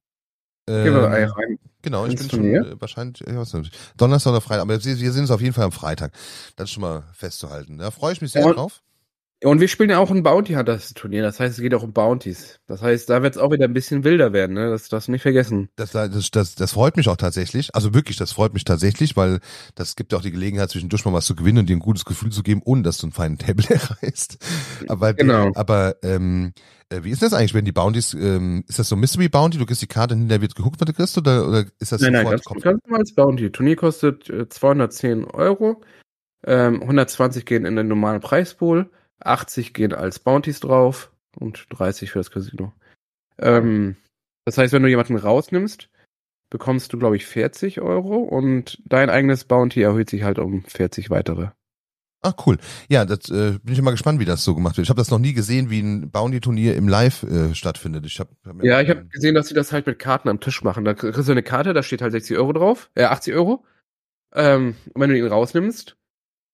Gehen 0.67 0.85
wir 0.93 1.11
Ähm, 1.11 1.29
rein. 1.31 1.59
Genau, 1.81 2.05
ich 2.05 2.15
bin 2.17 2.29
schon 2.29 2.39
Turnier? 2.41 2.61
äh, 2.65 2.81
wahrscheinlich 2.81 3.19
ja, 3.25 3.37
was 3.37 3.51
denn? 3.51 3.69
Donnerstag 3.95 4.31
oder 4.31 4.41
Freitag, 4.41 4.61
aber 4.63 4.83
wir 4.83 4.99
wir 4.99 5.11
sehen 5.11 5.21
uns 5.21 5.31
auf 5.31 5.39
jeden 5.41 5.53
Fall 5.53 5.63
am 5.65 5.71
Freitag. 5.71 6.11
Das 6.55 6.65
ist 6.65 6.71
schon 6.73 6.81
mal 6.81 7.03
festzuhalten. 7.13 7.77
Da 7.77 7.91
freue 7.91 8.13
ich 8.13 8.21
mich 8.21 8.31
sehr 8.31 8.45
Und- 8.45 8.55
drauf. 8.57 8.81
Und 9.43 9.61
wir 9.61 9.67
spielen 9.67 9.91
ja 9.91 9.99
auch 9.99 10.09
ein 10.09 10.23
Bounty 10.23 10.53
Hunters 10.53 10.95
Turnier, 10.95 11.21
das 11.21 11.39
heißt, 11.39 11.57
es 11.57 11.61
geht 11.61 11.75
auch 11.75 11.83
um 11.83 11.93
Bounties. 11.93 12.59
Das 12.65 12.81
heißt, 12.81 13.07
da 13.07 13.21
wird 13.21 13.35
es 13.35 13.41
auch 13.41 13.51
wieder 13.51 13.65
ein 13.65 13.73
bisschen 13.73 14.03
wilder 14.03 14.33
werden, 14.33 14.55
ne? 14.55 14.71
Das 14.71 14.89
darfst 14.89 15.09
du 15.09 15.11
nicht 15.11 15.21
vergessen. 15.21 15.69
Das, 15.75 15.91
das, 15.91 16.31
das, 16.31 16.55
das 16.55 16.71
freut 16.71 16.97
mich 16.97 17.07
auch 17.07 17.17
tatsächlich. 17.17 17.75
Also 17.75 17.93
wirklich, 17.93 18.17
das 18.17 18.31
freut 18.31 18.53
mich 18.53 18.63
tatsächlich, 18.63 19.15
weil 19.15 19.39
das 19.75 19.95
gibt 19.95 20.11
ja 20.11 20.17
auch 20.17 20.23
die 20.23 20.31
Gelegenheit, 20.31 20.71
zwischendurch 20.71 21.05
mal 21.05 21.13
was 21.13 21.25
zu 21.27 21.35
gewinnen 21.35 21.59
und 21.59 21.69
dir 21.69 21.75
ein 21.75 21.81
gutes 21.81 22.03
Gefühl 22.03 22.31
zu 22.31 22.41
geben, 22.41 22.61
ohne 22.65 22.81
dass 22.81 22.97
du 22.97 23.05
einen 23.05 23.11
feinen 23.13 23.37
Table 23.37 23.65
erreichst. 23.69 24.39
Aber, 24.87 25.13
Genau. 25.13 25.51
aber 25.53 25.97
ähm, 26.01 26.53
äh, 26.89 27.03
wie 27.03 27.11
ist 27.11 27.21
das 27.21 27.33
eigentlich, 27.33 27.53
wenn 27.53 27.65
die 27.65 27.71
Bounties, 27.71 28.15
ähm, 28.15 28.63
ist 28.67 28.79
das 28.79 28.89
so 28.89 28.95
Mystery 28.95 29.29
Bounty, 29.29 29.59
du 29.59 29.67
kriegst 29.67 29.83
die 29.83 29.87
Karte, 29.87 30.15
hinterher 30.15 30.41
wird 30.41 30.55
geguckt, 30.55 30.79
was 30.79 30.87
du 30.87 30.93
kriegst, 30.93 31.15
oder, 31.15 31.47
oder 31.47 31.65
ist 31.79 31.91
das 31.91 32.01
Nein, 32.01 32.13
nein, 32.13 32.25
ganz, 32.25 32.43
ganz 32.43 32.63
normal 32.85 33.01
als 33.01 33.13
Bounty. 33.13 33.51
Turnier 33.51 33.75
kostet 33.75 34.29
äh, 34.31 34.49
210 34.49 35.25
Euro, 35.25 35.83
ähm, 36.45 36.81
120 36.81 37.45
gehen 37.45 37.65
in 37.65 37.75
den 37.75 37.87
normalen 37.87 38.21
Preispool, 38.21 38.89
80 39.19 39.73
gehen 39.73 39.93
als 39.93 40.19
Bounties 40.19 40.59
drauf 40.59 41.11
und 41.35 41.65
30 41.69 42.11
für 42.11 42.19
das 42.19 42.31
Casino. 42.31 42.73
Ähm, 43.37 43.95
das 44.45 44.57
heißt, 44.57 44.73
wenn 44.73 44.83
du 44.83 44.89
jemanden 44.89 45.17
rausnimmst, 45.17 45.89
bekommst 46.49 46.93
du, 46.93 46.99
glaube 46.99 47.15
ich, 47.17 47.25
40 47.25 47.81
Euro 47.81 48.17
und 48.17 48.81
dein 48.85 49.09
eigenes 49.09 49.43
Bounty 49.45 49.81
erhöht 49.81 50.09
sich 50.09 50.23
halt 50.23 50.39
um 50.39 50.63
40 50.63 51.09
weitere. 51.09 51.49
Ach 52.21 52.33
cool. 52.45 52.57
Ja, 52.89 53.05
das 53.05 53.29
äh, 53.29 53.59
bin 53.61 53.73
ich 53.73 53.81
mal 53.81 53.91
gespannt, 53.91 54.19
wie 54.19 54.25
das 54.25 54.43
so 54.43 54.55
gemacht 54.55 54.77
wird. 54.77 54.85
Ich 54.85 54.89
habe 54.89 54.99
das 54.99 55.11
noch 55.11 55.19
nie 55.19 55.33
gesehen, 55.33 55.69
wie 55.69 55.81
ein 55.81 56.09
Bounty-Turnier 56.09 56.75
im 56.75 56.87
Live 56.87 57.23
äh, 57.23 57.53
stattfindet. 57.53 58.05
Ich 58.05 58.19
hab, 58.19 58.29
hab 58.45 58.63
ja, 58.63 58.81
ich 58.81 58.89
habe 58.89 59.05
gesehen, 59.05 59.35
dass 59.35 59.47
sie 59.47 59.53
das 59.53 59.71
halt 59.71 59.85
mit 59.85 59.99
Karten 59.99 60.27
am 60.27 60.39
Tisch 60.39 60.63
machen. 60.63 60.83
Da 60.83 60.93
kriegst 60.93 61.27
du 61.27 61.31
eine 61.31 61.43
Karte, 61.43 61.73
da 61.73 61.83
steht 61.83 62.01
halt 62.01 62.11
60 62.11 62.37
Euro 62.37 62.53
drauf, 62.53 62.89
äh, 62.95 63.03
80 63.03 63.35
Euro. 63.35 63.63
Ähm, 64.33 64.75
und 64.93 65.01
wenn 65.01 65.09
du 65.09 65.17
ihn 65.17 65.27
rausnimmst, 65.27 65.95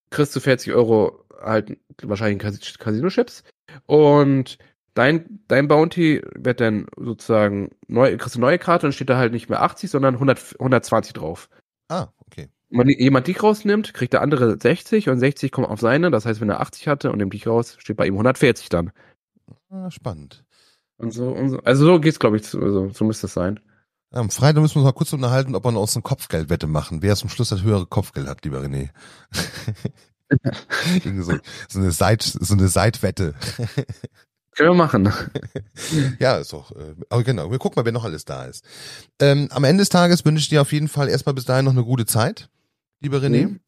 kriegst 0.09 0.35
du 0.35 0.39
40 0.41 0.73
Euro 0.73 1.22
halt 1.41 1.77
wahrscheinlich 2.01 2.77
Casino-Chips. 2.77 3.43
Und 3.85 4.57
dein, 4.93 5.39
dein 5.47 5.67
Bounty 5.67 6.21
wird 6.35 6.59
dann 6.59 6.87
sozusagen 6.97 7.71
neu, 7.87 8.17
kriegst 8.17 8.35
du 8.35 8.39
eine 8.39 8.47
neue 8.47 8.59
Karte 8.59 8.85
und 8.85 8.93
steht 8.93 9.09
da 9.09 9.17
halt 9.17 9.33
nicht 9.33 9.49
mehr 9.49 9.61
80, 9.61 9.89
sondern 9.89 10.15
100, 10.15 10.55
120 10.59 11.13
drauf. 11.13 11.49
Ah, 11.89 12.07
okay 12.25 12.49
wenn 12.73 12.89
jemand 12.89 13.27
dich 13.27 13.41
rausnimmt, 13.41 13.93
kriegt 13.93 14.13
der 14.13 14.21
andere 14.21 14.57
60 14.59 15.09
und 15.09 15.19
60 15.19 15.51
kommt 15.51 15.67
auf 15.67 15.79
seine. 15.79 16.11
Das 16.11 16.25
heißt, 16.25 16.41
wenn 16.41 16.49
er 16.49 16.59
80 16.59 16.87
hatte 16.87 17.11
und 17.11 17.19
nimmt 17.19 17.33
dich 17.33 17.47
raus, 17.47 17.75
steht 17.77 17.97
bei 17.97 18.07
ihm 18.07 18.15
140 18.15 18.69
dann. 18.69 18.91
Ah, 19.69 19.91
spannend. 19.91 20.43
Und 20.97 21.11
so, 21.11 21.29
und 21.29 21.49
so. 21.49 21.59
Also 21.59 21.85
so 21.85 21.99
geht's, 21.99 22.19
glaube 22.19 22.37
ich, 22.37 22.43
also, 22.55 22.89
so 22.89 23.05
müsste 23.05 23.27
es 23.27 23.33
sein. 23.33 23.59
Am 24.11 24.29
Freitag 24.29 24.61
müssen 24.61 24.75
wir 24.75 24.81
uns 24.81 24.85
mal 24.85 24.97
kurz 24.97 25.13
unterhalten, 25.13 25.55
ob 25.55 25.65
wir 25.65 25.75
aus 25.75 25.95
einer 25.95 26.03
Kopfgeldwette 26.03 26.67
machen. 26.67 27.01
Wer 27.01 27.15
zum 27.15 27.29
Schluss 27.29 27.49
das 27.49 27.63
höhere 27.63 27.85
Kopfgeld 27.85 28.27
hat, 28.27 28.43
lieber 28.43 28.61
René. 28.61 28.89
so, 31.21 31.37
so, 31.69 31.79
eine 31.79 31.91
Seit, 31.91 32.23
so 32.23 32.53
eine 32.53 32.67
Seitwette. 32.67 33.35
Können 34.55 34.69
wir 34.69 34.75
machen. 34.75 35.11
ja, 36.19 36.37
ist 36.37 36.53
doch. 36.53 36.71
Äh, 36.71 36.95
aber 37.09 37.23
genau, 37.23 37.51
wir 37.51 37.59
gucken 37.59 37.79
mal, 37.79 37.85
wer 37.85 37.91
noch 37.91 38.03
alles 38.03 38.25
da 38.25 38.45
ist. 38.45 38.63
Ähm, 39.19 39.47
am 39.51 39.63
Ende 39.63 39.81
des 39.81 39.89
Tages 39.89 40.25
wünsche 40.25 40.41
ich 40.41 40.49
dir 40.49 40.61
auf 40.61 40.71
jeden 40.71 40.87
Fall 40.87 41.09
erstmal 41.09 41.33
bis 41.33 41.45
dahin 41.45 41.65
noch 41.65 41.71
eine 41.71 41.83
gute 41.83 42.05
Zeit 42.05 42.49
lieber 43.03 43.19
René. 43.19 43.47
Mhm. 43.47 43.59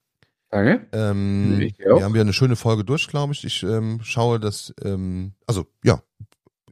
Danke. 0.49 0.87
Ähm, 0.93 1.59
wir 1.59 2.03
haben 2.03 2.15
ja 2.15 2.21
eine 2.21 2.33
schöne 2.33 2.55
Folge 2.55 2.83
durch, 2.83 3.07
glaube 3.07 3.33
ich. 3.33 3.43
Ich 3.43 3.61
ähm, 3.63 3.99
schaue 4.03 4.39
das, 4.39 4.73
ähm, 4.83 5.33
also 5.45 5.67
ja, 5.83 6.01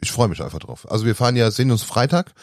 ich 0.01 0.11
freue 0.11 0.29
mich 0.29 0.41
einfach 0.41 0.59
drauf. 0.59 0.89
Also 0.89 1.05
wir 1.05 1.15
fahren 1.15 1.35
ja, 1.35 1.51
sehen 1.51 1.69
uns 1.69 1.83
Freitag. 1.83 2.33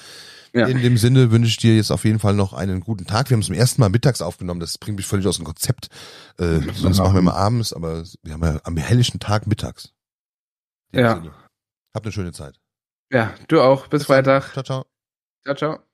Ja. 0.53 0.67
In 0.67 0.83
dem 0.83 0.97
Sinne 0.97 1.31
wünsche 1.31 1.49
ich 1.49 1.57
dir 1.59 1.77
jetzt 1.77 1.91
auf 1.91 2.05
jeden 2.05 2.19
Fall 2.19 2.35
noch 2.35 2.53
einen 2.53 2.81
guten 2.81 3.07
Tag. 3.07 3.31
Wir 3.31 3.37
haben 3.37 3.41
es 3.41 3.47
zum 3.47 3.55
ersten 3.55 3.81
Mal 3.81 3.89
mittags 3.89 4.21
aufgenommen. 4.21 4.61
Das 4.61 4.79
bringt 4.79 4.97
mich 4.97 5.07
völlig 5.07 5.27
aus 5.27 5.37
dem 5.37 5.45
Konzept. 5.45 5.89
Äh, 6.39 6.61
sonst 6.75 6.99
machen 6.99 7.15
wir 7.15 7.23
mal 7.23 7.35
abends, 7.35 7.73
aber 7.73 8.05
wir 8.23 8.33
haben 8.33 8.43
ja 8.43 8.61
am 8.65 8.77
helllichen 8.77 9.21
Tag 9.21 9.47
mittags. 9.47 9.93
ja. 10.93 11.17
Sinne. 11.17 11.33
Habt 11.95 12.07
eine 12.07 12.13
schöne 12.13 12.33
Zeit. 12.33 12.61
Ja, 13.13 13.35
du 13.49 13.61
auch. 13.61 13.89
Bis, 13.89 14.01
Bis 14.01 14.07
Freitag. 14.07 14.53
Ciao, 14.53 14.63
ciao. 14.63 14.87
Ciao, 15.45 15.55
ciao. 15.57 15.90